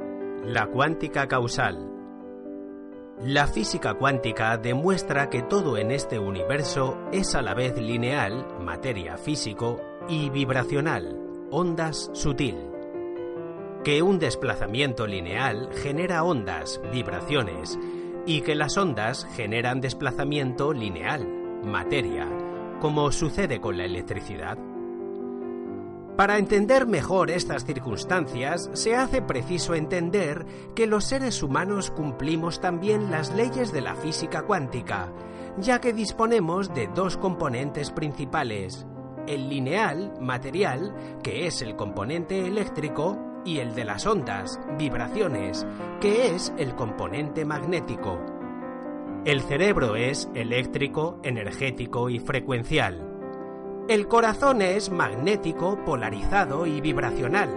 La 0.44 0.68
cuántica 0.68 1.28
causal. 1.28 1.97
La 3.24 3.48
física 3.48 3.96
cuántica 3.96 4.58
demuestra 4.58 5.32
que 5.32 5.42
todo 5.42 5.78
en 5.80 5.90
este 5.90 6.20
universo 6.20 7.00
es 7.12 7.34
a 7.34 7.42
la 7.42 7.56
vez 7.56 7.76
lineal, 7.76 8.46
materia 8.60 9.18
físico, 9.18 9.82
y 10.08 10.30
vibracional, 10.30 11.20
ondas 11.50 12.12
sutil. 12.14 12.56
Que 13.84 14.04
un 14.04 14.20
desplazamiento 14.20 15.08
lineal 15.08 15.70
genera 15.74 16.24
ondas, 16.24 16.80
vibraciones, 16.94 17.80
y 18.28 18.42
que 18.42 18.54
las 18.54 18.78
ondas 18.78 19.26
generan 19.36 19.82
desplazamiento 19.82 20.72
lineal, 20.72 21.28
materia, 21.64 22.30
como 22.80 23.12
sucede 23.12 23.60
con 23.60 23.78
la 23.78 23.86
electricidad. 23.86 24.60
Para 26.18 26.40
entender 26.40 26.88
mejor 26.88 27.30
estas 27.30 27.64
circunstancias, 27.64 28.72
se 28.74 28.96
hace 28.96 29.22
preciso 29.22 29.76
entender 29.76 30.48
que 30.74 30.88
los 30.88 31.06
seres 31.06 31.44
humanos 31.44 31.92
cumplimos 31.92 32.60
también 32.60 33.12
las 33.12 33.36
leyes 33.36 33.72
de 33.72 33.82
la 33.82 33.94
física 33.94 34.42
cuántica, 34.42 35.14
ya 35.60 35.80
que 35.80 35.94
disponemos 35.94 36.74
de 36.74 36.88
dos 36.88 37.18
componentes 37.18 37.92
principales, 37.92 38.88
el 39.28 39.48
lineal, 39.48 40.12
material, 40.20 40.96
que 41.22 41.46
es 41.46 41.62
el 41.62 41.76
componente 41.76 42.48
eléctrico, 42.48 43.20
y 43.46 43.60
el 43.60 43.76
de 43.76 43.86
las 43.86 44.08
ondas, 44.08 44.60
vibraciones, 44.78 45.68
que 46.02 46.36
es 46.36 46.52
el 46.58 46.74
componente 46.76 47.46
magnético. 47.46 48.20
El 49.24 49.42
cerebro 49.42 49.96
es 49.96 50.30
eléctrico, 50.34 51.20
energético 51.24 52.10
y 52.10 52.20
frecuencial. 52.20 53.07
El 53.88 54.10
corazón 54.10 54.62
es 54.62 54.92
magnético, 54.92 55.80
polarizado 55.86 56.66
y 56.66 56.82
vibracional. 56.82 57.50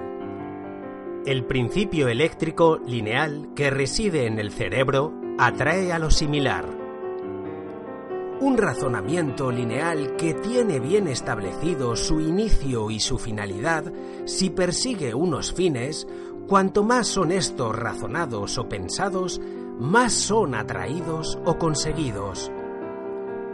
El 1.26 1.44
principio 1.44 2.06
eléctrico 2.06 2.78
lineal 2.86 3.48
que 3.56 3.68
reside 3.68 4.26
en 4.26 4.38
el 4.38 4.52
cerebro 4.52 5.12
atrae 5.38 5.92
a 5.92 5.98
lo 5.98 6.08
similar. 6.12 6.66
Un 8.40 8.56
razonamiento 8.56 9.50
lineal 9.50 10.14
que 10.14 10.34
tiene 10.34 10.78
bien 10.78 11.08
establecido 11.08 11.96
su 11.96 12.20
inicio 12.20 12.92
y 12.92 13.00
su 13.00 13.18
finalidad, 13.18 13.92
si 14.24 14.50
persigue 14.50 15.12
unos 15.12 15.52
fines, 15.52 16.06
cuanto 16.46 16.84
más 16.84 17.08
son 17.08 17.32
estos 17.32 17.74
razonados 17.74 18.56
o 18.56 18.68
pensados, 18.68 19.40
más 19.80 20.12
son 20.12 20.54
atraídos 20.54 21.40
o 21.44 21.58
conseguidos. 21.58 22.52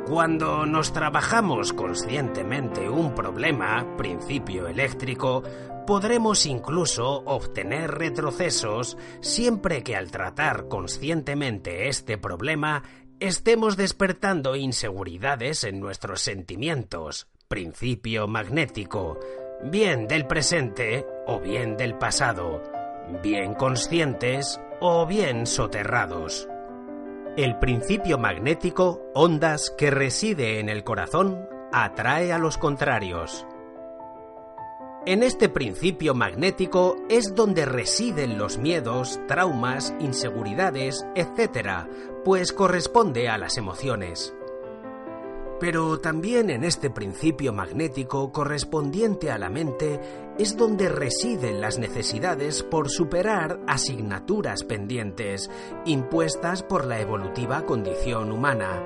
Cuando 0.07 0.67
nos 0.67 0.93
trabajamos 0.93 1.73
conscientemente 1.73 2.89
un 2.89 3.13
problema, 3.13 3.97
principio 3.97 4.69
eléctrico, 4.69 5.43
podremos 5.85 6.47
incluso 6.47 7.25
obtener 7.25 7.91
retrocesos 7.91 8.97
siempre 9.21 9.83
que 9.83 9.97
al 9.97 10.13
tratar 10.13 10.69
conscientemente 10.69 11.89
este 11.89 12.19
problema 12.19 12.85
estemos 13.19 13.77
despertando 13.77 14.55
inseguridades 14.55 15.65
en 15.65 15.81
nuestros 15.81 16.21
sentimientos, 16.21 17.27
principio 17.49 18.29
magnético, 18.29 19.19
bien 19.65 20.07
del 20.07 20.29
presente 20.29 21.05
o 21.27 21.41
bien 21.41 21.77
del 21.77 21.99
pasado, 21.99 22.63
bien 23.25 23.55
conscientes 23.55 24.61
o 24.81 25.05
bien 25.05 25.47
soterrados. 25.47 26.49
El 27.37 27.59
principio 27.59 28.17
magnético, 28.17 29.11
ondas 29.13 29.71
que 29.77 29.91
reside 29.91 30.59
en 30.59 30.71
el 30.71 30.85
corazón, 30.85 31.47
atrae 31.71 32.33
a 32.33 32.39
los 32.39 32.57
contrarios. 32.57 33.47
En 35.05 35.23
este 35.23 35.51
principio 35.51 36.15
magnético 36.15 36.97
es 37.11 37.35
donde 37.35 37.67
residen 37.67 38.39
los 38.39 38.57
miedos, 38.57 39.21
traumas, 39.29 39.95
inseguridades, 40.01 41.07
etc., 41.15 41.87
pues 42.25 42.55
corresponde 42.55 43.29
a 43.29 43.37
las 43.37 43.59
emociones. 43.59 44.35
Pero 45.61 46.01
también 46.01 46.49
en 46.49 46.65
este 46.65 46.89
principio 46.89 47.53
magnético 47.53 48.33
correspondiente 48.33 49.31
a 49.31 49.37
la 49.37 49.51
mente 49.51 50.01
es 50.39 50.57
donde 50.57 50.89
residen 50.89 51.61
las 51.61 51.79
necesidades 51.79 52.63
por 52.63 52.91
superar 52.91 53.61
asignaturas 53.67 54.65
pendientes 54.65 55.51
impuestas 55.85 56.63
por 56.63 56.87
la 56.87 57.01
evolutiva 57.01 57.63
condición 57.63 58.33
humana. 58.33 58.83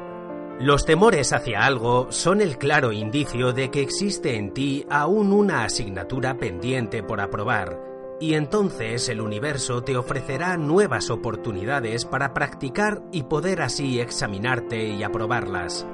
Los 0.61 0.85
temores 0.85 1.33
hacia 1.33 1.65
algo 1.65 2.13
son 2.13 2.41
el 2.41 2.59
claro 2.59 2.93
indicio 2.93 3.53
de 3.53 3.71
que 3.71 3.81
existe 3.81 4.37
en 4.37 4.53
ti 4.53 4.85
aún 4.91 5.33
una 5.33 5.65
asignatura 5.65 6.37
pendiente 6.37 7.03
por 7.03 7.21
aprobar, 7.21 7.81
y 8.21 8.35
entonces 8.35 9.09
el 9.09 9.23
universo 9.23 9.83
te 9.83 9.97
ofrecerá 9.97 10.59
nuevas 10.59 11.09
oportunidades 11.09 12.05
para 12.05 12.35
practicar 12.35 13.03
y 13.11 13.23
poder 13.23 13.63
así 13.63 14.01
examinarte 14.01 14.85
y 14.85 15.03
aprobarlas. 15.03 15.87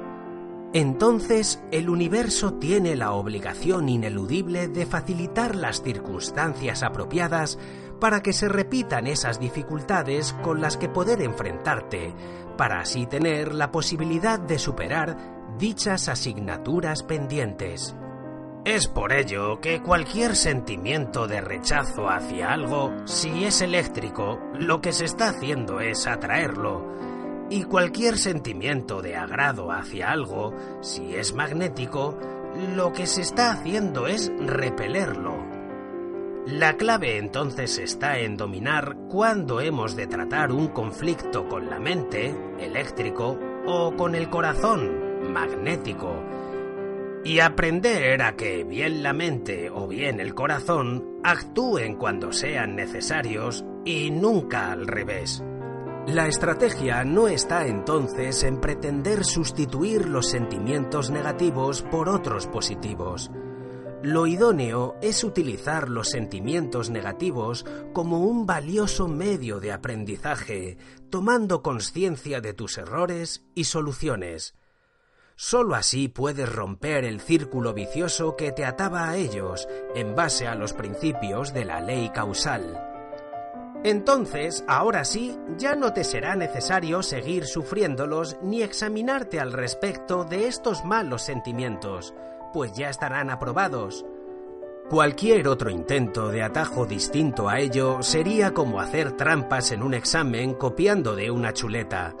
Entonces 0.73 1.63
el 1.71 1.89
universo 1.89 2.53
tiene 2.55 2.95
la 2.95 3.13
obligación 3.13 3.87
ineludible 3.89 4.67
de 4.67 4.85
facilitar 4.85 5.55
las 5.55 5.81
circunstancias 5.81 6.83
apropiadas 6.83 7.57
para 7.99 8.21
que 8.21 8.33
se 8.33 8.49
repitan 8.49 9.07
esas 9.07 9.39
dificultades 9.39 10.33
con 10.43 10.61
las 10.61 10.77
que 10.77 10.89
poder 10.89 11.21
enfrentarte, 11.21 12.13
para 12.57 12.81
así 12.81 13.05
tener 13.05 13.55
la 13.55 13.71
posibilidad 13.71 14.39
de 14.39 14.59
superar 14.59 15.17
dichas 15.57 16.09
asignaturas 16.09 17.01
pendientes. 17.03 17.95
Es 18.65 18.87
por 18.87 19.13
ello 19.13 19.61
que 19.61 19.81
cualquier 19.81 20.35
sentimiento 20.35 21.27
de 21.27 21.39
rechazo 21.39 22.09
hacia 22.09 22.51
algo, 22.51 22.91
si 23.05 23.45
es 23.45 23.61
eléctrico, 23.61 24.39
lo 24.59 24.81
que 24.81 24.91
se 24.91 25.05
está 25.05 25.29
haciendo 25.29 25.79
es 25.79 26.05
atraerlo. 26.05 26.85
Y 27.49 27.63
cualquier 27.63 28.17
sentimiento 28.17 29.01
de 29.01 29.15
agrado 29.15 29.71
hacia 29.71 30.11
algo, 30.11 30.53
si 30.81 31.15
es 31.15 31.33
magnético, 31.33 32.17
lo 32.75 32.91
que 32.91 33.07
se 33.07 33.21
está 33.21 33.51
haciendo 33.51 34.07
es 34.07 34.31
repelerlo. 34.37 35.45
La 36.47 36.77
clave 36.77 37.17
entonces 37.17 37.77
está 37.77 38.19
en 38.19 38.37
dominar 38.37 38.95
cuándo 39.09 39.59
hemos 39.59 39.95
de 39.95 40.07
tratar 40.07 40.51
un 40.51 40.69
conflicto 40.69 41.47
con 41.47 41.69
la 41.69 41.79
mente, 41.79 42.33
eléctrico, 42.59 43.37
o 43.65 43.93
con 43.95 44.15
el 44.15 44.29
corazón, 44.29 45.31
magnético, 45.31 46.23
y 47.23 47.39
aprender 47.39 48.21
a 48.21 48.37
que 48.37 48.63
bien 48.63 49.03
la 49.03 49.11
mente 49.11 49.69
o 49.69 49.87
bien 49.87 50.21
el 50.21 50.33
corazón 50.33 51.19
actúen 51.23 51.95
cuando 51.95 52.31
sean 52.31 52.75
necesarios 52.75 53.65
y 53.83 54.11
nunca 54.11 54.71
al 54.71 54.87
revés. 54.87 55.43
La 56.07 56.25
estrategia 56.25 57.03
no 57.03 57.27
está 57.27 57.67
entonces 57.67 58.43
en 58.43 58.61
pretender 58.61 59.25
sustituir 59.25 60.07
los 60.07 60.29
sentimientos 60.29 61.09
negativos 61.09 61.81
por 61.81 62.07
otros 62.07 62.47
positivos. 62.47 63.29
Lo 64.03 64.25
idóneo 64.25 64.95
es 65.01 65.25
utilizar 65.25 65.89
los 65.89 66.07
sentimientos 66.07 66.89
negativos 66.89 67.65
como 67.91 68.21
un 68.21 68.45
valioso 68.45 69.09
medio 69.09 69.59
de 69.59 69.73
aprendizaje, 69.73 70.77
tomando 71.09 71.61
conciencia 71.61 72.39
de 72.39 72.53
tus 72.53 72.77
errores 72.77 73.43
y 73.53 73.65
soluciones. 73.65 74.55
Solo 75.35 75.75
así 75.75 76.07
puedes 76.07 76.47
romper 76.47 77.03
el 77.03 77.19
círculo 77.19 77.73
vicioso 77.73 78.37
que 78.37 78.53
te 78.53 78.63
ataba 78.63 79.09
a 79.09 79.17
ellos 79.17 79.67
en 79.93 80.15
base 80.15 80.47
a 80.47 80.55
los 80.55 80.71
principios 80.71 81.53
de 81.53 81.65
la 81.65 81.81
ley 81.81 82.11
causal. 82.11 82.96
Entonces, 83.83 84.63
ahora 84.67 85.05
sí, 85.05 85.37
ya 85.57 85.75
no 85.75 85.93
te 85.93 86.03
será 86.03 86.35
necesario 86.35 87.03
seguir 87.03 87.45
sufriéndolos 87.45 88.37
ni 88.41 88.61
examinarte 88.63 89.39
al 89.39 89.53
respecto 89.53 90.23
de 90.23 90.47
estos 90.47 90.83
malos 90.83 91.21
sentimientos, 91.21 92.13
pues 92.53 92.73
ya 92.73 92.89
estarán 92.89 93.29
aprobados. 93.29 94.05
Cualquier 94.89 95.47
otro 95.47 95.69
intento 95.69 96.29
de 96.29 96.41
atajo 96.41 96.85
distinto 96.85 97.49
a 97.49 97.59
ello 97.59 98.01
sería 98.01 98.53
como 98.53 98.79
hacer 98.79 99.11
trampas 99.11 99.71
en 99.71 99.83
un 99.83 99.93
examen 99.93 100.53
copiando 100.53 101.15
de 101.15 101.29
una 101.29 101.53
chuleta. 101.53 102.15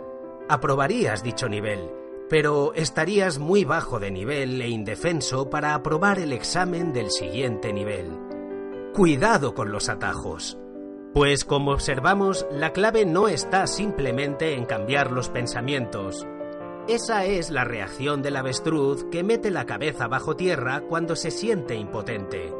Aprobarías 0.49 1.23
dicho 1.23 1.47
nivel, 1.47 1.89
pero 2.29 2.73
estarías 2.73 3.39
muy 3.39 3.63
bajo 3.63 3.99
de 3.99 4.11
nivel 4.11 4.61
e 4.61 4.67
indefenso 4.67 5.49
para 5.49 5.73
aprobar 5.73 6.19
el 6.19 6.33
examen 6.33 6.91
del 6.91 7.09
siguiente 7.09 7.71
nivel. 7.71 8.11
Cuidado 8.93 9.53
con 9.53 9.71
los 9.71 9.87
atajos. 9.89 10.57
Pues 11.17 11.45
como 11.45 11.71
observamos, 11.71 12.45
la 12.51 12.73
clave 12.73 13.03
no 13.03 13.27
está 13.27 13.65
simplemente 13.65 14.53
en 14.53 14.65
cambiar 14.65 15.11
los 15.11 15.29
pensamientos. 15.29 16.27
Esa 16.87 17.25
es 17.25 17.49
la 17.49 17.63
reacción 17.63 18.21
del 18.21 18.35
avestruz 18.35 19.03
que 19.05 19.23
mete 19.23 19.49
la 19.49 19.65
cabeza 19.65 20.07
bajo 20.07 20.35
tierra 20.35 20.81
cuando 20.81 21.15
se 21.15 21.31
siente 21.31 21.73
impotente. 21.73 22.53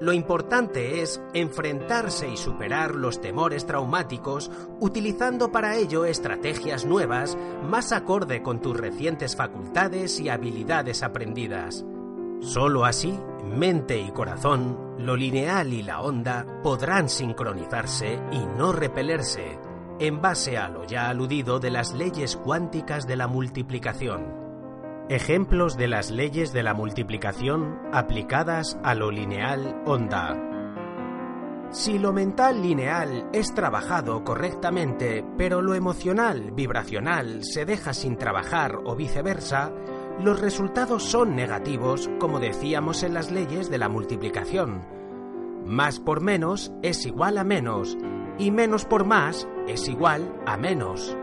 Lo 0.00 0.14
importante 0.14 1.02
es 1.02 1.20
enfrentarse 1.34 2.26
y 2.26 2.38
superar 2.38 2.94
los 2.94 3.20
temores 3.20 3.66
traumáticos 3.66 4.50
utilizando 4.80 5.52
para 5.52 5.76
ello 5.76 6.06
estrategias 6.06 6.86
nuevas 6.86 7.36
más 7.68 7.92
acorde 7.92 8.42
con 8.42 8.62
tus 8.62 8.78
recientes 8.78 9.36
facultades 9.36 10.20
y 10.20 10.30
habilidades 10.30 11.02
aprendidas. 11.02 11.84
Solo 12.40 12.86
así, 12.86 13.14
mente 13.44 14.00
y 14.00 14.10
corazón, 14.10 14.96
lo 14.98 15.16
lineal 15.16 15.72
y 15.72 15.82
la 15.82 16.00
onda 16.00 16.46
podrán 16.62 17.08
sincronizarse 17.08 18.20
y 18.32 18.46
no 18.46 18.72
repelerse, 18.72 19.58
en 20.00 20.20
base 20.20 20.58
a 20.58 20.68
lo 20.68 20.84
ya 20.84 21.08
aludido 21.08 21.60
de 21.60 21.70
las 21.70 21.94
leyes 21.94 22.36
cuánticas 22.36 23.06
de 23.06 23.16
la 23.16 23.28
multiplicación. 23.28 24.44
Ejemplos 25.08 25.76
de 25.76 25.88
las 25.88 26.10
leyes 26.10 26.52
de 26.52 26.62
la 26.62 26.72
multiplicación 26.72 27.78
aplicadas 27.92 28.78
a 28.82 28.94
lo 28.94 29.10
lineal 29.10 29.82
onda. 29.84 30.34
Si 31.70 31.98
lo 31.98 32.12
mental 32.12 32.62
lineal 32.62 33.28
es 33.32 33.52
trabajado 33.52 34.22
correctamente, 34.24 35.24
pero 35.36 35.60
lo 35.60 35.74
emocional 35.74 36.52
vibracional 36.52 37.42
se 37.42 37.64
deja 37.64 37.92
sin 37.92 38.16
trabajar 38.16 38.76
o 38.84 38.94
viceversa, 38.94 39.72
los 40.20 40.40
resultados 40.40 41.02
son 41.02 41.34
negativos, 41.34 42.10
como 42.18 42.40
decíamos 42.40 43.02
en 43.02 43.14
las 43.14 43.30
leyes 43.30 43.70
de 43.70 43.78
la 43.78 43.88
multiplicación. 43.88 44.82
Más 45.66 45.98
por 45.98 46.20
menos 46.20 46.72
es 46.82 47.06
igual 47.06 47.38
a 47.38 47.44
menos 47.44 47.96
y 48.38 48.50
menos 48.50 48.84
por 48.84 49.04
más 49.04 49.48
es 49.66 49.88
igual 49.88 50.34
a 50.46 50.56
menos. 50.56 51.16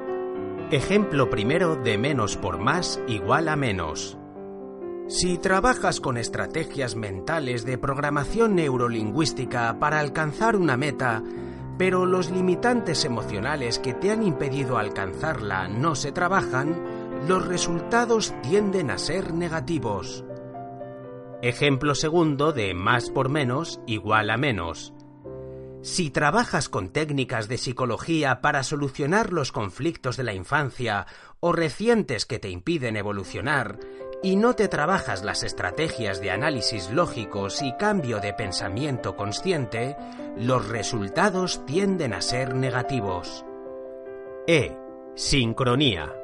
Ejemplo 0.72 1.30
primero 1.30 1.76
de 1.76 1.98
menos 1.98 2.38
por 2.38 2.58
más 2.58 3.00
igual 3.08 3.50
a 3.50 3.56
menos. 3.56 4.18
Si 5.08 5.38
trabajas 5.38 6.00
con 6.00 6.18
estrategias 6.18 6.96
mentales 6.96 7.66
de 7.66 7.78
programación 7.78 8.56
neurolingüística 8.56 9.78
para 9.78 10.00
alcanzar 10.00 10.56
una 10.56 10.78
meta, 10.78 11.22
pero 11.78 12.06
los 12.06 12.32
limitantes 12.32 13.04
emocionales 13.04 13.80
que 13.80 13.94
te 13.94 14.12
han 14.12 14.24
impedido 14.24 14.78
alcanzarla 14.78 15.68
no 15.68 15.96
se 15.96 16.12
trabajan, 16.12 17.01
los 17.28 17.46
resultados 17.46 18.34
tienden 18.42 18.90
a 18.90 18.98
ser 18.98 19.34
negativos. 19.34 20.26
Ejemplo 21.42 21.96
segundo 21.96 22.52
de 22.52 22.74
más 22.74 23.10
por 23.10 23.30
menos 23.30 23.80
igual 23.86 24.30
a 24.30 24.38
menos. 24.38 24.94
Si 25.82 26.12
trabajas 26.12 26.70
con 26.70 26.90
técnicas 26.90 27.48
de 27.48 27.58
psicología 27.58 28.42
para 28.42 28.64
solucionar 28.64 29.34
los 29.34 29.52
conflictos 29.52 30.18
de 30.18 30.24
la 30.24 30.34
infancia 30.34 31.08
o 31.40 31.54
recientes 31.54 32.28
que 32.28 32.38
te 32.38 32.50
impiden 32.50 32.96
evolucionar, 32.96 33.80
y 34.24 34.36
no 34.36 34.54
te 34.56 34.68
trabajas 34.68 35.24
las 35.24 35.42
estrategias 35.42 36.22
de 36.22 36.30
análisis 36.30 36.92
lógicos 36.92 37.64
y 37.64 37.74
cambio 37.74 38.20
de 38.20 38.34
pensamiento 38.34 39.16
consciente, 39.16 39.98
los 40.38 40.68
resultados 40.68 41.66
tienden 41.66 42.14
a 42.14 42.22
ser 42.22 42.54
negativos. 42.54 43.44
E. 44.46 44.78
Sincronía. 45.16 46.21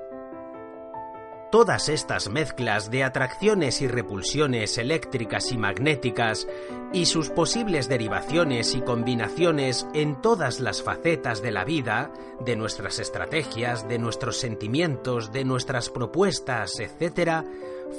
Todas 1.52 1.88
estas 1.88 2.30
mezclas 2.30 2.92
de 2.92 3.06
atracciones 3.06 3.82
y 3.82 3.88
repulsiones 3.88 4.78
eléctricas 4.78 5.54
y 5.54 5.58
magnéticas 5.58 6.46
y 6.92 7.06
sus 7.06 7.30
posibles 7.30 7.88
derivaciones 7.88 8.76
y 8.76 8.82
combinaciones 8.82 9.88
en 9.94 10.22
todas 10.22 10.60
las 10.60 10.84
facetas 10.84 11.42
de 11.42 11.52
la 11.52 11.64
vida, 11.64 12.12
de 12.46 12.58
nuestras 12.58 13.00
estrategias, 13.00 13.88
de 13.88 13.98
nuestros 13.98 14.38
sentimientos, 14.38 15.32
de 15.32 15.46
nuestras 15.46 15.90
propuestas, 15.90 16.82
etc., 16.82 17.46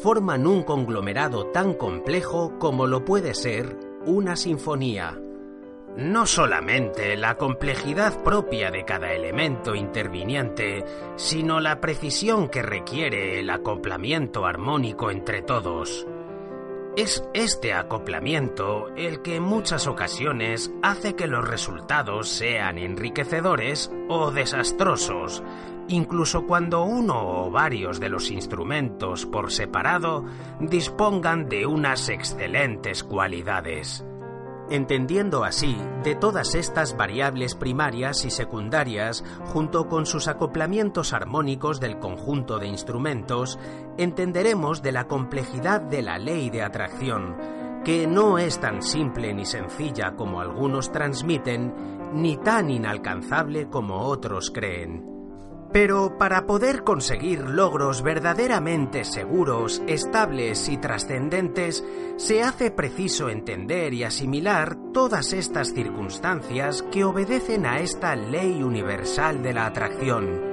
forman 0.03 0.47
un 0.47 0.63
conglomerado 0.63 1.47
tan 1.47 1.73
complejo 1.73 2.59
como 2.59 2.87
lo 2.87 3.07
puede 3.07 3.33
ser 3.33 3.79
una 4.05 4.37
sinfonía 4.37 5.19
no 5.99 6.27
solamente 6.27 7.17
la 7.17 7.35
complejidad 7.35 8.23
propia 8.23 8.71
de 8.71 8.85
cada 8.85 9.13
elemento 9.13 9.75
interviniente, 9.75 10.85
sino 11.17 11.59
la 11.59 11.81
precisión 11.81 12.49
que 12.49 12.63
requiere 12.63 13.41
el 13.41 13.51
acoplamiento 13.51 14.47
armónico 14.47 15.11
entre 15.11 15.43
todos. 15.43 16.07
Es 16.97 17.25
este 17.35 17.73
acoplamiento 17.73 18.91
el 18.97 19.23
que 19.23 19.37
en 19.37 19.43
muchas 19.43 19.89
ocasiones 19.89 20.71
hace 20.85 21.17
que 21.17 21.27
los 21.27 21.47
resultados 21.47 22.29
sean 22.29 22.79
enriquecedores 22.79 23.91
o 24.09 24.31
desastrosos, 24.31 25.43
incluso 25.89 26.47
cuando 26.47 26.85
uno 26.85 27.45
o 27.45 27.51
varios 27.51 27.99
de 27.99 28.09
los 28.09 28.31
instrumentos 28.31 29.27
por 29.27 29.51
separado 29.51 30.25
dispongan 30.61 31.49
de 31.49 31.67
unas 31.67 32.09
excelentes 32.09 33.03
cualidades 33.03 34.05
entendiendo 34.71 35.45
así 35.45 35.77
de 36.05 36.15
todas 36.15 36.55
estas 36.55 36.97
variables 36.97 37.55
primarias 37.55 38.25
y 38.25 38.31
secundarias 38.31 39.25
junto 39.47 39.89
con 39.89 40.07
sus 40.07 40.29
acoplamientos 40.29 41.13
armónicos 41.13 41.81
del 41.81 41.99
conjunto 41.99 42.59
de 42.59 42.69
instrumentos, 42.69 43.59
entenderemos 43.97 44.83
de 44.83 44.93
la 44.93 45.09
complejidad 45.09 45.81
de 45.81 46.03
la 46.03 46.19
ley 46.19 46.51
de 46.51 46.63
atracción, 46.63 47.37
que 47.85 48.07
no 48.07 48.39
es 48.39 48.61
tan 48.61 48.83
simple 48.83 49.33
ni 49.35 49.45
sencilla 49.45 50.15
como 50.17 50.41
algunos 50.41 50.93
transmiten, 50.93 51.75
ni 52.13 52.37
tan 52.37 52.71
inalcanzable 52.71 53.69
como 53.69 54.03
otros 54.03 54.51
creen. 54.51 55.18
Pero 55.73 56.17
para 56.17 56.47
poder 56.47 56.83
conseguir 56.83 57.41
logros 57.41 58.03
verdaderamente 58.03 59.05
seguros, 59.05 59.83
estables 59.87 60.69
y 60.69 60.79
trascendentes, 60.79 61.85
se 62.17 62.43
hace 62.43 62.71
preciso 62.71 63.29
entender 63.29 63.93
y 63.93 64.05
asimilar 64.05 64.77
todas 64.95 65.35
estas 65.35 65.75
circunstancias 65.75 66.83
que 66.91 67.05
obedecen 67.05 67.67
a 67.67 67.81
esta 67.81 68.17
ley 68.17 68.63
universal 68.63 69.43
de 69.43 69.53
la 69.53 69.67
atracción. 69.67 70.49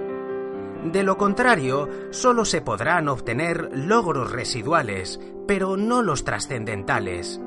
De 0.91 1.03
lo 1.03 1.17
contrario, 1.17 1.89
solo 2.11 2.45
se 2.45 2.61
podrán 2.61 3.07
obtener 3.07 3.69
logros 3.73 4.31
residuales, 4.31 5.19
pero 5.47 5.77
no 5.77 6.03
los 6.03 6.25
trascendentales. 6.25 7.41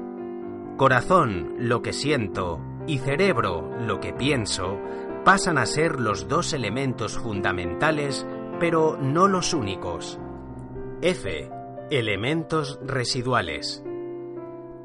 Corazón, 0.76 1.54
lo 1.58 1.82
que 1.82 1.92
siento, 1.92 2.60
y 2.86 2.98
cerebro, 2.98 3.70
lo 3.80 4.00
que 4.00 4.12
pienso, 4.12 4.78
pasan 5.28 5.58
a 5.58 5.66
ser 5.66 6.00
los 6.00 6.26
dos 6.26 6.54
elementos 6.54 7.18
fundamentales, 7.18 8.26
pero 8.58 8.96
no 8.98 9.28
los 9.28 9.52
únicos. 9.52 10.18
F. 11.02 11.50
Elementos 11.90 12.80
residuales. 12.82 13.84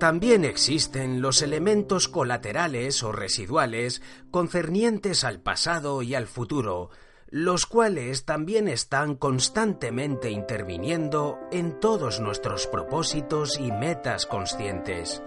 También 0.01 0.43
existen 0.43 1.21
los 1.21 1.41
elementos 1.41 2.09
colaterales 2.09 3.03
o 3.03 3.13
residuales 3.13 4.01
concernientes 4.31 5.23
al 5.23 5.39
pasado 5.39 6.01
y 6.01 6.13
al 6.13 6.27
futuro, 6.27 6.89
los 7.29 7.65
cuales 7.65 8.25
también 8.25 8.67
están 8.67 9.15
constantemente 9.15 10.29
interviniendo 10.29 11.39
en 11.53 11.79
todos 11.79 12.19
nuestros 12.19 12.67
propósitos 12.67 13.57
y 13.57 13.71
metas 13.71 14.25
conscientes. 14.25 15.23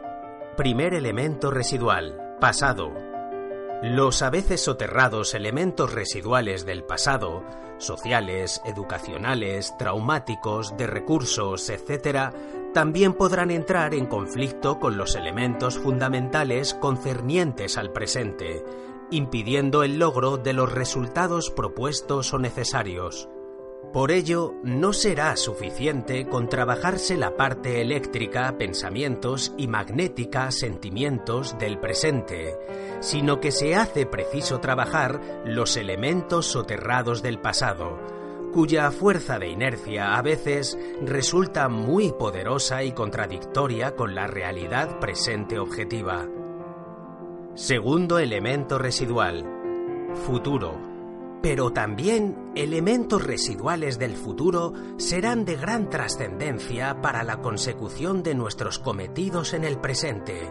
Primer 0.58 0.92
elemento 0.92 1.50
residual, 1.50 2.36
pasado. 2.38 3.05
Los 3.82 4.22
a 4.22 4.30
veces 4.30 4.64
soterrados 4.64 5.34
elementos 5.34 5.92
residuales 5.92 6.64
del 6.64 6.82
pasado, 6.82 7.44
sociales, 7.78 8.62
educacionales, 8.64 9.76
traumáticos, 9.78 10.76
de 10.78 10.86
recursos, 10.86 11.68
etc., 11.68 12.34
también 12.72 13.12
podrán 13.12 13.50
entrar 13.50 13.94
en 13.94 14.06
conflicto 14.06 14.80
con 14.80 14.96
los 14.96 15.14
elementos 15.14 15.78
fundamentales 15.78 16.74
concernientes 16.74 17.76
al 17.76 17.92
presente, 17.92 18.64
impidiendo 19.10 19.82
el 19.82 19.98
logro 19.98 20.36
de 20.38 20.52
los 20.52 20.72
resultados 20.72 21.50
propuestos 21.50 22.32
o 22.32 22.38
necesarios. 22.38 23.28
Por 23.92 24.10
ello, 24.10 24.54
no 24.62 24.92
será 24.92 25.36
suficiente 25.36 26.26
con 26.26 26.48
trabajarse 26.48 27.16
la 27.16 27.36
parte 27.36 27.80
eléctrica, 27.80 28.58
pensamientos 28.58 29.54
y 29.56 29.68
magnética, 29.68 30.50
sentimientos 30.50 31.56
del 31.58 31.78
presente, 31.78 32.58
sino 33.00 33.40
que 33.40 33.52
se 33.52 33.74
hace 33.74 34.04
preciso 34.04 34.60
trabajar 34.60 35.20
los 35.46 35.76
elementos 35.76 36.46
soterrados 36.46 37.22
del 37.22 37.38
pasado, 37.38 37.98
cuya 38.52 38.90
fuerza 38.90 39.38
de 39.38 39.48
inercia 39.48 40.16
a 40.16 40.22
veces 40.22 40.78
resulta 41.02 41.68
muy 41.68 42.12
poderosa 42.12 42.84
y 42.84 42.92
contradictoria 42.92 43.94
con 43.94 44.14
la 44.14 44.26
realidad 44.26 44.98
presente 44.98 45.58
objetiva. 45.58 46.26
Segundo 47.54 48.18
elemento 48.18 48.78
residual, 48.78 49.46
futuro 50.26 50.95
pero 51.42 51.72
también 51.72 52.52
elementos 52.54 53.24
residuales 53.24 53.98
del 53.98 54.16
futuro 54.16 54.72
serán 54.96 55.44
de 55.44 55.56
gran 55.56 55.90
trascendencia 55.90 57.00
para 57.00 57.22
la 57.22 57.40
consecución 57.40 58.22
de 58.22 58.34
nuestros 58.34 58.78
cometidos 58.78 59.54
en 59.54 59.64
el 59.64 59.78
presente. 59.78 60.50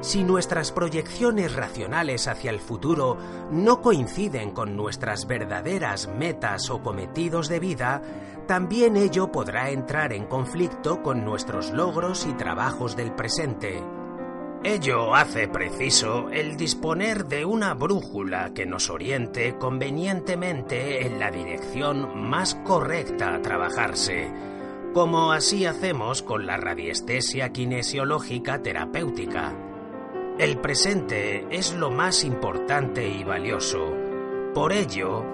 Si 0.00 0.22
nuestras 0.22 0.70
proyecciones 0.70 1.56
racionales 1.56 2.28
hacia 2.28 2.50
el 2.50 2.60
futuro 2.60 3.16
no 3.50 3.82
coinciden 3.82 4.52
con 4.52 4.76
nuestras 4.76 5.26
verdaderas 5.26 6.08
metas 6.08 6.70
o 6.70 6.80
cometidos 6.82 7.48
de 7.48 7.58
vida, 7.58 8.02
también 8.46 8.96
ello 8.96 9.32
podrá 9.32 9.70
entrar 9.70 10.12
en 10.12 10.26
conflicto 10.26 11.02
con 11.02 11.24
nuestros 11.24 11.72
logros 11.72 12.26
y 12.26 12.32
trabajos 12.34 12.96
del 12.96 13.12
presente. 13.12 13.82
Ello 14.64 15.14
hace 15.14 15.46
preciso 15.46 16.30
el 16.30 16.56
disponer 16.56 17.26
de 17.26 17.44
una 17.44 17.74
brújula 17.74 18.52
que 18.54 18.66
nos 18.66 18.90
oriente 18.90 19.56
convenientemente 19.56 21.06
en 21.06 21.20
la 21.20 21.30
dirección 21.30 22.28
más 22.28 22.56
correcta 22.56 23.36
a 23.36 23.40
trabajarse, 23.40 24.28
como 24.92 25.30
así 25.30 25.64
hacemos 25.64 26.22
con 26.22 26.44
la 26.44 26.56
radiestesia 26.56 27.52
kinesiológica 27.52 28.60
terapéutica. 28.60 29.54
El 30.40 30.58
presente 30.58 31.46
es 31.50 31.72
lo 31.74 31.92
más 31.92 32.24
importante 32.24 33.08
y 33.08 33.22
valioso. 33.22 33.94
Por 34.54 34.72
ello, 34.72 35.24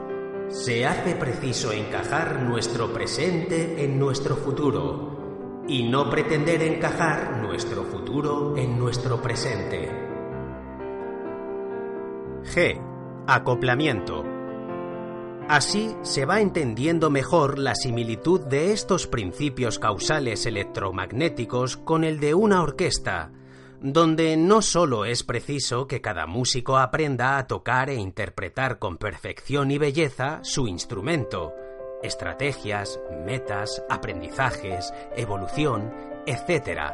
se 0.49 0.85
hace 0.85 1.15
preciso 1.15 1.73
encajar 1.73 2.43
nuestro 2.43 2.93
presente 2.93 3.85
en 3.85 3.99
nuestro 3.99 4.37
futuro 4.37 5.24
y 5.67 5.85
no 5.85 6.11
pretender 6.11 6.63
encajar 6.63 7.39
nuestro 7.43 7.85
futuro 7.85 8.57
en 8.57 8.79
nuestro 8.79 9.21
presente. 9.23 9.89
G. 12.45 12.81
Acoplamiento. 13.27 14.25
Así 15.49 15.95
se 16.03 16.25
va 16.25 16.41
entendiendo 16.41 17.11
mejor 17.11 17.59
la 17.59 17.75
similitud 17.75 18.41
de 18.41 18.73
estos 18.73 19.07
principios 19.07 19.79
causales 19.79 20.47
electromagnéticos 20.47 21.77
con 21.77 22.05
el 22.05 22.19
de 22.21 22.35
una 22.35 22.63
orquesta, 22.63 23.31
donde 23.81 24.37
no 24.39 24.63
solo 24.63 25.05
es 25.05 25.23
preciso 25.23 25.87
que 25.87 26.01
cada 26.01 26.27
músico 26.27 26.79
aprenda 26.79 27.37
a 27.37 27.47
tocar 27.47 27.91
e 27.91 27.97
interpretar 27.97 28.79
con 28.79 28.97
perfección 28.97 29.71
y 29.71 29.77
belleza 29.77 30.41
su 30.43 30.67
instrumento, 30.67 31.53
estrategias, 32.05 33.01
metas, 33.25 33.83
aprendizajes, 33.89 34.93
evolución, 35.17 35.93
etc., 36.27 36.93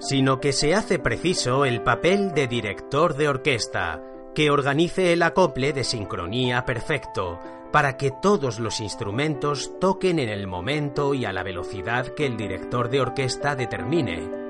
sino 0.00 0.40
que 0.40 0.52
se 0.52 0.74
hace 0.74 0.98
preciso 0.98 1.64
el 1.64 1.82
papel 1.82 2.32
de 2.32 2.46
director 2.46 3.16
de 3.16 3.28
orquesta, 3.28 4.02
que 4.34 4.50
organice 4.50 5.12
el 5.12 5.22
acople 5.22 5.72
de 5.72 5.82
sincronía 5.82 6.64
perfecto, 6.64 7.40
para 7.72 7.96
que 7.96 8.12
todos 8.22 8.60
los 8.60 8.80
instrumentos 8.80 9.72
toquen 9.80 10.18
en 10.18 10.28
el 10.28 10.46
momento 10.46 11.14
y 11.14 11.24
a 11.24 11.32
la 11.32 11.42
velocidad 11.42 12.06
que 12.14 12.26
el 12.26 12.36
director 12.36 12.88
de 12.88 13.00
orquesta 13.00 13.56
determine. 13.56 14.47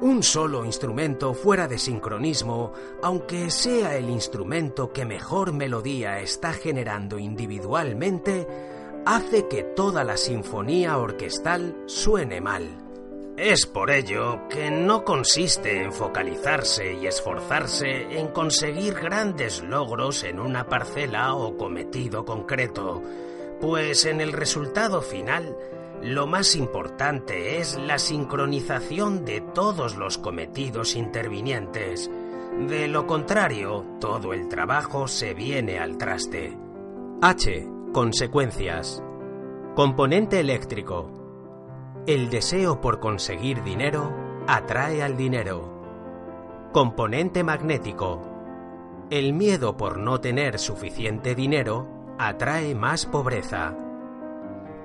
Un 0.00 0.22
solo 0.22 0.64
instrumento 0.64 1.34
fuera 1.34 1.68
de 1.68 1.78
sincronismo, 1.78 2.72
aunque 3.02 3.50
sea 3.50 3.96
el 3.96 4.10
instrumento 4.10 4.92
que 4.92 5.04
mejor 5.04 5.52
melodía 5.52 6.20
está 6.20 6.52
generando 6.52 7.18
individualmente, 7.18 8.46
hace 9.06 9.46
que 9.48 9.62
toda 9.62 10.02
la 10.04 10.16
sinfonía 10.16 10.98
orquestal 10.98 11.76
suene 11.86 12.40
mal. 12.40 12.84
Es 13.36 13.66
por 13.66 13.90
ello 13.90 14.46
que 14.48 14.70
no 14.70 15.04
consiste 15.04 15.82
en 15.82 15.92
focalizarse 15.92 16.94
y 16.94 17.06
esforzarse 17.06 18.18
en 18.18 18.28
conseguir 18.28 18.94
grandes 18.94 19.62
logros 19.62 20.22
en 20.22 20.38
una 20.38 20.68
parcela 20.68 21.34
o 21.34 21.56
cometido 21.56 22.24
concreto, 22.24 23.02
pues 23.60 24.04
en 24.04 24.20
el 24.20 24.32
resultado 24.32 25.02
final 25.02 25.56
lo 26.04 26.26
más 26.26 26.54
importante 26.54 27.58
es 27.58 27.78
la 27.78 27.98
sincronización 27.98 29.24
de 29.24 29.40
todos 29.40 29.96
los 29.96 30.18
cometidos 30.18 30.96
intervinientes. 30.96 32.10
De 32.68 32.88
lo 32.88 33.06
contrario, 33.06 33.86
todo 34.00 34.34
el 34.34 34.48
trabajo 34.48 35.08
se 35.08 35.32
viene 35.32 35.78
al 35.78 35.96
traste. 35.96 36.58
H. 37.22 37.66
Consecuencias. 37.94 39.02
Componente 39.74 40.40
eléctrico. 40.40 41.10
El 42.06 42.28
deseo 42.28 42.82
por 42.82 43.00
conseguir 43.00 43.62
dinero 43.62 44.14
atrae 44.46 45.02
al 45.02 45.16
dinero. 45.16 46.70
Componente 46.74 47.42
magnético. 47.42 48.20
El 49.08 49.32
miedo 49.32 49.78
por 49.78 49.98
no 49.98 50.20
tener 50.20 50.58
suficiente 50.58 51.34
dinero 51.34 51.88
atrae 52.18 52.74
más 52.74 53.06
pobreza. 53.06 53.74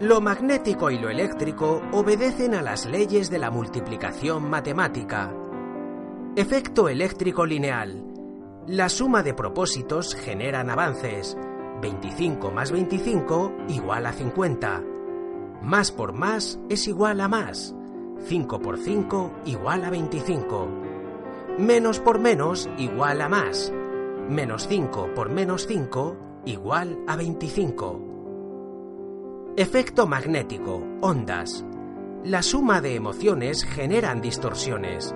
Lo 0.01 0.21
magnético 0.21 0.91
y 0.91 0.97
lo 0.97 1.09
eléctrico 1.09 1.81
obedecen 1.91 2.55
a 2.55 2.61
las 2.61 2.85
leyes 2.85 3.29
de 3.29 3.37
la 3.37 3.51
multiplicación 3.51 4.49
matemática. 4.49 5.29
Efecto 6.37 6.87
eléctrico 6.87 7.45
lineal. 7.45 8.05
La 8.65 8.87
suma 8.87 9.23
de 9.23 9.33
propósitos 9.33 10.15
generan 10.15 10.69
avances. 10.69 11.35
25 11.81 12.49
más 12.49 12.71
25 12.71 13.53
igual 13.67 14.05
a 14.05 14.13
50. 14.13 14.83
Más 15.63 15.91
por 15.91 16.13
más 16.13 16.61
es 16.69 16.87
igual 16.87 17.19
a 17.19 17.27
más. 17.27 17.75
5 18.19 18.59
por 18.61 18.77
5 18.77 19.31
igual 19.47 19.83
a 19.83 19.89
25. 19.89 20.69
Menos 21.57 21.99
por 21.99 22.19
menos 22.19 22.69
igual 22.77 23.19
a 23.19 23.27
más. 23.27 23.73
Menos 24.29 24.65
5 24.69 25.09
por 25.13 25.29
menos 25.29 25.67
5 25.67 26.15
igual 26.45 26.99
a 27.05 27.17
25. 27.17 28.09
Efecto 29.60 30.07
magnético, 30.07 30.88
ondas. 31.01 31.66
La 32.24 32.43
suma 32.43 32.80
de 32.80 32.95
emociones 32.95 33.66
generan 33.66 34.22
distorsiones. 34.22 35.14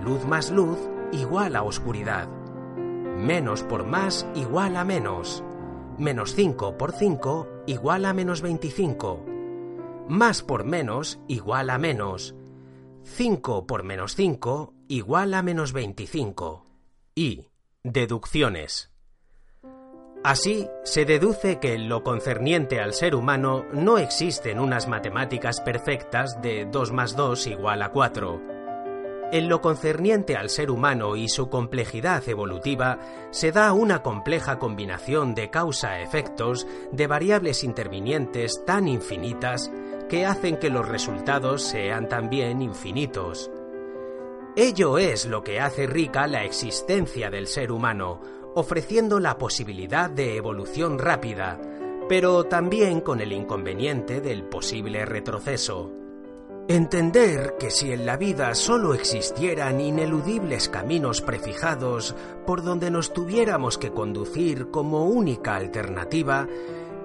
Luz 0.00 0.24
más 0.26 0.52
luz 0.52 0.78
igual 1.10 1.56
a 1.56 1.64
oscuridad. 1.64 2.28
Menos 2.28 3.64
por 3.64 3.84
más 3.84 4.28
igual 4.36 4.76
a 4.76 4.84
menos. 4.84 5.42
Menos 5.98 6.36
5 6.36 6.78
por 6.78 6.92
5 6.92 7.48
igual 7.66 8.04
a 8.04 8.12
menos 8.12 8.42
25. 8.42 9.24
Más 10.06 10.42
por 10.42 10.62
menos 10.62 11.18
igual 11.26 11.68
a 11.68 11.78
menos. 11.78 12.36
5 13.02 13.66
por 13.66 13.82
menos 13.82 14.14
5 14.14 14.72
igual 14.86 15.34
a 15.34 15.42
menos 15.42 15.72
25. 15.72 16.64
Y. 17.16 17.48
Deducciones. 17.82 18.89
Así, 20.22 20.68
se 20.84 21.06
deduce 21.06 21.58
que 21.60 21.72
en 21.72 21.88
lo 21.88 22.02
concerniente 22.02 22.78
al 22.78 22.92
ser 22.92 23.14
humano 23.14 23.64
no 23.72 23.96
existen 23.96 24.60
unas 24.60 24.86
matemáticas 24.86 25.62
perfectas 25.62 26.42
de 26.42 26.66
2 26.66 26.92
más 26.92 27.16
2 27.16 27.46
igual 27.46 27.80
a 27.82 27.90
4. 27.90 28.40
En 29.32 29.48
lo 29.48 29.62
concerniente 29.62 30.36
al 30.36 30.50
ser 30.50 30.70
humano 30.70 31.16
y 31.16 31.28
su 31.28 31.48
complejidad 31.48 32.28
evolutiva, 32.28 32.98
se 33.30 33.50
da 33.50 33.72
una 33.72 34.02
compleja 34.02 34.58
combinación 34.58 35.34
de 35.34 35.48
causa-efectos 35.48 36.66
de 36.92 37.06
variables 37.06 37.64
intervinientes 37.64 38.62
tan 38.66 38.88
infinitas 38.88 39.70
que 40.10 40.26
hacen 40.26 40.58
que 40.58 40.68
los 40.68 40.86
resultados 40.86 41.62
sean 41.62 42.08
también 42.08 42.60
infinitos. 42.60 43.50
Ello 44.56 44.98
es 44.98 45.26
lo 45.26 45.44
que 45.44 45.60
hace 45.60 45.86
rica 45.86 46.26
la 46.26 46.44
existencia 46.44 47.30
del 47.30 47.46
ser 47.46 47.70
humano, 47.70 48.20
ofreciendo 48.54 49.20
la 49.20 49.38
posibilidad 49.38 50.10
de 50.10 50.36
evolución 50.36 50.98
rápida, 50.98 51.60
pero 52.08 52.44
también 52.44 53.00
con 53.00 53.20
el 53.20 53.32
inconveniente 53.32 54.20
del 54.20 54.44
posible 54.44 55.04
retroceso. 55.04 55.92
Entender 56.68 57.56
que 57.58 57.70
si 57.70 57.92
en 57.92 58.06
la 58.06 58.16
vida 58.16 58.54
solo 58.54 58.94
existieran 58.94 59.80
ineludibles 59.80 60.68
caminos 60.68 61.20
prefijados 61.20 62.14
por 62.46 62.62
donde 62.62 62.90
nos 62.90 63.12
tuviéramos 63.12 63.76
que 63.76 63.90
conducir 63.90 64.70
como 64.70 65.06
única 65.06 65.56
alternativa, 65.56 66.46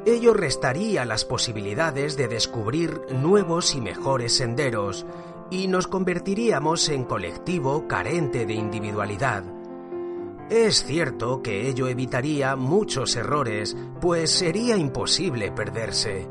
ello 0.06 0.36
restaría 0.36 1.04
las 1.06 1.26
posibilidades 1.26 2.16
de 2.16 2.28
descubrir 2.28 3.02
nuevos 3.10 3.74
y 3.74 3.82
mejores 3.82 4.36
senderos, 4.36 5.06
y 5.50 5.68
nos 5.68 5.88
convertiríamos 5.88 6.89
en 6.89 7.04
colectivo 7.04 7.88
carente 7.88 8.46
de 8.46 8.54
individualidad. 8.54 9.55
Es 10.50 10.84
cierto 10.86 11.41
que 11.41 11.68
ello 11.68 11.88
evitaría 11.88 12.56
muchos 12.56 13.16
errores, 13.16 13.76
pues 14.00 14.30
sería 14.30 14.78
imposible 14.78 15.52
perderse. 15.52 16.28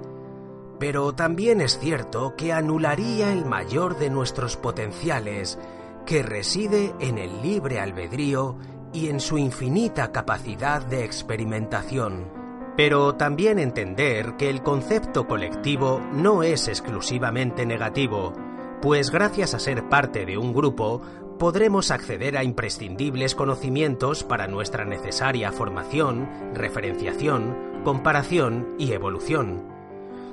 Pero 0.78 1.14
también 1.14 1.60
es 1.60 1.78
cierto 1.80 2.34
que 2.36 2.52
anularía 2.52 3.32
el 3.32 3.44
mayor 3.44 3.98
de 3.98 4.10
nuestros 4.10 4.56
potenciales, 4.56 5.58
que 6.06 6.22
reside 6.22 6.94
en 7.00 7.18
el 7.18 7.42
libre 7.42 7.80
albedrío 7.80 8.56
y 8.92 9.08
en 9.08 9.18
su 9.18 9.36
infinita 9.36 10.12
capacidad 10.12 10.80
de 10.86 11.04
experimentación. 11.04 12.30
Pero 12.76 13.16
también 13.16 13.58
entender 13.58 14.36
que 14.36 14.48
el 14.48 14.62
concepto 14.62 15.26
colectivo 15.26 16.00
no 16.12 16.44
es 16.44 16.68
exclusivamente 16.68 17.66
negativo, 17.66 18.32
pues 18.80 19.10
gracias 19.10 19.54
a 19.54 19.58
ser 19.58 19.88
parte 19.88 20.26
de 20.26 20.36
un 20.36 20.52
grupo 20.52 21.00
podremos 21.38 21.90
acceder 21.90 22.36
a 22.36 22.44
imprescindibles 22.44 23.34
conocimientos 23.34 24.24
para 24.24 24.46
nuestra 24.46 24.84
necesaria 24.84 25.52
formación, 25.52 26.28
referenciación, 26.54 27.82
comparación 27.84 28.74
y 28.78 28.92
evolución. 28.92 29.74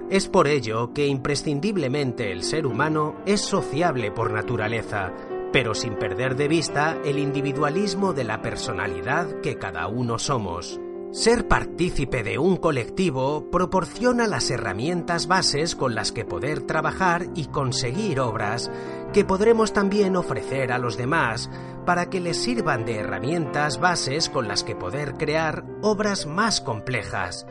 Es 0.09 0.27
por 0.27 0.47
ello 0.47 0.93
que 0.93 1.07
imprescindiblemente 1.07 2.31
el 2.31 2.43
ser 2.43 2.65
humano 2.65 3.15
es 3.25 3.41
sociable 3.41 4.11
por 4.11 4.31
naturaleza, 4.31 5.13
pero 5.53 5.73
sin 5.73 5.95
perder 5.95 6.35
de 6.35 6.47
vista 6.47 6.97
el 7.05 7.17
individualismo 7.17 8.13
de 8.13 8.23
la 8.23 8.41
personalidad 8.41 9.41
que 9.41 9.57
cada 9.57 9.87
uno 9.87 10.19
somos. 10.19 10.79
Ser 11.11 11.45
partícipe 11.45 12.23
de 12.23 12.37
un 12.37 12.55
colectivo 12.55 13.51
proporciona 13.51 14.27
las 14.27 14.49
herramientas 14.49 15.27
bases 15.27 15.75
con 15.75 15.93
las 15.93 16.13
que 16.13 16.23
poder 16.23 16.61
trabajar 16.61 17.27
y 17.35 17.47
conseguir 17.47 18.21
obras 18.21 18.71
que 19.13 19.25
podremos 19.25 19.73
también 19.73 20.15
ofrecer 20.15 20.71
a 20.71 20.77
los 20.77 20.97
demás 20.97 21.49
para 21.85 22.09
que 22.09 22.19
les 22.19 22.37
sirvan 22.37 22.85
de 22.85 22.97
herramientas 22.97 23.79
bases 23.79 24.29
con 24.29 24.47
las 24.47 24.63
que 24.63 24.75
poder 24.75 25.15
crear 25.15 25.65
obras 25.81 26.25
más 26.25 26.61
complejas, 26.61 27.45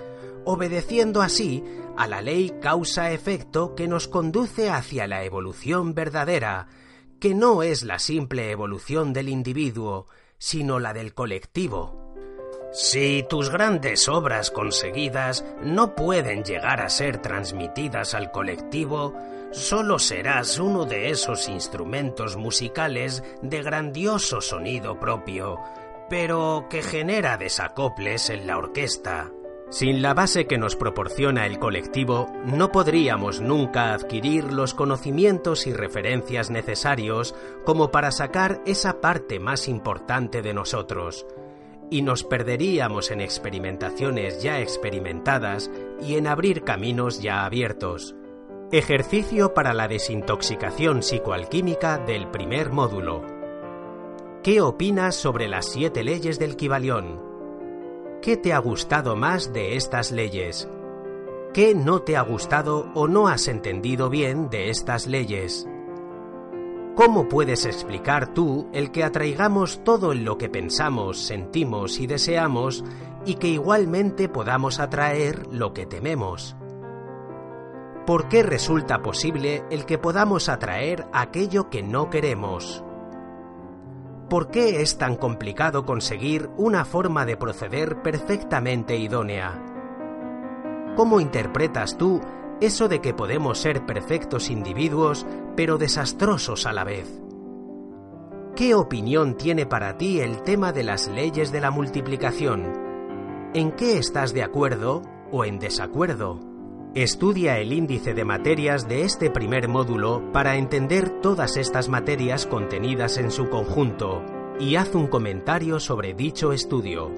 obedeciendo 0.44 1.20
así 1.22 1.64
a 1.96 2.06
la 2.06 2.22
ley 2.22 2.54
causa-efecto 2.60 3.74
que 3.74 3.88
nos 3.88 4.08
conduce 4.08 4.70
hacia 4.70 5.06
la 5.06 5.24
evolución 5.24 5.94
verdadera, 5.94 6.68
que 7.18 7.34
no 7.34 7.62
es 7.62 7.82
la 7.82 7.98
simple 7.98 8.50
evolución 8.50 9.12
del 9.12 9.28
individuo, 9.28 10.06
sino 10.38 10.78
la 10.78 10.94
del 10.94 11.12
colectivo. 11.12 12.14
Si 12.72 13.26
tus 13.28 13.50
grandes 13.50 14.08
obras 14.08 14.50
conseguidas 14.50 15.44
no 15.62 15.96
pueden 15.96 16.44
llegar 16.44 16.80
a 16.80 16.88
ser 16.88 17.18
transmitidas 17.18 18.14
al 18.14 18.30
colectivo, 18.30 19.14
solo 19.52 19.98
serás 19.98 20.58
uno 20.58 20.84
de 20.84 21.10
esos 21.10 21.48
instrumentos 21.48 22.36
musicales 22.36 23.22
de 23.42 23.62
grandioso 23.62 24.40
sonido 24.40 24.98
propio, 24.98 25.58
pero 26.08 26.66
que 26.68 26.82
genera 26.82 27.36
desacoples 27.36 28.30
en 28.30 28.46
la 28.46 28.58
orquesta. 28.58 29.30
Sin 29.70 30.02
la 30.02 30.14
base 30.14 30.46
que 30.46 30.58
nos 30.58 30.74
proporciona 30.74 31.46
el 31.46 31.60
colectivo, 31.60 32.26
no 32.44 32.72
podríamos 32.72 33.40
nunca 33.40 33.92
adquirir 33.92 34.52
los 34.52 34.74
conocimientos 34.74 35.68
y 35.68 35.72
referencias 35.72 36.50
necesarios 36.50 37.36
como 37.64 37.92
para 37.92 38.10
sacar 38.10 38.60
esa 38.66 39.00
parte 39.00 39.38
más 39.38 39.68
importante 39.68 40.42
de 40.42 40.54
nosotros 40.54 41.24
y 41.90 42.02
nos 42.02 42.22
perderíamos 42.22 43.10
en 43.10 43.20
experimentaciones 43.20 44.42
ya 44.42 44.60
experimentadas 44.60 45.70
y 46.00 46.14
en 46.14 46.28
abrir 46.28 46.62
caminos 46.62 47.20
ya 47.20 47.44
abiertos. 47.44 48.14
Ejercicio 48.72 49.52
para 49.52 49.74
la 49.74 49.88
desintoxicación 49.88 51.02
psicoalquímica 51.02 51.98
del 51.98 52.30
primer 52.30 52.70
módulo. 52.70 53.26
¿Qué 54.44 54.60
opinas 54.60 55.16
sobre 55.16 55.48
las 55.48 55.66
siete 55.66 56.04
leyes 56.04 56.38
del 56.38 56.54
Kibalión? 56.54 57.20
¿Qué 58.22 58.36
te 58.36 58.52
ha 58.52 58.60
gustado 58.60 59.16
más 59.16 59.52
de 59.52 59.74
estas 59.74 60.12
leyes? 60.12 60.68
¿Qué 61.52 61.74
no 61.74 62.02
te 62.02 62.16
ha 62.16 62.20
gustado 62.20 62.92
o 62.94 63.08
no 63.08 63.26
has 63.26 63.48
entendido 63.48 64.08
bien 64.08 64.48
de 64.50 64.70
estas 64.70 65.08
leyes? 65.08 65.66
¿Cómo 66.94 67.28
puedes 67.28 67.66
explicar 67.66 68.34
tú 68.34 68.68
el 68.72 68.92
que 68.92 69.02
atraigamos 69.02 69.82
todo 69.82 70.12
en 70.12 70.24
lo 70.24 70.38
que 70.38 70.48
pensamos, 70.48 71.18
sentimos 71.18 71.98
y 71.98 72.06
deseamos 72.06 72.84
y 73.26 73.34
que 73.34 73.48
igualmente 73.48 74.28
podamos 74.28 74.78
atraer 74.78 75.48
lo 75.48 75.74
que 75.74 75.86
tememos? 75.86 76.54
¿Por 78.06 78.28
qué 78.28 78.42
resulta 78.42 79.02
posible 79.02 79.64
el 79.70 79.84
que 79.84 79.98
podamos 79.98 80.48
atraer 80.48 81.06
aquello 81.12 81.70
que 81.70 81.82
no 81.82 82.10
queremos? 82.10 82.84
¿Por 84.28 84.50
qué 84.50 84.82
es 84.82 84.98
tan 84.98 85.16
complicado 85.16 85.84
conseguir 85.84 86.50
una 86.56 86.84
forma 86.84 87.26
de 87.26 87.36
proceder 87.36 88.02
perfectamente 88.02 88.96
idónea? 88.96 89.64
¿Cómo 90.96 91.20
interpretas 91.20 91.96
tú 91.96 92.20
eso 92.60 92.88
de 92.88 93.00
que 93.00 93.14
podemos 93.14 93.58
ser 93.58 93.86
perfectos 93.86 94.50
individuos, 94.50 95.26
pero 95.56 95.78
desastrosos 95.78 96.66
a 96.66 96.72
la 96.72 96.84
vez. 96.84 97.20
¿Qué 98.54 98.74
opinión 98.74 99.36
tiene 99.36 99.64
para 99.64 99.96
ti 99.96 100.20
el 100.20 100.42
tema 100.42 100.72
de 100.72 100.82
las 100.82 101.08
leyes 101.08 101.52
de 101.52 101.60
la 101.60 101.70
multiplicación? 101.70 102.72
¿En 103.54 103.72
qué 103.72 103.98
estás 103.98 104.34
de 104.34 104.42
acuerdo 104.42 105.02
o 105.32 105.44
en 105.44 105.58
desacuerdo? 105.58 106.49
Estudia 106.94 107.58
el 107.58 107.72
índice 107.72 108.14
de 108.14 108.24
materias 108.24 108.88
de 108.88 109.02
este 109.02 109.30
primer 109.30 109.68
módulo 109.68 110.32
para 110.32 110.56
entender 110.56 111.20
todas 111.20 111.56
estas 111.56 111.88
materias 111.88 112.46
contenidas 112.46 113.16
en 113.16 113.30
su 113.30 113.48
conjunto 113.48 114.24
y 114.58 114.74
haz 114.74 114.96
un 114.96 115.06
comentario 115.06 115.78
sobre 115.78 116.14
dicho 116.14 116.52
estudio. 116.52 117.12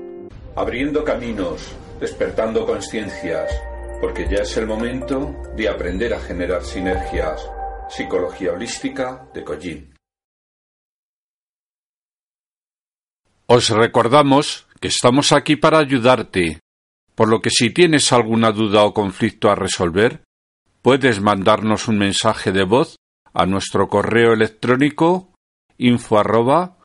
Abriendo 0.56 1.02
caminos, 1.04 1.74
despertando 1.98 2.66
conciencias 2.66 3.50
porque 4.02 4.28
ya 4.28 4.42
es 4.42 4.54
el 4.58 4.66
momento 4.66 5.34
de 5.56 5.70
aprender 5.70 6.12
a 6.12 6.20
generar 6.20 6.64
sinergias. 6.64 7.40
Psicología 7.88 8.52
holística 8.52 9.26
de 9.32 9.42
Collín. 9.42 9.94
Os 13.46 13.70
recordamos 13.70 14.66
que 14.80 14.88
estamos 14.88 15.32
aquí 15.32 15.56
para 15.56 15.78
ayudarte, 15.78 16.61
por 17.14 17.28
lo 17.28 17.40
que 17.40 17.50
si 17.50 17.70
tienes 17.70 18.12
alguna 18.12 18.52
duda 18.52 18.84
o 18.84 18.94
conflicto 18.94 19.50
a 19.50 19.54
resolver, 19.54 20.22
puedes 20.82 21.20
mandarnos 21.20 21.88
un 21.88 21.98
mensaje 21.98 22.52
de 22.52 22.64
voz 22.64 22.96
a 23.32 23.46
nuestro 23.46 23.88
correo 23.88 24.32
electrónico 24.32 25.32
info 25.78 26.18
arroba 26.18 26.78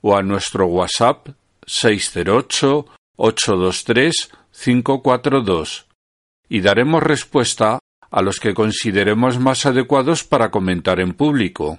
o 0.00 0.16
a 0.16 0.22
nuestro 0.22 0.66
WhatsApp 0.66 1.28
608 1.66 2.86
823-542 3.18 5.84
y 6.48 6.60
daremos 6.60 7.02
respuesta 7.02 7.80
a 8.10 8.22
los 8.22 8.40
que 8.40 8.54
consideremos 8.54 9.38
más 9.38 9.66
adecuados 9.66 10.24
para 10.24 10.50
comentar 10.50 10.98
en 11.00 11.12
público. 11.12 11.78